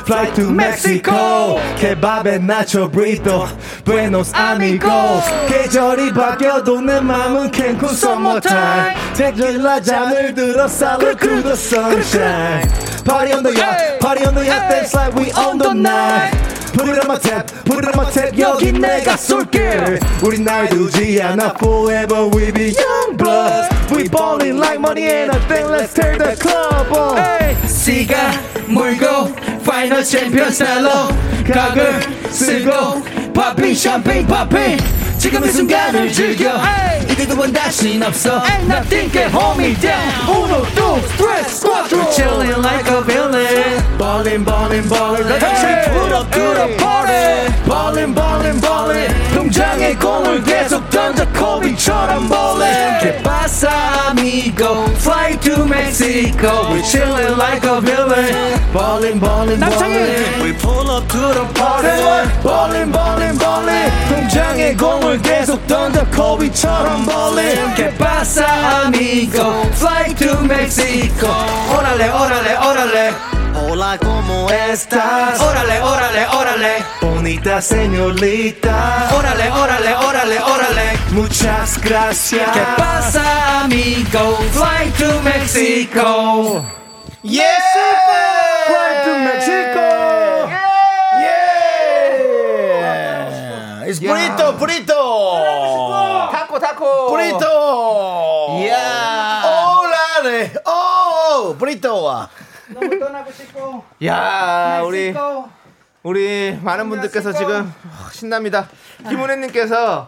fly 0.06 0.30
to 0.36 0.52
Mexico. 0.52 1.60
케밥에 1.80 2.38
나초 2.38 2.92
브리또, 2.92 3.48
Buenos 3.84 4.32
Amigos. 4.36 5.26
계절이 5.48 6.14
바뀌어도 6.14 6.80
내 6.80 7.00
맘은 7.00 7.50
캔쿤 7.50 7.86
summertime. 7.90 8.94
테킬라 9.16 9.82
잔을 9.82 10.36
들어 10.36 10.66
salute 10.66 11.18
to 11.18 11.42
the 11.42 11.54
sunshine. 11.54 12.70
Party 13.04 13.34
on 13.34 13.42
the 13.42 13.52
yacht, 13.58 14.00
party 14.00 14.24
on 14.24 14.36
the 14.36 14.46
yacht, 14.46 14.70
dance 14.70 14.94
like 14.94 15.16
we 15.16 15.32
own 15.34 15.58
the 15.58 15.74
night. 15.74 16.59
Put 16.80 16.88
it 16.88 17.00
on 17.02 17.08
my 17.10 17.18
tap, 17.18 17.48
put 17.66 17.80
it 17.80 17.88
on 17.88 17.94
my 17.98 18.10
tap, 18.10 18.40
여기 18.40 18.72
내가 18.72 19.18
쏠게. 19.18 20.00
우리 20.24 20.40
날 20.40 20.70
두지 20.70 21.22
않아, 21.22 21.54
forever 21.58 22.30
we 22.34 22.54
be 22.54 22.72
young 22.72 23.18
bloods. 23.18 23.68
We 23.92 24.08
ballin' 24.08 24.58
like 24.58 24.80
money 24.80 25.04
and 25.04 25.30
I 25.30 25.40
think 25.48 25.68
let's 25.70 25.94
tear 25.94 26.18
the 26.18 26.38
club 26.38 26.90
on. 26.94 27.68
씨가 27.68 28.32
물고 28.68 29.36
파이널 29.66 30.06
챔피언 30.06 30.52
스타일로 30.52 30.90
각을 31.52 32.00
쓰고 32.32 33.04
파핑 33.34 33.76
샴페인 33.76 34.26
파핑 34.26 34.78
지금 35.19 35.45
이 35.45 35.49
순간을 35.49 36.13
즐겨 36.13 36.61
이제 37.11 37.27
두번 37.27 37.53
다신 37.53 38.03
없어 38.03 38.43
Nothing 38.67 39.11
can 39.11 39.31
hold 39.31 39.59
me 39.59 39.75
down 39.81 40.01
Uno, 40.29 40.65
two, 40.75 41.01
three, 41.17 41.43
squadron 41.49 42.07
Chillin' 42.13 42.63
like 42.63 42.87
a 42.91 43.01
villain 43.03 43.83
Ballin', 43.99 44.45
ballin', 44.45 44.89
ballin', 44.89 45.29
let's 45.29 45.45
Hey. 45.45 45.85
put 45.93 46.13
up 46.13 46.31
to 46.31 46.41
the 46.41 46.77
party. 46.79 47.53
Ballin', 47.67 48.13
ballin', 48.15 48.61
ballin', 48.61 49.13
통장에 49.35 49.95
공을 49.95 50.43
계속 50.43 50.89
던져 50.91 51.25
코비처럼 51.33 52.29
ballin'. 52.29 52.99
Que 53.01 53.23
pasa, 53.23 53.71
amigo? 54.11 54.45
amigo 54.55 54.85
Fly 54.99 55.37
to 55.41 55.65
Mexico 55.67 56.71
We're 56.71 56.83
chilling 56.83 57.37
like 57.37 57.65
a 57.65 57.81
villain 57.81 58.59
Ballin' 58.73 59.19
ballin' 59.19 59.61
ballin' 59.61 60.43
We 60.43 60.53
pull 60.55 60.91
up 60.91 61.07
to 61.09 61.19
the 61.19 61.45
party 61.55 61.89
Ballin' 62.43 62.91
ballin' 62.91 63.39
ballin' 63.39 63.91
동장에 64.09 64.75
공을 64.75 65.08
계속 65.23 65.67
던져 65.67 66.05
코비처럼 66.11 67.07
ballin' 67.07 67.75
Que 67.75 67.91
pasa 67.97 68.47
amigo 68.85 69.65
Fly 69.81 70.15
to 70.15 70.41
Mexico 70.43 71.29
Órale 71.71 72.11
órale 72.11 72.57
órale 72.59 73.13
Hola, 73.57 73.97
¿cómo 73.99 74.51
estás? 74.51 75.41
Órale 75.41 75.81
órale 75.81 76.27
órale 76.27 76.85
Bonita 77.01 77.61
señorita. 77.63 79.09
Órale 79.17 79.51
órale 79.51 79.95
órale 79.95 80.39
órale 80.41 80.87
Muchas 81.13 81.81
gracias. 81.81 82.51
¿Qué 82.53 82.61
pasa, 82.77 83.61
amigo? 83.61 84.37
Fly 84.53 84.91
to 84.99 85.23
Mexico. 85.23 86.65
Yes! 87.23 87.68
It's 93.90 94.00
burrito, 94.00 94.54
burrito! 94.60 96.30
타코 96.32 96.60
타코. 96.60 97.08
burrito! 97.10 98.60
이야. 98.62 99.42
올라래! 99.82 100.54
오! 100.64 101.56
burrito! 101.58 102.28
너무 102.68 103.00
떠나고 103.00 103.32
싶고. 103.32 103.84
야 104.06 104.82
우리 104.86 105.12
우리 106.02 106.58
많은 106.64 106.88
분들께서 106.88 107.34
지금 107.34 107.74
신납니다. 108.14 108.68
김은혜님께서 109.10 110.08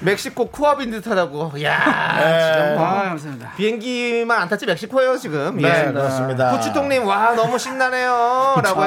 멕시코 0.00 0.48
코앞인 0.48 0.92
듯하다고. 0.92 1.62
야 1.64 1.78
진짜 1.80 2.74
뭐 2.76 2.86
아, 2.86 3.02
감사합니다. 3.08 3.52
비행기만 3.56 4.40
안 4.40 4.48
탔지 4.48 4.66
멕시코예요 4.66 5.16
지금. 5.16 5.56
네, 5.56 5.86
예. 5.88 5.92
그렇습니다. 5.92 6.52
구추통님 6.52 7.04
와 7.06 7.34
너무 7.34 7.58
신나네요라고. 7.58 8.82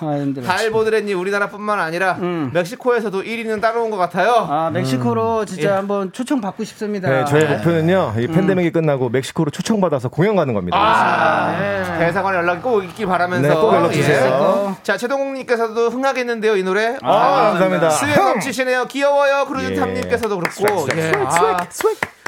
아, 0.00 0.16
힘들어. 0.16 0.46
달보드레님 0.46 1.18
우리나라뿐만 1.18 1.80
아니라 1.80 2.14
멕시코에서도 2.52 3.22
1위는 3.22 3.60
따라온 3.60 3.90
것 3.90 3.96
같아요. 3.96 4.46
아, 4.48 4.70
멕시코로 4.72 5.44
진짜 5.44 5.70
예. 5.70 5.72
한번 5.72 6.12
초청 6.12 6.40
받고 6.40 6.62
싶습니다. 6.62 7.08
네, 7.10 7.24
저의 7.24 7.48
목표는요. 7.48 8.14
이 8.16 8.28
팬데믹이 8.28 8.70
끝나고 8.70 9.08
멕시코로 9.08 9.50
초청 9.50 9.80
받아서 9.80 10.08
공연 10.08 10.36
가는 10.36 10.54
겁니다. 10.54 10.78
아, 10.78 11.98
대사관 11.98 12.36
연락이 12.36 12.62
꼭 12.62 12.84
있길 12.84 13.06
바라면서 13.06 13.48
네, 13.48 13.54
꼭 13.54 13.74
연락 13.74 13.92
주세요. 13.92 14.76
예. 14.78 14.82
자 14.84 14.96
최동욱님께서도 14.96 15.79
흥하겠는데요 15.88 16.56
이 16.56 16.62
노래. 16.62 16.96
아, 17.02 17.50
감사합니다. 17.50 17.90
수행 17.90 18.14
넘치시네요. 18.16 18.86
귀여워요. 18.86 19.46
크루즈탑님께서도 19.46 20.38
그렇고. 20.38 20.88
예. 20.96 21.12
아, 21.16 21.66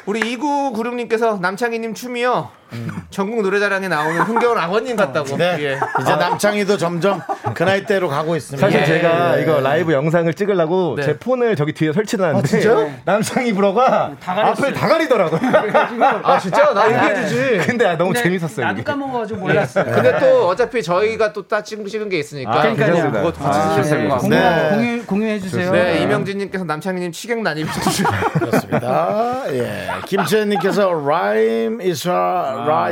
우리 0.07 0.21
2996님께서 0.37 1.41
남창희님 1.41 1.95
춤이요. 1.95 2.62
전국 3.11 3.43
노래자랑에 3.43 3.89
나오는 3.89 4.21
흥겨운 4.23 4.59
아버님 4.59 4.97
같다고. 4.97 5.37
네. 5.37 5.57
예. 5.61 5.79
이제 6.01 6.17
남창희도 6.17 6.77
점점 6.79 7.21
그 7.55 7.63
나이대로 7.63 8.09
가고 8.09 8.35
있습니다. 8.37 8.67
사실 8.67 8.81
예. 8.81 8.87
제가 8.87 9.37
이거 9.39 9.61
라이브 9.61 9.93
영상을 9.93 10.33
찍으려고 10.35 10.95
네. 10.97 11.03
제 11.05 11.19
폰을 11.19 11.57
저기 11.57 11.73
뒤에 11.73 11.93
설치해놨는데 11.93 12.49
진짜요? 12.49 12.91
남창희 13.05 13.53
불어가 13.53 14.13
앞에 14.25 14.73
다 14.73 14.89
가리더라고요. 14.89 15.41
아 16.25 16.39
진짜 16.39 16.73
나 16.75 16.87
얘기해주지. 16.89 17.67
근데 17.67 17.87
아, 17.87 17.97
너무 17.97 18.13
근데 18.13 18.23
재밌었어요. 18.23 18.67
나도. 18.67 18.83
까먹어가지고 18.85 19.41
몰랐어요. 19.41 19.85
근데 19.93 20.19
또 20.19 20.49
어차피 20.49 20.83
저희가 20.83 21.33
또 21.33 21.43
따 21.43 21.63
찍은 21.63 21.87
찍은 21.87 22.09
게 22.09 22.19
있으니까. 22.21 22.51
아, 22.51 22.63
그러니까요. 22.63 23.11
그거 23.13 23.33
같이 23.33 23.41
아, 23.45 23.53
쓰셔도 23.83 23.83
될것 23.83 24.21
공유, 24.21 24.37
같습니다. 24.37 24.71
네. 24.71 24.77
공유, 24.77 25.05
공유해 25.07 25.39
주세요. 25.41 25.71
네, 25.73 26.03
이명진님께서 26.03 26.65
남창희님 26.65 27.13
치객 27.13 27.43
난입해주시고. 27.43 28.11
그렇습니다. 28.39 29.43
예. 29.49 29.89
김채연님께서 30.07 30.89
rhyme 30.89 31.85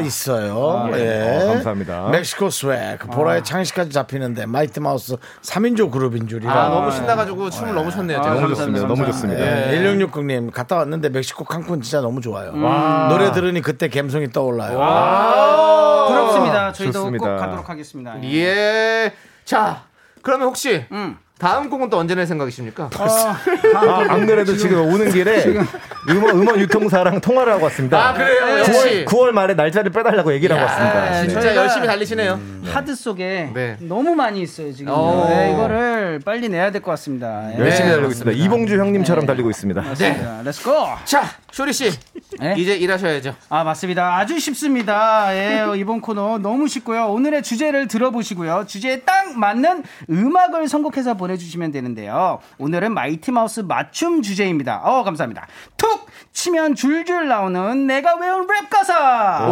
is 0.01 0.31
a 0.31 0.37
rice요. 0.41 0.91
예. 0.95 1.43
어, 1.45 1.47
감사합니다. 1.55 2.09
멕시코 2.11 2.51
스웩. 2.51 2.99
보라의 3.13 3.45
창시까지 3.45 3.91
잡히는데 3.91 4.47
마이트 4.47 4.81
마우스 4.81 5.17
3인조 5.43 5.91
그룹인 5.91 6.29
줄이라. 6.29 6.53
아, 6.53 6.69
너무 6.69 6.91
신나가지고 6.91 7.51
춤을 7.51 7.75
너무 7.75 7.91
췄네요. 7.91 8.23
제가. 8.23 8.35
너무 8.35 8.49
좋습니다. 8.49 8.87
너무 8.87 9.05
좋습니다. 9.07 9.41
예. 9.73 9.79
1660님 9.83 10.53
갔다 10.53 10.77
왔는데 10.77 11.09
멕시코 11.11 11.45
칸쿤 11.45 11.83
진짜 11.83 12.01
너무 12.01 12.21
좋아요. 12.21 12.53
노래 13.09 13.33
들으니 13.33 13.61
그때 13.63 13.89
감성이 13.89 14.31
떠올라요. 14.31 14.79
부럽습니다. 16.09 16.73
저희도 16.73 16.93
좋습니다. 16.93 17.25
꼭 17.29 17.37
가도록 17.39 17.69
하겠습니다. 17.69 18.23
예. 18.25 19.13
자, 19.45 19.83
그러면 20.23 20.49
혹시 20.49 20.85
음. 20.93 21.17
다음 21.41 21.71
곡은 21.71 21.89
또 21.91 21.97
언제 21.99 22.15
낼 22.15 22.27
생각이십니까? 22.27 22.91
아, 22.99 24.05
안 24.09 24.27
그래도 24.27 24.57
지금 24.57 24.81
오는 24.93 25.11
길에 25.11 25.45
음원, 26.09 26.31
음원 26.39 26.61
유통사랑 26.61 27.21
통화를 27.21 27.53
하고 27.55 27.65
왔습니다. 27.65 28.11
아, 28.11 28.13
그래요? 28.13 28.59
역시. 28.59 29.05
9월, 29.05 29.07
9월 29.07 29.31
말에 29.33 29.55
날짜를 29.55 29.91
빼달라고 29.91 30.33
얘기를 30.35 30.55
하고 30.55 30.67
왔습니다. 30.67 31.11
네, 31.23 31.29
진짜 31.29 31.57
열심히 31.57 31.87
달리시네요. 31.87 32.39
하드 32.67 32.95
속에 32.95 33.51
네. 33.55 33.77
너무 33.81 34.15
많이 34.15 34.43
있어요 34.43 34.73
지금. 34.73 34.93
오. 34.93 35.27
네, 35.29 35.53
이거를 35.53 36.21
빨리 36.25 36.49
내야 36.49 36.71
될 36.71 36.83
것 36.83 36.91
같습니다. 36.93 37.51
예. 37.55 37.59
열심히 37.59 37.89
네, 37.89 37.95
달리고 37.97 38.11
있습니다. 38.13 38.45
이봉주 38.45 38.79
형님처럼 38.79 39.27
달리고 39.27 39.49
있습니다. 39.51 39.81
맞습니다. 39.81 40.43
Let's 40.45 40.62
go. 40.62 40.73
자, 41.05 41.25
쇼리 41.53 41.73
씨. 41.73 41.91
네? 42.39 42.55
이제 42.57 42.75
일하셔야죠. 42.77 43.35
아 43.49 43.65
맞습니다. 43.65 44.17
아주 44.17 44.39
쉽습니다. 44.39 45.35
예, 45.35 45.67
이번 45.77 46.01
코너 46.01 46.39
너무 46.39 46.69
쉽고요. 46.69 47.07
오늘의 47.07 47.43
주제를 47.43 47.89
들어보시고요. 47.89 48.65
주제에 48.67 49.01
딱 49.01 49.37
맞는 49.37 49.83
음악을 50.11 50.69
선곡해서 50.69 51.15
보내 51.15 51.30
주시면 51.37 51.73
되는데요. 51.73 52.39
오늘은 52.59 52.93
마이티 52.95 53.31
마우스 53.33 53.61
맞춤 53.61 54.23
주제입니다. 54.23 54.81
어 54.85 55.03
감사합니다. 55.05 55.47
툭 55.77 56.09
치면 56.33 56.75
줄줄 56.77 57.27
나오는 57.29 57.87
내가 57.87 58.15
외운 58.17 58.47
랩 58.47 58.71
가사. 58.71 59.49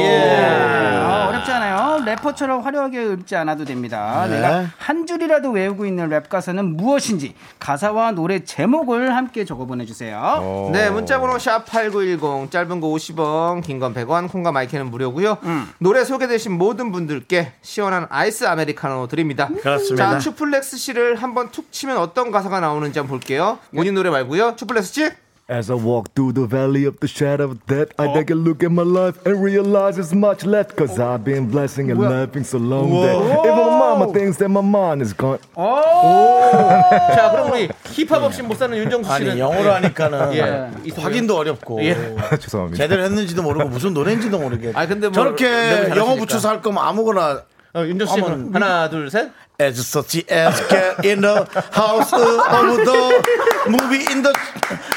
예. 0.00 1.00
어, 1.02 1.26
어렵지 1.28 1.50
않아요. 1.52 2.04
래퍼처럼 2.04 2.60
화려하게 2.62 3.02
읊지 3.04 3.34
않아도 3.36 3.64
됩니다. 3.64 4.26
네. 4.28 4.36
내가 4.40 4.66
한 4.78 5.06
줄이라도 5.06 5.50
외우고 5.50 5.86
있는 5.86 6.08
랩 6.08 6.28
가사는 6.28 6.76
무엇인지 6.76 7.34
가사와 7.58 8.12
노래 8.12 8.44
제목을 8.44 9.14
함께 9.16 9.44
적어 9.44 9.66
보내 9.66 9.84
주세요. 9.84 10.70
네, 10.72 10.88
문자 10.90 11.18
번호 11.20 11.36
샵8910, 11.36 12.50
짧은 12.50 12.80
거 12.80 12.88
50원, 12.88 13.62
긴 13.62 13.80
건 13.80 13.94
100원, 13.94 14.30
콩과 14.30 14.52
마이케이는 14.52 14.90
무료고요 14.90 15.38
노래 15.78 16.04
소개되신 16.04 16.52
모든 16.52 16.92
분들께 16.92 17.52
시원한 17.62 18.06
아이스 18.10 18.44
아메리카노 18.44 19.06
드립니다. 19.08 19.48
그렇습니다. 19.62 20.10
자, 20.12 20.18
추플렉스 20.18 20.76
씨를 20.76 21.19
한번 21.20 21.50
툭 21.50 21.70
치면 21.72 21.98
어떤 21.98 22.30
가사가 22.30 22.60
나오는지 22.60 22.98
한번 22.98 23.18
볼게요. 23.18 23.58
본인 23.74 23.94
노래 23.94 24.10
말고요. 24.10 24.56
추플렉스 24.56 24.92
씨. 24.94 25.10
As 25.50 25.68
I 25.68 25.76
walk 25.76 26.14
through 26.14 26.32
the 26.32 26.46
valley 26.46 26.86
of 26.86 27.00
the 27.00 27.08
shadow 27.10 27.50
of 27.50 27.58
death, 27.66 27.90
I 27.98 28.06
take 28.14 28.30
a 28.30 28.38
look 28.38 28.62
at 28.62 28.70
my 28.70 28.86
life 28.86 29.18
and 29.26 29.42
realize 29.42 29.96
there's 29.98 30.14
much 30.14 30.46
left. 30.46 30.76
Cause 30.76 30.94
I've 31.02 31.24
been 31.24 31.50
blessing 31.50 31.90
and 31.90 31.98
laughing 32.00 32.44
so 32.46 32.58
long 32.58 32.86
that 33.02 33.18
even 33.18 33.58
my 33.58 33.74
mama 33.82 34.12
thinks 34.14 34.38
that 34.38 34.46
my 34.48 34.62
mind 34.62 35.02
is 35.02 35.10
gone. 35.12 35.40
자, 35.56 37.30
그럼 37.32 37.50
우리 37.50 37.68
힙합 37.82 38.22
없이 38.22 38.42
못 38.42 38.56
사는 38.56 38.76
윤정수 38.78 39.12
씨는 39.16 39.30
아니 39.32 39.40
영어로 39.40 39.72
하니까는 39.74 40.34
예, 40.34 40.70
있어요. 40.84 41.04
확인도 41.04 41.36
어렵고 41.36 41.82
예. 41.82 41.96
죄송합니다. 42.38 42.76
제대로 42.84 43.02
했는지도 43.02 43.42
모르고 43.42 43.68
무슨 43.68 43.92
노래인지도 43.92 44.38
모르게 44.38 44.70
아니, 44.74 44.88
근데 44.88 45.08
뭐 45.08 45.14
저렇게 45.14 45.46
잘하시니까. 45.48 45.96
영어 45.96 46.14
붙여서 46.14 46.48
할 46.48 46.62
거면 46.62 46.80
아무거나 46.80 47.42
어, 47.72 47.84
윤정수 47.86 48.14
씨 48.14 48.20
한번 48.20 48.54
하나, 48.54 48.88
둘, 48.90 49.08
셋. 49.10 49.30
As 49.60 49.76
such 49.86 50.24
as 50.30 50.56
get 50.72 51.04
in 51.04 51.20
the 51.20 51.44
house 51.70 52.10
of 52.16 52.76
the 52.80 53.20
movie 53.68 54.06
in 54.10 54.22
the 54.22 54.32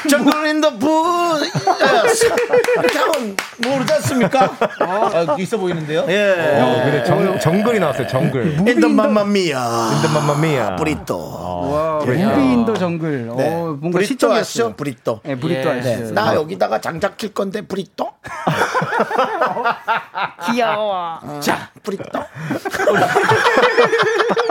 jungle 0.08 0.46
in 0.48 0.62
the 0.62 0.72
bush 0.72 1.52
yes. 1.82 2.24
이렇게 2.80 2.98
하면 3.00 3.36
모르지 3.58 3.92
않습니까? 3.94 4.56
아, 4.80 5.36
있어 5.38 5.58
보이는데요? 5.58 6.06
예. 6.08 6.60
어, 6.62 6.82
근데 6.86 7.04
정, 7.04 7.38
정글이 7.40 7.80
나왔어요, 7.80 8.08
정글. 8.08 8.42
In 8.60 8.80
the 8.80 8.86
mamma 8.88 9.26
mia 9.28 9.58
근데 10.02 10.08
맘마미야. 10.14 10.76
브리또 10.78 11.70
와, 11.74 12.00
무비인도 12.06 12.78
정글. 12.78 13.30
어, 13.32 13.36
뭔가 13.82 14.00
브리또. 14.00 14.32
아시죠? 14.34 14.74
브리또 14.78 15.20
네, 15.24 15.36
브리또 15.36 15.70
예. 15.70 15.80
아시죠? 15.80 16.06
네. 16.06 16.12
나 16.12 16.36
여기다가 16.36 16.80
장작 16.80 17.18
킬 17.18 17.34
건데 17.34 17.62
브리또 17.62 18.12
귀여워. 20.48 21.20
자, 21.42 21.70
브리또 21.84 22.24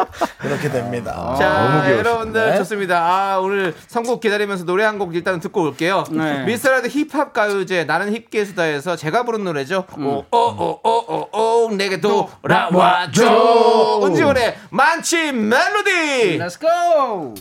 이렇게 0.45 0.71
됩니다 0.71 1.35
자, 1.39 1.49
너무 1.49 1.71
귀여우시네. 1.83 1.99
여러분들 1.99 2.51
네. 2.51 2.57
좋습니다. 2.59 2.99
아, 2.99 3.39
오늘 3.39 3.75
선곡 3.89 4.21
기다리면서 4.21 4.65
노래 4.65 4.85
한 4.85 4.99
곡 4.99 5.15
일단 5.15 5.41
듣고 5.41 5.63
올게요. 5.63 6.05
네. 6.11 6.45
미스터 6.45 6.72
라디오 6.72 6.89
힙합 6.89 7.33
가요제 7.33 7.85
나는 7.85 8.13
힙계 8.15 8.45
수다에서 8.45 8.97
제가 8.97 9.25
부른 9.25 9.45
노래죠. 9.45 9.85
음. 9.99 10.07
오오오오오 10.31 11.29
오 11.33 11.71
내게 11.75 12.01
돌아와줘. 12.01 14.01
은지원의 14.05 14.57
만취 14.71 15.33
멜로디. 15.33 16.39
Let's 16.39 16.61
go. 16.61 17.35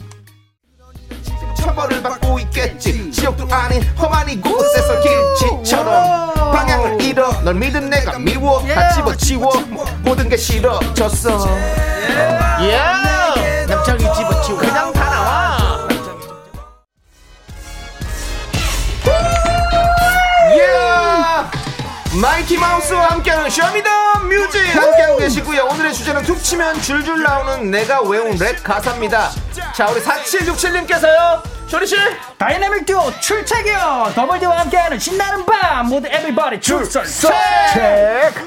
처벌을 1.56 2.02
받고 2.02 2.40
있겠지. 2.40 3.12
지옥도 3.12 3.48
아닌 3.54 3.84
험한 4.00 4.30
이곳에서 4.30 4.94
길치처럼 5.02 6.34
방향을 6.54 7.02
잃어. 7.02 7.32
널 7.44 7.56
믿은 7.56 7.90
내가 7.90 8.18
미워. 8.18 8.62
다 8.68 8.94
집어치워. 8.94 9.52
모든 10.04 10.28
게 10.30 10.38
싫어졌어. 10.38 11.46
예. 12.62 13.66
남창희 13.68 14.00
집어치워 14.00 14.58
그냥 14.58 14.92
다 14.94 15.10
나와. 15.10 15.88
예! 20.56 22.20
마이티 22.20 22.58
마우스와 22.58 23.12
함께하는 23.12 23.50
Show 23.50 23.68
me 23.68 23.77
the 23.77 23.90
music 24.24 24.60
함께하고 24.76 25.18
계시고요. 25.18 25.66
오늘의 25.66 25.94
주제는 25.94 26.24
툭 26.24 26.42
치면 26.44 26.82
줄줄 26.82 27.24
나오는 27.24 27.72
내가 27.72 28.02
외운 28.02 28.36
랩 28.38 28.64
가사입니다. 28.64 29.32
자, 29.76 29.88
우리 29.90 30.02
4767님께서요. 30.02 31.61
쇼리 31.72 31.88
씨. 31.88 31.96
다이나믹 32.38 32.86
듀오 32.86 33.10
출첵이요 33.22 34.12
더블디와 34.14 34.60
함께하는 34.60 35.00
신나는 35.00 35.46
밤 35.46 35.88
모두 35.88 36.06
everybody 36.06 36.60
출석 36.60 37.06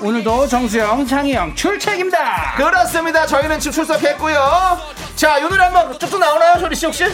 오늘도 0.03 0.47
정수 0.47 0.79
형 0.79 1.07
창희 1.07 1.32
형 1.32 1.55
출첵입니다 1.55 2.53
그렇습니다. 2.59 3.27
저희는 3.27 3.59
지금 3.61 3.73
출석했고요. 3.73 4.79
자, 5.17 5.39
이 5.39 5.43
노래 5.43 5.63
한번 5.63 5.99
쭉쭉 5.99 6.21
나오나요, 6.21 6.59
쇼리 6.59 6.77
씨 6.77 6.85
혹시? 6.85 7.05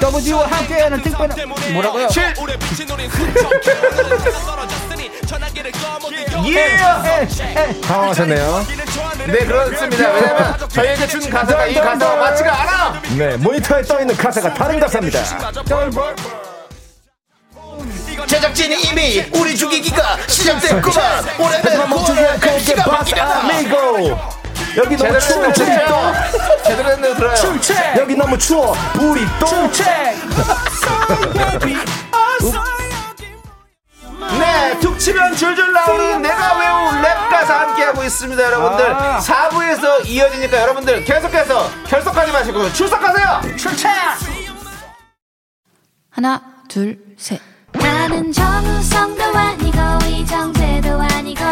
더블디와 0.00 0.46
함께하는 0.46 1.02
특별한 1.02 1.36
뭐라고요? 1.72 2.06
칠. 2.06 2.32
예! 6.46 7.80
당황하셨네요. 7.80 8.64
네, 9.26 9.44
그렇습니다. 9.46 10.10
왜냐면 10.12 10.68
저희에게 10.68 11.06
준 11.06 11.30
가사가 11.30 11.66
이 11.66 11.74
가사와 11.74 12.16
맞지가 12.16 12.60
않아. 12.62 13.02
네, 13.16 13.36
모니터에 13.36 13.82
떠 13.82 14.00
있는 14.00 14.16
가사가 14.16 14.52
다른 14.54 14.80
가사입니다. 14.80 15.20
제작진이 18.26 18.82
이미 18.82 19.24
우리 19.34 19.56
죽이기가 19.56 20.16
시작됐구만. 20.26 21.24
올해는 21.38 21.90
고해 22.40 22.58
기가 22.60 22.90
막히다. 22.90 23.40
아미고 23.40 24.18
여기 24.76 24.96
너무 24.96 25.18
추워 25.20 25.52
제대로 25.52 25.52
했네, 25.52 25.52
진짜. 25.52 26.30
제대로 26.64 26.90
했네, 26.90 27.14
들어요. 27.14 27.34
여기 27.98 28.14
너무 28.16 28.38
추워 28.38 28.74
불이 28.94 29.26
또 29.38 29.46
출첵 29.46 29.86
네, 34.38 34.78
툭 34.80 34.98
치면 34.98 35.34
줄줄 35.36 35.72
나오는 35.72 36.22
내가 36.22 36.58
외운 36.58 37.02
랩 37.02 37.28
가사 37.30 37.60
함께하고 37.60 38.02
있습니다, 38.02 38.42
여러분들. 38.42 38.94
아. 38.94 39.18
4부에서 39.18 40.06
이어지니까 40.06 40.62
여러분들 40.62 41.04
계속해서 41.04 41.68
결석하지 41.86 42.32
마시고 42.32 42.72
출석하세요! 42.72 43.56
출첵 43.56 43.90
하나, 46.10 46.42
둘, 46.68 46.98
셋. 47.16 47.40
나는 47.72 48.30
정우성도 48.32 49.22
아니고 49.24 49.78
이정재도 50.06 51.00
아니고 51.00 51.44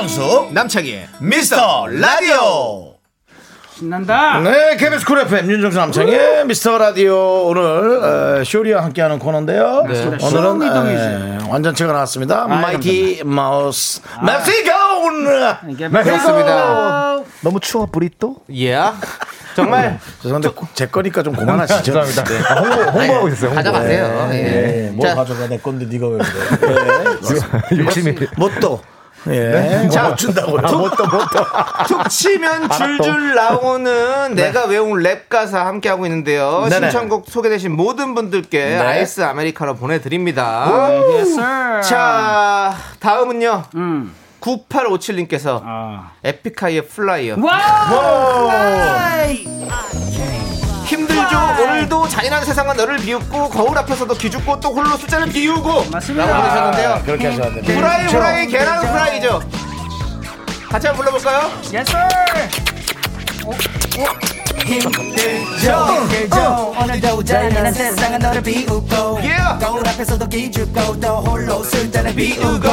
윤정수 0.00 0.48
남창희의 0.52 1.08
미스터 1.20 1.86
라디오. 1.86 2.96
신난다 3.78 4.40
네, 4.40 4.76
KBS 4.76 5.06
쿨 5.06 5.20
FM 5.20 5.50
윤정수 5.50 5.78
남창희의 5.78 6.44
미스터 6.44 6.76
라디오 6.76 7.46
오늘 7.46 8.40
에, 8.40 8.44
쇼리와 8.44 8.84
함께하는 8.84 9.18
코너인데요. 9.18 9.84
오늘은 9.86 10.18
Show 10.18 10.39
me 10.39 10.50
the 10.50 10.66
music. 10.66 10.98
에, 11.00 11.38
완전체가 11.48 11.94
나왔습니다. 11.94 12.42
아, 12.42 12.46
마이티 12.46 13.22
마우스 13.24 14.02
멕시코. 14.22 14.70
이게 15.70 15.88
그렇습니다. 15.88 17.18
너무 17.40 17.58
추워 17.60 17.86
불이 17.86 18.10
또 18.18 18.36
예. 18.54 18.78
정말 19.54 19.98
죄송한데 20.22 20.50
제 20.74 20.86
거니까 20.88 21.22
좀 21.22 21.34
그만하시죠. 21.34 21.82
죄송합니다. 21.82 22.22
아, 22.50 22.60
홍보, 22.60 22.82
홍보 23.00 23.14
하고 23.14 23.28
있었어요. 23.28 23.48
홍보. 23.48 23.54
가져가세요. 23.62 24.28
예. 24.32 24.36
네, 24.42 24.90
뭘 24.92 25.08
자, 25.08 25.14
가져가 25.14 25.46
내 25.48 25.56
건데 25.56 25.86
네가 25.86 26.06
왜 26.08 26.18
그래? 26.18 27.78
욕심이 27.82 28.14
뭣도 28.36 28.82
예, 29.28 29.88
자, 29.90 30.08
못 30.08 30.16
준다고요. 30.16 30.62
못도 30.62 31.04
못도 31.04 31.44
툭 31.88 32.08
치면 32.08 32.70
줄줄 32.70 33.34
나오는 33.34 34.34
내가 34.34 34.66
외운 34.66 35.00
랩 35.00 35.28
가사 35.28 35.66
함께 35.66 35.88
하고 35.88 36.06
있는데요. 36.06 36.66
네네. 36.68 36.90
신청곡 36.90 37.26
소개되신 37.28 37.74
모든 37.74 38.14
분들께 38.14 38.76
아이스 38.76 39.22
아메리카노 39.22 39.74
보내드립니다. 39.76 40.66
Yes, 40.70 41.32
sir. 41.32 41.82
자, 41.82 42.74
다음은요. 43.00 43.64
음. 43.74 44.14
9857님께서 44.40 45.60
아. 45.64 46.10
에픽하이의 46.22 46.86
Fly요. 46.86 47.36
Wow 47.40 48.50
힘들죠. 49.32 50.05
오늘도 51.34 52.08
잔인한 52.08 52.44
세상은 52.44 52.76
너를 52.76 52.96
비웃고 52.98 53.48
거울 53.50 53.76
앞에서도 53.78 54.14
기죽고 54.14 54.60
또 54.60 54.72
홀로 54.72 54.96
숫자를 54.96 55.28
비우고 55.28 55.86
맞습니다. 55.90 56.26
라고 56.26 56.42
보내셨는데요. 56.42 57.02
그렇게 57.04 57.26
하셔야 57.28 57.50
돼요. 57.50 57.76
후라이 57.78 58.06
후라이 58.06 58.46
계란 58.46 58.86
후라이죠. 58.86 59.40
같이 60.70 60.86
한번 60.86 61.06
불러볼까요? 61.06 61.50
Yes, 61.72 61.90
sir. 61.90 62.06
힘들죠 64.66 66.74
오늘도 66.78 67.22
잔인한 67.24 67.72
세상은 67.72 68.18
너를 68.18 68.42
비웃고 68.42 69.06
Yeah. 69.16 69.58
거울 69.64 69.86
앞에서도 69.88 70.28
기죽고 70.28 71.00
또 71.00 71.16
홀로 71.20 71.62
쓸데를 71.64 72.14
비우고 72.14 72.68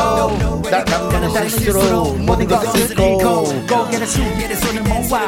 나는 0.70 1.34
달릴수록 1.34 2.18
모든 2.20 2.48
것을 2.48 2.92
잃고 3.00 3.44
고개를 3.68 4.06
숙이는 4.08 4.56
손을 4.56 4.82
모아 4.84 5.22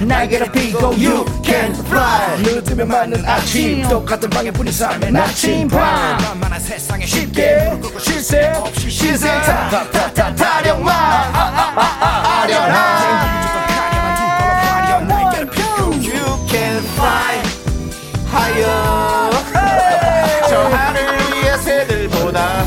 날개를 0.00 0.50
피고 0.52 0.86
You 0.88 1.24
can 1.44 1.72
fly 1.86 2.38
늦으면 2.42 2.88
맞는 2.88 3.24
아침 3.26 3.82
똑같은 3.88 4.28
방에 4.30 4.50
뿌리 4.50 4.72
싸면 4.72 5.12
나침반 5.12 6.18
쉽게 7.04 7.70
쉴새 7.98 8.52
없이 8.56 8.90
시세 8.90 9.28
타타타 9.28 10.34
타령만 10.34 10.94
아련한 12.24 13.59
higher. 18.50 19.30
저 20.48 20.58
하늘 20.62 21.06
위의 21.32 21.58
새들보다 21.58 22.64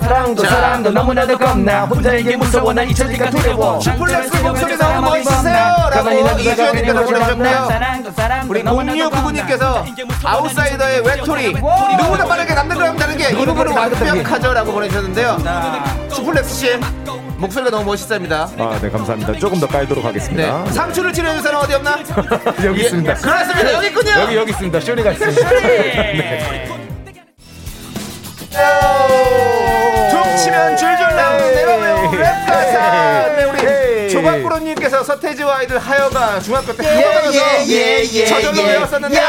사랑도 0.00 0.44
사람도 0.44 0.90
너무나도 0.90 1.38
겁나. 1.38 1.84
혼자인 1.84 2.24
게 2.24 2.36
무서워. 2.36 2.72
난 2.72 2.88
잊혀질까 2.88 3.30
두려워. 3.30 3.80
슈플렉스 3.80 4.36
목소리 4.38 4.76
너무 4.76 5.00
멋있으세요. 5.02 5.76
라고 5.90 6.10
이주연님께서 6.40 7.04
보내주셨고요. 7.04 7.68
우리 8.48 8.62
너무나도 8.62 9.10
겁나. 9.10 9.32
0699님께서 9.46 10.26
아웃사이더의 10.26 11.00
외톨이 11.06 11.52
누구보다 11.52 12.24
빠르게 12.26 12.54
남들과는 12.54 12.96
다르게 12.96 13.30
이 13.30 13.44
부분은 13.46 13.72
완벽하죠 13.76 14.52
라고 14.52 14.72
보내주셨는데요. 14.72 15.38
슈플렉스 16.10 16.54
씨 16.54 16.78
목소리가 17.36 17.70
너무 17.70 17.84
멋있습니다. 17.86 18.36
아, 18.58 18.78
네, 18.82 18.90
감사합니다. 18.90 19.32
조금 19.38 19.58
더 19.60 19.66
깔도록 19.66 20.04
하겠습니다. 20.04 20.62
네. 20.64 20.72
상추를 20.72 21.12
치료해줄 21.12 21.42
사람 21.42 21.62
어디 21.62 21.74
없나? 21.74 21.98
여기 22.64 22.82
있습니다. 22.82 23.14
그렇습니다. 23.14 23.72
여기 23.72 23.86
있군요. 23.86 24.10
여기 24.20 24.36
여기 24.36 24.50
있습니다. 24.50 24.80
쇼리가 24.80 25.12
있습니다. 25.12 25.50
툭 30.10 30.36
치면 30.36 30.76
줄줄 30.76 31.14
나오는 31.16 31.54
내가 31.54 31.76
외운 31.76 32.10
랩 32.18 32.24
가사 32.46 33.28
네, 33.36 33.44
우리. 33.44 34.10
조박구로님께서 34.10 35.04
서태지와 35.04 35.58
아이들 35.58 35.78
하여가 35.78 36.40
중학교 36.40 36.74
때 36.74 36.84
예, 36.84 37.04
학원 37.04 37.22
가서 37.32 38.26
저절로 38.26 38.62
외웠었는데요. 38.62 39.22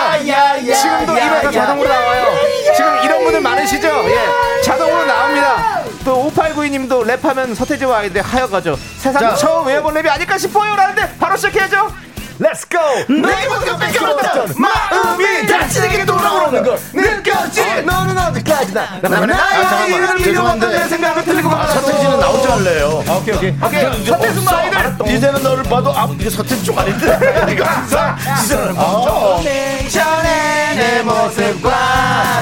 지금도 0.75 1.17
입에서 1.17 1.51
자동으로 1.51 1.87
나와요. 1.87 2.33
지금 2.75 3.03
이런 3.03 3.23
분들 3.23 3.41
많으시죠? 3.41 3.87
예 4.09 4.61
자동으로 4.63 5.05
나옵니다. 5.05 5.81
또 6.03 6.31
5892님도 6.31 7.05
랩하면 7.05 7.53
서태지와 7.55 7.99
아이들 7.99 8.21
하여가죠. 8.21 8.77
세상 8.97 9.35
처음 9.35 9.67
외워본 9.67 9.93
랩이 9.93 10.09
아닐까 10.09 10.37
싶어요. 10.37 10.75
라는데 10.75 11.15
바로 11.19 11.35
시작해야죠 11.35 11.91
Let's 12.39 12.65
go. 12.69 12.81
내가 13.07 13.77
뺏겨왔던 13.77 14.53
마음이 14.57 15.47
다치게 15.47 16.05
돌아오는 16.05 16.63
걸 16.63 16.79
느꼈지 16.93 17.83
너는 17.83 18.17
어디까지 18.17 18.73
나. 18.73 18.99
나는 19.01 19.31
아이의 19.33 19.95
이름을 19.95 20.27
잃어버렸던 20.27 20.71
내 20.71 20.87
생각을 20.87 21.23
틀리고 21.23 21.49
서태지 21.49 22.03
는 22.07 22.19
나오지 22.19 22.47
않래요. 22.47 23.03
아, 23.07 23.11
오케이, 23.13 23.35
오케이. 23.35 23.55
오케이. 23.63 24.05
서태지 24.05 24.45
아이들 24.49 25.07
이제는 25.15 25.43
너를 25.43 25.63
봐도 25.63 25.91
아 25.95 26.09
이게 26.13 26.29
서태지 26.29 26.63
쪽 26.63 26.77
아닌데. 26.79 27.19
이거 27.51 27.63
항상 27.63 28.17
이제는 28.43 28.73
멈춰. 28.75 29.41
전에 29.89 30.75
내 30.75 31.03
모습과 31.03 31.69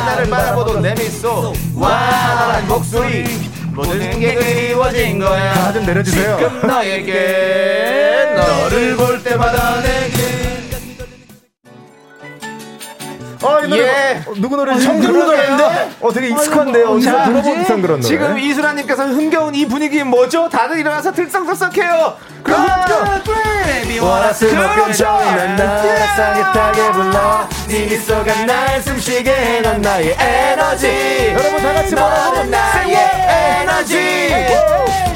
나를 0.06 0.30
바라보던 0.30 0.82
내 0.82 0.94
미소. 0.94 1.54
완한 1.76 2.68
목소리 2.68 3.49
모든 3.86 4.20
게 4.20 4.34
그리워진 4.36 5.20
거야 5.20 5.52
하나 5.54 5.74
좀 5.74 5.86
내려주세요. 5.86 6.38
지금 6.38 6.68
너에게 6.68 8.34
너를 8.36 8.96
볼 8.98 9.24
때마다 9.24 9.82
내 9.82 10.10
아, 13.42 13.62
이 13.64 13.70
노래 13.70 13.84
예. 13.84 14.22
어, 14.26 14.34
누구 14.36 14.56
노래지? 14.58 14.84
성준 14.84 15.14
노래인데? 15.18 15.90
어, 16.02 16.12
되게 16.12 16.28
익숙한데요. 16.30 16.90
어디서 16.90 17.12
자, 17.12 17.24
들어본 17.26 17.64
그런 17.82 17.84
노래. 17.84 18.02
지금 18.02 18.38
이수라님께서 18.38 19.06
흥겨운 19.08 19.56
이 19.56 19.66
분위기 19.66 20.04
뭐죠? 20.04 20.50
다들 20.50 20.80
일어나서 20.80 21.14
들썩들썩해요. 21.14 22.18
숨쉬게 28.82 29.32
해넌 29.32 29.82
나의 29.82 30.16
에너지 30.20 31.34
여러분 31.34 31.62
다 31.62 31.74
같이 31.74 31.96
뭐라고? 31.96 32.44
나의 32.44 32.96
에너지 33.62 33.96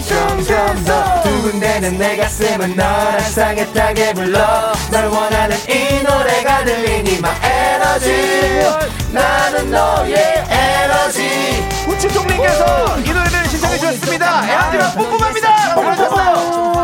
점점 0.08 0.84
더 0.84 1.22
두근대는 1.24 1.98
내 1.98 2.18
가슴은 2.18 2.76
너를 2.76 3.22
상긋하게 3.22 4.14
불러 4.14 4.74
널 4.92 5.06
원하는 5.08 5.56
이 5.70 6.04
노래가 6.04 6.66
들리니 6.66 7.18
my 7.18 7.36
에너지 7.44 8.68
나는 9.12 9.72
너의 9.72 10.44
에너지 10.50 11.64
우치통님께서 11.88 12.98
이 13.00 13.10
노래를 13.12 13.46
신청해 13.48 13.78
주셨습니다. 13.78 14.44
에너지가 14.52 14.92
뿜뿜합니다. 14.94 16.80
예. 16.80 16.83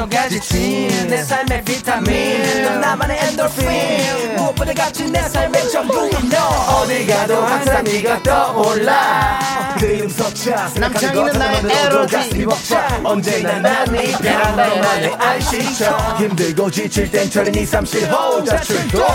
미소가 0.00 0.28
지친 0.28 1.08
내 1.08 1.22
삶의 1.22 1.64
비타민. 1.64 2.62
넌 2.62 2.80
나만의 2.80 3.18
엔돌핀. 3.22 4.36
무엇보다 4.36 4.72
값진 4.72 5.12
내 5.12 5.20
삶의 5.20 5.70
전부인 5.70 6.28
너 6.30 6.38
어딜 6.76 7.06
가도 7.06 7.42
항상 7.42 7.84
네가 7.84 8.22
떠올라? 8.22 9.38
그 9.78 9.86
이름 9.86 10.08
석자 10.08 10.70
남창희는 10.76 11.32
나의 11.38 12.44
벅차. 12.46 13.00
언제나 13.04 13.58
난네 13.58 14.12
편한 14.12 14.56
너만의 14.56 15.14
안식처 15.14 16.16
힘들고 16.18 16.70
지칠 16.70 17.10
땐 17.10 17.30
철인 17.30 17.54
2, 17.54 17.66
3, 17.66 17.84
7 17.84 18.10
호자 18.10 18.60
출동. 18.60 19.06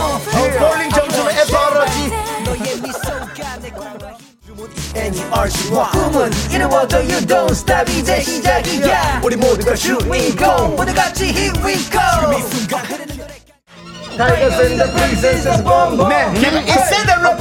볼링 0.60 0.90
점수의 0.92 1.36
에버러지. 1.48 2.35
너의 4.96 5.12
미소가 5.12 5.12
내 5.12 5.12
꿈과 5.12 5.16
Any 5.16 5.24
RC와 5.32 5.92
꿈은 5.92 6.32
이루어져 6.52 6.98
You 7.00 7.20
don't 7.26 7.52
stop. 7.52 7.92
이제 7.92 8.22
시작이야 8.22 9.22
우리 9.24 9.36
모두가 9.36 9.76
주인공 9.76 10.76
모두 10.76 10.94
같이 10.94 11.26
Here 11.26 11.54
we 11.64 11.76
go. 11.90 12.00
지금 12.20 12.34
이 12.34 12.42
순간 12.42 12.86
흐르는 12.86 13.25
노래 14.18 14.50
Tigers 14.50 14.62
and 14.62 14.84
the 14.84 14.92
princesses 14.92 15.64
bomb 15.64 15.98
네, 16.10 16.32
김이세델로 16.34 17.36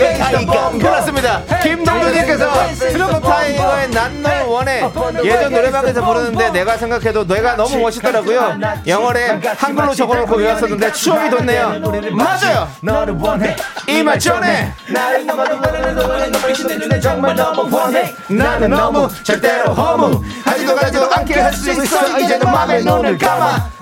네, 0.00 0.78
그렇습니다. 0.78 1.42
김동준님께서 1.62 2.74
슬로우 2.74 3.20
타이거의 3.20 3.90
난널 3.90 4.42
원해 4.46 4.82
예전 5.24 5.52
노래방에서 5.52 6.04
부르는데 6.04 6.50
내가 6.50 6.76
생각해도 6.76 7.26
내가 7.26 7.56
너무 7.56 7.78
멋있더라고요. 7.78 8.58
영어에 8.86 9.40
한글로 9.56 9.94
적어놓고 9.94 10.36
외웠었는데 10.36 10.92
추억이 10.92 11.30
돋네요. 11.30 11.74
맞아요. 12.12 12.68
너를 12.80 13.14
원해. 13.18 13.56
이말 13.86 14.18
전에 14.18 14.72
나를 14.88 15.26
너무도 15.26 15.54
원하는 15.54 15.94
너를 15.94 16.30
너무 16.30 16.54
신내주네 16.54 17.00
정말 17.00 17.34
너무 17.34 17.74
원해. 17.76 18.12
나는 18.28 18.70
너무 18.70 19.08
절대로 19.22 19.72
허무. 19.74 20.22
하지도 20.44 20.74
가지도 20.74 21.10
않게 21.14 21.40
할 21.40 21.52
수 21.52 21.70
있어. 21.70 22.18
이제는 22.18 22.50
맘에 22.50 22.80
눈을 22.80 23.18
감아 23.18 23.79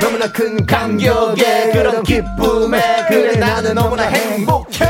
너무나 0.00 0.26
큰 0.32 0.66
감격에 0.66 1.70
그런 1.72 2.02
기쁨에 2.02 3.04
그래 3.08 3.36
나는 3.36 3.74
너무나 3.74 4.02
행복해 4.04 4.84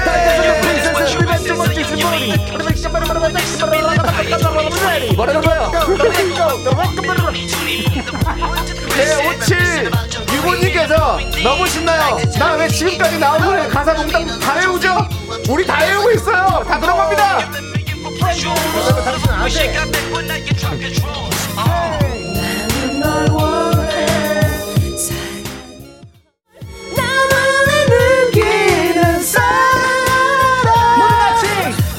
뭐라고요? 5.15 5.71
네, 8.97 9.29
57 9.29 9.91
유고님께서 10.35 11.19
너무 11.43 11.67
신나요. 11.67 12.19
나 12.39 12.55
왜 12.57 12.69
지금까지 12.69 13.19
나온 13.19 13.43
노래 13.43 13.69
가사 13.69 13.93
몽땅 13.93 14.41
다 14.41 14.55
외우죠? 14.57 15.09
우리 15.51 15.67
다 15.67 15.79
외우고 15.85 16.11
있어요. 16.13 16.65
다 16.67 16.79
들어갑니다. 16.81 17.39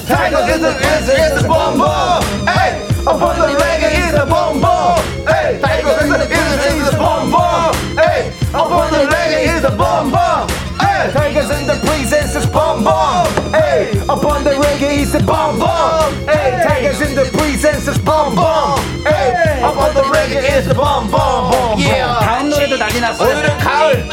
Tiger 0.07 0.43
is 0.51 0.61
the 0.61 0.71
is 0.71 1.07
the 1.07 1.15
is 1.15 1.43
the 1.43 1.49
bomb 1.49 1.79
bomb. 1.79 2.23
Hey, 2.47 2.87
upon 3.07 3.39
the 3.39 3.47
reggae 3.63 3.91
is 4.07 4.13
the 4.13 4.27
bomb 4.27 4.61
bomb. 4.61 4.99
Hey, 5.27 5.59
Tiger 5.63 5.95
is 6.03 6.09
the 6.11 6.19
is 6.23 6.49
the 6.53 6.67
is 6.77 6.91
the 6.91 6.97
bomb 6.99 7.31
bomb. 7.31 7.75
Hey, 7.97 8.33
upon 8.51 8.91
the 8.91 9.07
reggae 9.07 9.55
is 9.55 9.63
the 9.63 9.71
bomb 9.71 10.11
bomb. 10.11 10.49
Hey, 10.81 11.13
Tigers 11.13 11.51
and 11.51 11.69
the 11.69 11.77
princess 11.87 12.35
is 12.35 12.47
bomb 12.47 12.83
bomb. 12.83 13.27
Hey, 13.53 13.93
upon 14.09 14.45
the 14.45 14.51
reggae 14.51 15.03
is 15.03 15.13
the 15.13 15.21
bomb 15.21 15.59
bomb. 15.59 16.13
Hey, 16.27 16.63
Tigers 16.67 17.01
and 17.01 17.17
the 17.17 17.25
princess 17.37 17.87
is 17.87 17.99
bomb 17.99 18.35
bomb. 18.35 18.81
Hey, 19.05 19.61
upon 19.63 19.95
the 19.95 20.03
reggae 20.03 20.59
is 20.59 20.67
the 20.67 20.75
bomb 20.75 21.11
bomb 21.11 21.51
bomb. 21.51 21.79
Yeah. 21.79 22.19
다음 22.21 22.49
노래도 22.51 22.77
난리 22.77 23.01
났어요. 23.01 23.31
오늘은 23.31 23.59
가을. 23.59 24.09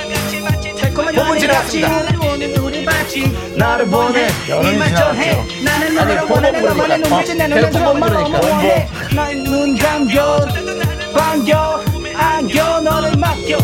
봄은 1.16 1.40
지났습니다. 1.40 2.17
나를 3.57 3.87
보내 3.87 4.29
이말 4.73 4.95
전해 4.95 5.45
나는 5.65 5.95
너를 5.95 6.21
원하는 6.29 6.65
너만의 6.65 6.99
눈빛이 7.01 7.35
내 7.39 7.49
눈에 7.49 7.71
너무 7.71 8.01
원해 8.05 8.89
난눈 9.15 9.79
감겨 9.79 10.47
반겨 11.15 11.81
안겨 12.15 12.81
너를 12.81 13.17
맡겨 13.17 13.57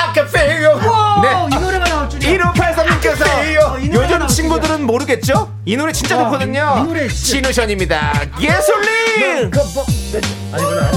I 0.00 0.14
can 0.14 0.26
feel 0.28 0.64
you. 0.64 0.80
네. 1.22 1.56
이 1.56 1.60
노래가 1.60 1.84
나올 1.84 2.08
줄이야 2.08 2.52
1583님께서 2.52 3.82
이 3.82 3.88
노래가 3.88 4.14
요즘. 4.14 4.26
친구들은 4.28 4.86
모르겠죠? 4.86 5.52
이 5.64 5.76
노래 5.76 5.92
진짜 5.92 6.16
좋거든요. 6.16 6.76
이 6.80 6.82
노래 6.88 7.08
진짜- 7.08 7.24
신우션입니다. 7.52 8.12
예술님! 8.40 9.50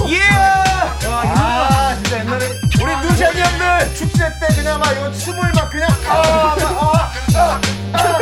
예! 0.10 0.20
아, 1.08 1.96
진짜 2.04 2.20
옛날에 2.20 2.46
우리 2.82 2.96
누션이 3.08 3.40
형들 3.40 3.96
축제 3.96 4.26
때 4.40 4.48
그냥 4.56 4.80
막 4.80 4.92
이거 4.92 5.12
춤을 5.12 5.52
막 5.54 5.70
그냥 5.70 5.88
아, 6.08 6.56
막, 6.56 7.12
아, 7.36 7.36
아, 7.36 7.62
아, 7.94 8.20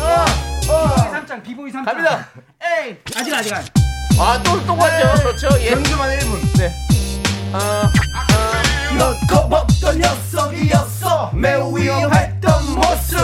아, 0.00 0.24
아. 0.70 0.96
삼장 1.10 1.42
비보이 1.42 1.70
삼장 1.72 1.94
갑니다. 1.94 2.28
에이 2.62 2.96
아직 3.16 3.34
아직 3.34 3.52
아직 3.52 3.72
아, 4.18 4.40
또, 4.42 4.64
또 4.64 4.76
가죠. 4.76 5.22
그렇죠. 5.22 5.48
예. 5.60 5.70
경주만 5.70 6.18
1분. 6.18 6.58
네. 6.58 6.72
아, 7.52 7.90
너 8.98 9.14
겁없던 9.26 9.98
녀석이었어 9.98 11.32
매우 11.34 11.76
위험했던 11.76 12.74
모습 12.74 13.16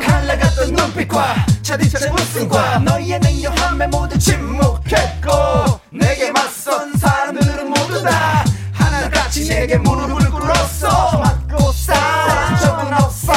칼라같던 0.00 0.72
눈빛과 0.72 1.34
차디차디 1.62 2.08
웃음과 2.08 2.78
너의 2.80 3.20
냉정함에 3.20 3.86
모두 3.86 4.18
침묵했고 4.18 5.80
내게 5.90 6.30
맞선 6.32 6.96
사람들은 6.96 7.68
모두 7.68 8.02
다 8.02 8.44
하나같이 8.72 9.48
내게 9.48 9.78
무릎을 9.78 10.30
꿇었어. 10.30 11.18
맞고 11.18 11.72
싸운 11.72 12.56
적은 12.58 12.92
없어. 12.94 13.32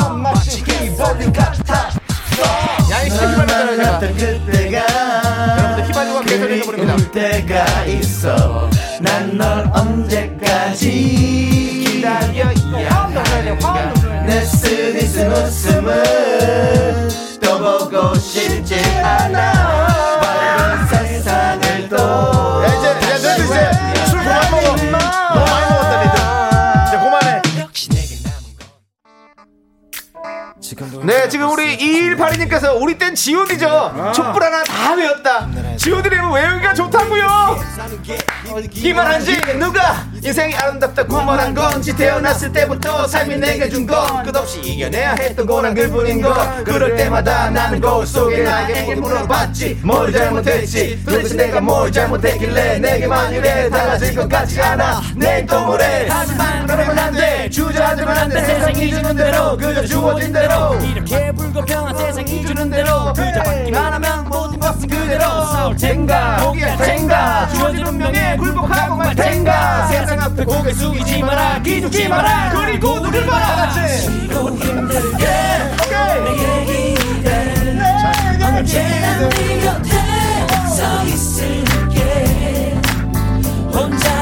넌 0.00 0.22
마치 0.22 0.62
기벌린 0.62 1.32
같아. 1.32 1.90
야이 2.90 3.10
제가. 3.10 3.98
그때가 3.98 4.86
여러분들 5.58 5.84
휘발유가 5.88 6.22
개설해서 6.22 6.64
부릅니다. 6.64 7.10
때가 7.12 7.84
있어. 7.86 8.70
난 9.00 9.36
널 9.36 9.70
언제까지 9.72 10.90
기다려 11.84 12.52
내 14.26 14.44
쓰디쓴 14.44 15.30
웃음을 15.30 16.87
싶지 18.98 19.57
네, 31.04 31.28
지금 31.28 31.50
우리 31.50 31.76
2182님께서 31.76 32.80
우리 32.80 32.96
땐 32.98 33.14
지오디죠. 33.14 34.12
촛불 34.14 34.42
하나 34.42 34.62
다 34.64 34.94
외웠다. 34.94 35.48
지오디는 35.76 36.30
외우기가 36.32 36.74
좋다고요. 36.74 37.58
기만한지 38.72 39.40
누가 39.58 40.04
인생이 40.22 40.54
아름답다 40.54 41.04
구만한 41.06 41.54
건지 41.54 41.94
태어났을 41.96 42.52
때부터 42.52 43.06
삶이 43.06 43.36
내게 43.36 43.68
준 43.68 43.86
건 43.88 44.22
끝없이 44.22 44.60
이겨내야 44.60 45.14
했던 45.14 45.46
고난 45.46 45.74
그뿐인 45.74 46.20
것 46.20 46.64
그럴 46.64 46.94
때마다 46.96 47.48
나는 47.50 47.80
거울 47.80 48.06
속에 48.06 48.42
나에게 48.42 48.94
물어봤지. 48.96 49.80
뭘 49.82 50.12
잘못했지? 50.12 51.02
도대체 51.04 51.34
내가 51.36 51.60
뭘 51.60 51.90
잘못했길래 51.90 52.78
내게만 52.80 53.32
이래 53.32 53.70
달라질 53.70 54.14
것 54.14 54.28
같지 54.28 54.60
않아. 54.60 55.00
내일 55.16 55.46
또 55.46 55.64
모레 55.66 56.06
하지만 56.10 56.47
안돼 58.18 58.44
세상이 58.44 58.90
주는 58.90 59.16
대로 59.16 59.56
그저 59.56 59.86
주어진 59.86 60.32
대로. 60.32 60.74
이렇게 60.82 61.32
불공평한 61.32 61.96
세상이 61.96 62.44
주는 62.44 62.68
대로. 62.70 63.12
그저 63.14 63.42
받기만 63.42 63.92
하면 63.94 64.24
모든 64.28 64.58
것은 64.58 64.88
그대로. 64.88 65.24
싸울 65.46 65.76
텐가 65.76 66.36
포기할 66.38 66.76
텐가. 66.78 67.48
주어지는 67.48 67.96
명예 67.96 68.36
굴복하고 68.36 68.96
말 68.96 69.14
텐가. 69.14 69.86
세상 69.86 70.20
앞에 70.20 70.44
고개 70.44 70.72
숙이지 70.72 71.22
마라 71.22 71.62
기죽지 71.62 72.08
마라. 72.08 72.50
그리고 72.50 73.00
누굴 73.00 73.24
봐라. 73.26 73.70
쉬고 73.70 74.50
힘들게 74.50 75.26
내게 76.24 76.64
기대는 76.64 77.80
언제나 78.42 79.28
네 79.28 79.60
곁에 79.60 79.90
서 80.76 81.04
있을게. 81.04 82.76
혼자 83.72 84.17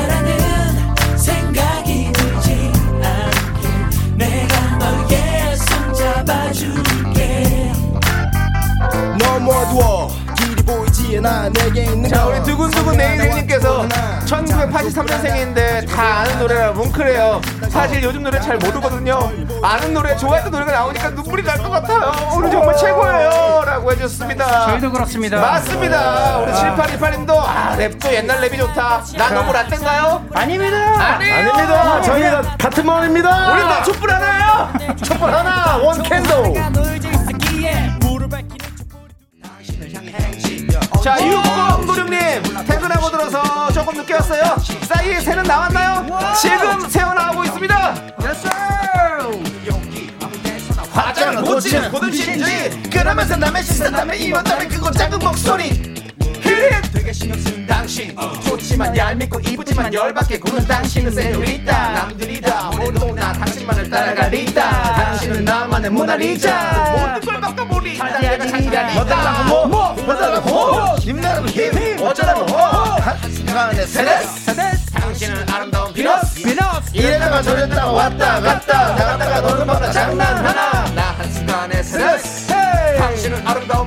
않아 11.19 11.49
내게 11.51 11.83
있는 11.85 12.09
자, 12.09 12.27
우리 12.27 12.43
두근두근 12.43 12.97
네일님께서 12.97 13.87
1983년생인데 14.27 15.89
다 15.89 16.21
아는 16.21 16.39
노래라 16.39 16.73
뭉클해요. 16.73 17.41
사실 17.71 18.03
요즘 18.03 18.23
노래 18.23 18.41
잘 18.41 18.57
모르거든요. 18.59 19.31
아는 19.63 19.95
노래, 19.95 20.17
좋아했던 20.17 20.51
노래가 20.51 20.73
나오니까 20.73 21.11
눈물이 21.11 21.43
날 21.43 21.57
것 21.57 21.71
같아요. 21.71 22.13
오늘 22.35 22.51
정말 22.51 22.77
최고예요. 22.77 23.63
라고 23.67 23.91
해주셨습니다. 23.93 24.67
저희도 24.67 24.93
그렇습니다. 24.93 25.41
맞습니다. 25.41 26.39
우리 26.39 26.53
7828님도 26.53 27.31
아, 27.39 27.77
랩도 27.79 28.13
옛날 28.13 28.41
랩이 28.41 28.59
좋다. 28.59 29.03
나 29.17 29.31
너무 29.31 29.53
라떼인가요? 29.53 30.25
아닙니다. 30.35 30.77
아니에요. 30.77 31.35
아닙니다. 31.53 32.03
저희가 32.03 32.43
같은 32.59 32.87
마음입니다. 32.87 33.53
우린 33.53 33.69
다 33.69 33.83
촛불 33.83 34.11
하나예요. 34.13 34.69
촛불 35.03 35.31
하나, 35.33 35.77
원 35.79 36.03
캔도. 36.03 36.55
자, 41.07 41.17
6096님, 41.19 42.67
퇴근하고 42.67 43.09
들어서 43.13 43.71
조금 43.73 43.95
늦게 43.95 44.15
왔어요. 44.15 44.57
싸이의 44.83 45.21
새는 45.21 45.45
나왔나요? 45.45 46.05
지금 46.35 46.81
새어 46.89 47.15
나오고 47.15 47.45
있습니다. 47.45 47.95
화장을 50.91 51.45
고치는 51.45 51.93
고든신지 51.93 52.91
그러면서 52.91 53.37
남의 53.37 53.63
시선 53.63 53.93
남의 53.93 54.21
이원남의 54.21 54.69
그거 54.69 54.91
작은 54.91 55.21
목소리 55.21 55.95
히릿 56.57 57.67
당신. 57.67 58.17
좋지만 58.45 58.97
얄밉고 58.97 59.41
이쁘지만 59.41 59.93
열받게 59.93 60.39
구는 60.41 60.67
당신은 60.67 61.13
세뇨리따 61.13 61.93
남들이 61.93 62.41
다. 62.41 62.71
오늘도 62.71 63.15
나 63.15 63.33
당신만을 63.33 63.89
따라가리다 63.91 64.93
당신은 64.95 65.45
나만의 65.45 65.91
모나리자. 65.91 66.97
모든 66.97 67.21
걸 67.21 67.41
바꿔보리 67.41 67.99
다. 67.99 68.19
내가 68.19 68.47
장난이다 68.47 68.95
뭐 68.95 69.05
달라고 69.05 69.45
뭐, 69.45 69.67
뭐, 69.67 69.93
뭐 70.05 70.15
달라고 70.17 70.51
뭐, 70.51 70.95
힘내라고 70.97 71.47
힘, 71.49 72.01
어쩌라고 72.01 72.45
뭐, 72.47 72.59
한순간에 72.97 73.87
세레스 73.87 74.47
당신은 74.93 75.49
아름다운 75.53 75.93
비너스. 75.93 76.41
이래다가 76.93 77.43
저랬다가 77.43 77.91
왔다 77.93 78.41
갔다. 78.41 78.95
나갔다가 78.95 79.41
너는 79.41 79.67
마다 79.67 79.93
장난 79.93 80.37
하나. 80.45 80.85
나 80.95 81.03
한순간에 81.19 81.83
세레스 81.83 82.47
당신은 82.99 83.47
아름다운 83.47 83.86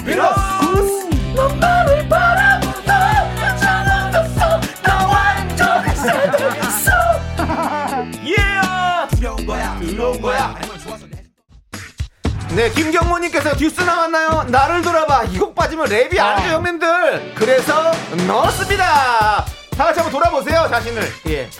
네, 12.59 12.69
김경모님께서 12.71 13.55
듀스 13.55 13.79
나왔나요? 13.79 14.43
나를 14.49 14.81
돌아봐. 14.81 15.23
이곡 15.23 15.55
빠지면 15.55 15.85
랩이 15.85 16.19
아니죠, 16.19 16.55
형님들. 16.55 17.33
그래서 17.35 17.93
넣었습니다. 18.27 19.45
다 19.77 19.85
같이 19.85 20.01
한번 20.01 20.11
돌아보세요, 20.11 20.67
자신을. 20.69 21.01
예. 21.29 21.49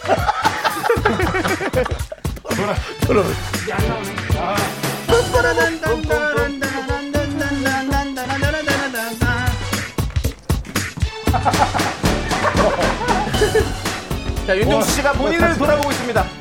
자, 14.45 14.57
윤정수 14.57 14.91
씨가 14.95 15.13
본인을 15.13 15.57
돌아보고 15.57 15.91
있습니다. 15.91 16.38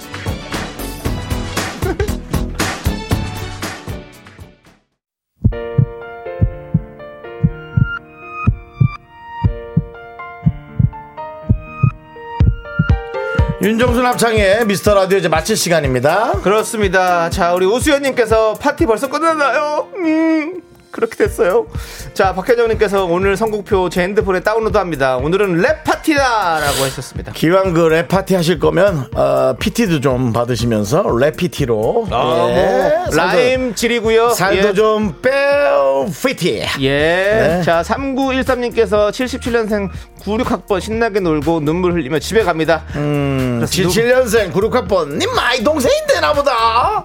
윤정수 13.61 14.01
남창희의 14.03 14.67
미스터 14.67 14.95
라디오 14.95 15.19
이제 15.19 15.29
마칠 15.29 15.57
시간입니다. 15.57 16.33
그렇습니다. 16.43 17.29
자, 17.29 17.55
우리 17.55 17.67
오수연님께서 17.67 18.55
파티 18.55 18.87
벌써 18.87 19.09
끝났나요? 19.09 19.89
음, 19.97 20.63
그렇게 20.91 21.17
됐어요. 21.17 21.67
자, 22.15 22.35
박혜정님께서 22.35 23.05
오늘 23.05 23.37
선곡표 23.37 23.89
제 23.91 24.03
핸드폰에 24.03 24.41
다운로드 24.41 24.77
합니다. 24.79 25.17
오늘은 25.17 25.59
랩 25.61 25.85
파티다라고 25.85 26.85
하셨습니다. 26.85 27.33
기왕 27.33 27.75
그 27.75 27.89
랩 27.89 28.09
파티 28.09 28.35
하실 28.35 28.59
거면 28.59 29.09
어, 29.15 29.55
PT도 29.59 30.01
좀 30.01 30.33
받으시면서 30.33 31.05
랩 31.19 31.37
PT로 31.37 32.07
아, 32.11 32.17
뭐, 32.17 33.05
라임 33.15 33.75
질이고요. 33.75 34.31
살도 34.31 34.69
예. 34.69 34.75
좀 34.75 35.21
빼오 35.23 36.07
피티. 36.27 36.63
예. 36.81 36.89
네. 36.89 37.63
자, 37.65 37.83
3913님께서 37.83 39.11
77년생 39.11 39.91
96학번 40.23 40.81
신나게 40.81 41.21
놀고 41.21 41.61
눈물 41.61 41.93
흘리며 41.93 42.19
집에 42.19 42.43
갑니다. 42.43 42.85
음, 42.97 43.61
그래서 43.65 43.89
77년생 43.89 44.53
96학번 44.53 45.17
님 45.19 45.33
마이 45.35 45.63
동생인데 45.63 46.21
나보다. 46.21 47.05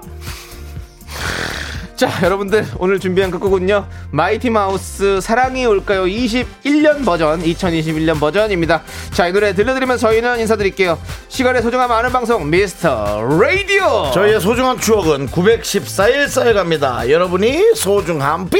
자, 1.95 2.09
여러분들 2.23 2.65
오늘 2.79 2.99
준비한 2.99 3.29
끝곡은요. 3.29 3.87
마이티 4.11 4.49
마우스 4.49 5.21
사랑이 5.21 5.65
올까요? 5.65 6.05
21년 6.05 7.05
버전, 7.05 7.41
2021년 7.43 8.19
버전입니다. 8.19 8.81
자, 9.11 9.27
이 9.27 9.31
노래 9.31 9.53
들려드리면서 9.53 10.07
저희는 10.07 10.39
인사드릴게요. 10.39 10.97
시간의 11.29 11.61
소중함 11.61 11.91
아는 11.91 12.11
방송 12.11 12.49
미스터 12.49 13.21
라디오. 13.39 14.11
저희의 14.13 14.41
소중한 14.41 14.79
추억은 14.79 15.27
914일 15.29 16.27
쌓여갑니다. 16.27 17.09
여러분이 17.09 17.75
소중한 17.75 18.49
빛. 18.49 18.59